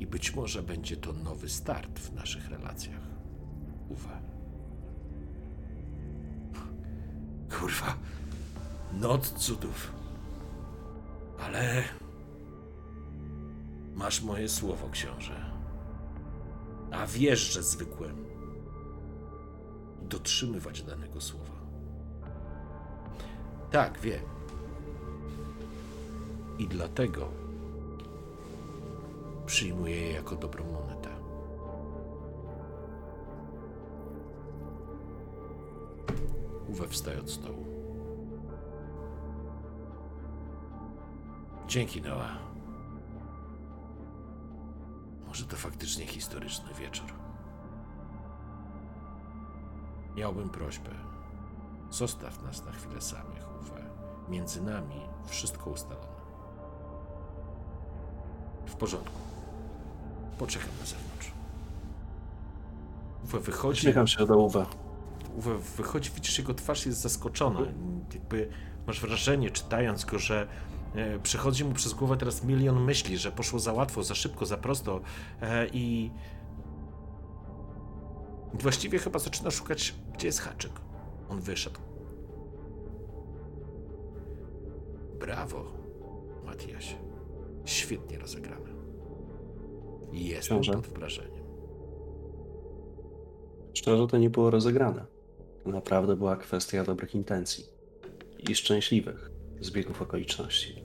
I 0.00 0.06
być 0.06 0.34
może 0.34 0.62
będzie 0.62 0.96
to 0.96 1.12
nowy 1.12 1.48
start 1.48 1.98
w 1.98 2.12
naszych 2.12 2.48
relacjach. 2.48 3.02
Uwe. 3.88 4.20
Kurwa. 7.58 7.96
Noc 8.92 9.32
cudów. 9.32 9.92
Ale. 11.44 11.82
Masz 13.94 14.22
moje 14.22 14.48
słowo, 14.48 14.88
książę. 14.90 15.55
A 16.92 17.06
wiesz, 17.06 17.52
że 17.52 17.62
zwykłem 17.62 18.24
dotrzymywać 20.02 20.82
danego 20.82 21.20
słowa. 21.20 21.56
Tak, 23.70 23.98
wiem. 23.98 24.22
I 26.58 26.66
dlatego 26.66 27.28
przyjmuję 29.46 29.96
je 29.96 30.12
jako 30.12 30.36
dobrą 30.36 30.64
monetę. 30.64 31.10
Uwe 36.68 36.88
wstaje 36.88 37.20
od 37.20 37.30
stołu. 37.30 37.66
Dzięki, 41.68 42.02
Noah. 42.02 42.55
Może 45.36 45.48
to 45.48 45.56
faktycznie 45.56 46.06
historyczny 46.06 46.74
wieczór. 46.74 47.12
Miałbym 50.16 50.50
prośbę. 50.50 50.90
Zostaw 51.90 52.42
nas 52.42 52.64
na 52.64 52.72
chwilę 52.72 53.00
samych, 53.00 53.60
Uwe. 53.60 53.82
Między 54.28 54.62
nami 54.62 55.00
wszystko 55.26 55.70
ustalone. 55.70 56.06
W 58.66 58.74
porządku. 58.76 59.20
Poczekam 60.38 60.70
na 60.80 60.86
zewnątrz. 60.86 61.32
Uwe 63.24 63.40
wychodzi. 63.40 63.80
Uśmiecham 63.80 64.06
się 64.06 64.26
do 64.26 64.38
Uwe. 64.38 64.66
Uwe 65.36 65.58
wychodzi, 65.58 66.10
widzisz, 66.14 66.38
jego 66.38 66.54
twarz 66.54 66.86
jest 66.86 67.00
zaskoczona. 67.00 67.60
Jakby 68.14 68.48
masz 68.86 69.00
wrażenie, 69.00 69.50
czytając 69.50 70.04
go, 70.04 70.18
że 70.18 70.48
e, 70.94 71.18
przechodzi 71.18 71.64
mu 71.64 71.72
przez 71.74 71.94
głowę 71.94 72.16
teraz 72.16 72.44
milion 72.44 72.84
myśli, 72.84 73.18
że 73.18 73.32
poszło 73.32 73.58
za 73.58 73.72
łatwo, 73.72 74.02
za 74.02 74.14
szybko, 74.14 74.46
za 74.46 74.56
prosto 74.56 75.00
e, 75.42 75.66
i 75.72 76.10
właściwie 78.54 78.98
chyba 78.98 79.18
zaczyna 79.18 79.50
szukać, 79.50 79.94
gdzie 80.14 80.26
jest 80.26 80.40
haczyk. 80.40 80.72
On 81.28 81.40
wyszedł. 81.40 81.80
Brawo, 85.20 85.64
Matiasie. 86.44 86.96
Świetnie 87.64 88.18
rozegrane. 88.18 88.70
Jestem 90.12 90.60
Książę. 90.60 90.82
pod 90.82 90.98
wrażeniem. 90.98 91.46
Szczerze, 93.74 94.06
to 94.06 94.18
nie 94.18 94.30
było 94.30 94.50
rozegrane. 94.50 95.06
To 95.64 95.70
naprawdę 95.70 96.16
była 96.16 96.36
kwestia 96.36 96.84
dobrych 96.84 97.14
intencji 97.14 97.64
i 98.48 98.54
szczęśliwych 98.54 99.35
zbiegów 99.60 100.02
okoliczności. 100.02 100.82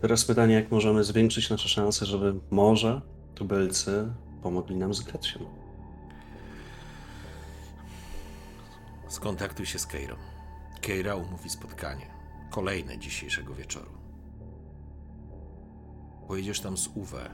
Teraz 0.00 0.24
pytanie, 0.24 0.54
jak 0.54 0.70
możemy 0.70 1.04
zwiększyć 1.04 1.50
nasze 1.50 1.68
szanse, 1.68 2.06
żeby 2.06 2.34
może 2.50 3.00
tubylcy 3.34 4.12
pomogli 4.42 4.76
nam 4.76 4.94
z 4.94 5.00
Gretchen. 5.00 5.46
Skontaktuj 9.08 9.66
się 9.66 9.78
z 9.78 9.86
Keirą. 9.86 10.16
Keira 10.80 11.14
umówi 11.14 11.50
spotkanie. 11.50 12.06
Kolejne 12.50 12.98
dzisiejszego 12.98 13.54
wieczoru. 13.54 13.90
Pojedziesz 16.28 16.60
tam 16.60 16.78
z 16.78 16.88
Uwe. 16.94 17.30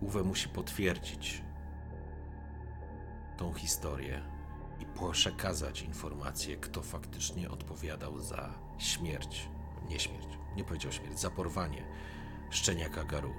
Uwe 0.00 0.22
musi 0.22 0.48
potwierdzić 0.48 1.42
tą 3.36 3.52
historię 3.52 4.22
i 4.80 4.86
przekazać 5.12 5.82
informację, 5.82 6.56
kto 6.56 6.82
faktycznie 6.82 7.50
odpowiadał 7.50 8.18
za 8.18 8.67
śmierć. 8.78 9.48
Nie 9.88 10.00
śmierć, 10.00 10.28
nie 10.56 10.64
powiedział 10.64 10.92
śmierć, 10.92 11.20
za 11.20 11.30
porwanie 11.30 11.84
szczeniaka 12.50 13.04
Garu. 13.04 13.32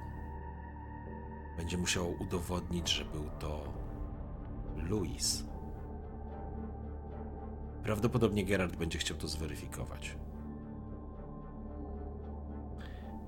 Będzie 1.58 1.78
musiał 1.78 2.16
udowodnić, 2.22 2.90
że 2.90 3.06
był 3.06 3.30
to 3.40 3.74
Louis. 4.76 5.44
Prawdopodobnie 7.84 8.46
Gerard 8.46 8.76
będzie 8.76 9.00
chciał 9.00 9.18
to 9.18 9.28
zweryfikować. 9.28 10.16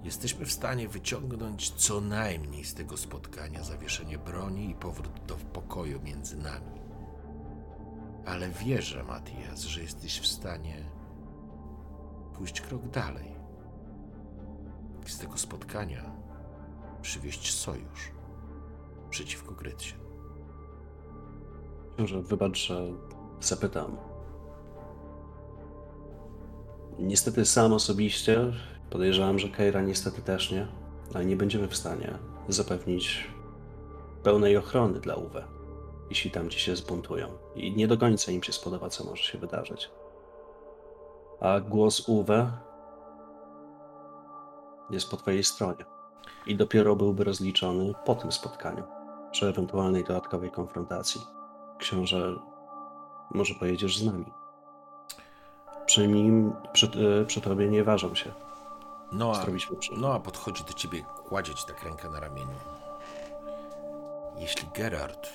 Jesteśmy 0.04 0.46
w 0.46 0.52
stanie 0.52 0.88
wyciągnąć 0.88 1.72
co 1.72 2.02
najmniej 2.02 2.66
z 2.66 2.74
tego 2.74 2.98
spotkania 2.98 3.64
zawieszenie 3.64 4.18
broni 4.18 4.70
i 4.70 4.76
powrót 4.76 5.26
do 5.28 5.36
pokoju 5.36 6.02
między 6.02 6.38
nami. 6.38 6.82
Ale 8.26 8.50
wierzę, 8.50 9.04
Matias, 9.04 9.62
że 9.62 9.82
jesteś 9.82 10.20
w 10.20 10.28
stanie 10.28 10.84
pójść 12.42 12.62
krok 12.62 12.90
dalej. 12.90 13.36
I 15.06 15.10
z 15.10 15.20
tego 15.20 15.38
spotkania 15.38 16.12
przywieźć 17.02 17.54
sojusz 17.54 18.12
przeciwko 19.10 19.52
Grycie. 19.52 19.94
Książę, 21.96 22.22
wybacz, 22.22 22.68
że 22.68 22.94
zapytam. 23.42 23.98
Niestety 27.00 27.46
sam 27.46 27.74
osobiście 27.74 28.54
podejrzewam, 28.90 29.40
że 29.40 29.50
Keira 29.50 29.82
niestety 29.82 30.22
też 30.22 30.52
nie, 30.52 30.68
ale 31.14 31.26
nie 31.26 31.36
będziemy 31.36 31.68
w 31.68 31.78
stanie 31.78 32.18
zapewnić 32.48 33.28
pełnej 34.24 34.58
ochrony 34.58 35.00
dla 35.00 35.16
Uwe, 35.16 35.44
jeśli 36.10 36.32
tam 36.32 36.50
ci 36.50 36.60
się 36.60 36.76
zbuntują. 36.76 37.28
I 37.56 37.76
nie 37.76 37.88
do 37.88 37.98
końca 37.98 38.32
im 38.32 38.44
się 38.44 38.54
spodoba, 38.54 38.90
co 38.90 39.04
może 39.04 39.24
się 39.24 39.38
wydarzyć. 39.38 39.90
A 41.42 41.60
głos 41.60 42.10
Uwe 42.10 42.52
jest 44.90 45.12
po 45.12 45.18
twojej 45.18 45.44
stronie. 45.44 45.86
I 46.46 46.56
dopiero 46.56 46.96
byłby 46.96 47.24
rozliczony 47.24 47.94
po 48.06 48.16
tym 48.16 48.32
spotkaniu, 48.32 48.84
przy 49.32 49.48
ewentualnej 49.48 50.04
dodatkowej 50.04 50.52
konfrontacji. 50.52 51.22
Książę, 51.78 52.36
może 53.34 53.54
pojedziesz 53.54 53.98
z 53.98 54.06
nami. 54.06 54.34
Przy 55.86 56.08
nim, 56.08 56.54
przy, 56.74 56.92
e, 57.22 57.26
przy 57.26 57.42
tobie 57.42 57.70
nie 57.70 57.84
ważą 57.84 58.16
się. 58.16 58.32
No 59.12 59.32
a, 59.36 59.46
no 59.98 60.14
a 60.14 60.20
podchodzi 60.20 60.64
do 60.64 60.74
ciebie, 60.74 61.06
kładzie 61.30 61.56
ci 61.56 61.66
tak 61.68 61.84
rękę 61.84 62.10
na 62.10 62.20
ramieniu. 62.20 62.56
Jeśli 64.38 64.70
Gerard 64.76 65.30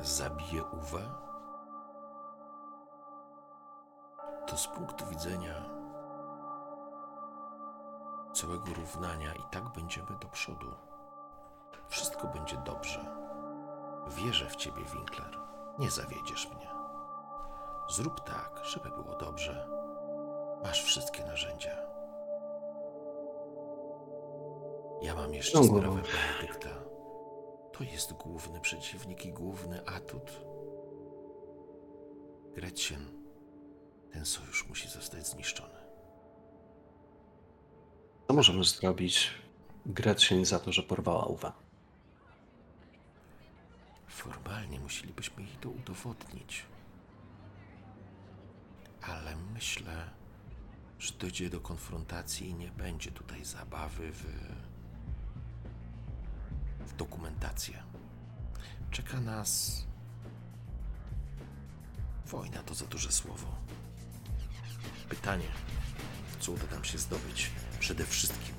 zabije 0.00 0.62
Uwe, 0.64 1.25
to 4.46 4.56
z 4.56 4.66
punktu 4.66 5.06
widzenia 5.06 5.54
całego 8.32 8.74
równania 8.74 9.34
i 9.34 9.42
tak 9.50 9.68
będziemy 9.68 10.18
do 10.20 10.28
przodu. 10.28 10.66
Wszystko 11.88 12.26
będzie 12.26 12.56
dobrze. 12.56 13.04
Wierzę 14.08 14.46
w 14.50 14.56
ciebie, 14.56 14.84
Winkler. 14.94 15.38
Nie 15.78 15.90
zawiedziesz 15.90 16.50
mnie. 16.54 16.66
Zrób 17.88 18.20
tak, 18.20 18.60
żeby 18.64 18.88
było 18.90 19.16
dobrze. 19.16 19.68
Masz 20.62 20.82
wszystkie 20.82 21.24
narzędzia. 21.24 21.76
Ja 25.02 25.14
mam 25.14 25.34
jeszcze 25.34 25.58
No, 25.58 25.64
sprawę 25.64 25.86
głowa. 25.86 26.02
Benedykta. 26.02 26.68
To 27.72 27.84
jest 27.84 28.12
główny 28.12 28.60
przeciwnik 28.60 29.24
i 29.26 29.32
główny 29.32 29.80
atut. 29.86 30.40
Gretchen, 32.54 33.25
ten 34.12 34.24
sojusz 34.26 34.68
musi 34.68 34.88
zostać 34.88 35.28
zniszczony. 35.28 35.74
Co 38.28 38.34
możemy 38.34 38.64
zrobić 38.64 39.30
Gretchen 39.86 40.44
za 40.44 40.58
to, 40.58 40.72
że 40.72 40.82
porwała 40.82 41.24
Uwe? 41.24 41.52
Formalnie 44.06 44.80
musielibyśmy 44.80 45.42
jej 45.42 45.56
to 45.56 45.70
udowodnić. 45.70 46.66
Ale 49.02 49.36
myślę, 49.36 50.10
że 50.98 51.12
dojdzie 51.12 51.50
do 51.50 51.60
konfrontacji 51.60 52.48
i 52.48 52.54
nie 52.54 52.68
będzie 52.70 53.10
tutaj 53.10 53.44
zabawy 53.44 54.12
w, 54.12 54.24
w 56.80 56.96
dokumentację. 56.96 57.82
Czeka 58.90 59.20
nas 59.20 59.84
wojna, 62.26 62.62
to 62.62 62.74
za 62.74 62.86
duże 62.86 63.12
słowo. 63.12 63.46
Pytanie, 65.08 65.48
co 66.40 66.52
uda 66.52 66.64
nam 66.72 66.84
się 66.84 66.98
zdobyć? 66.98 67.50
Przede 67.80 68.06
wszystkim 68.06 68.54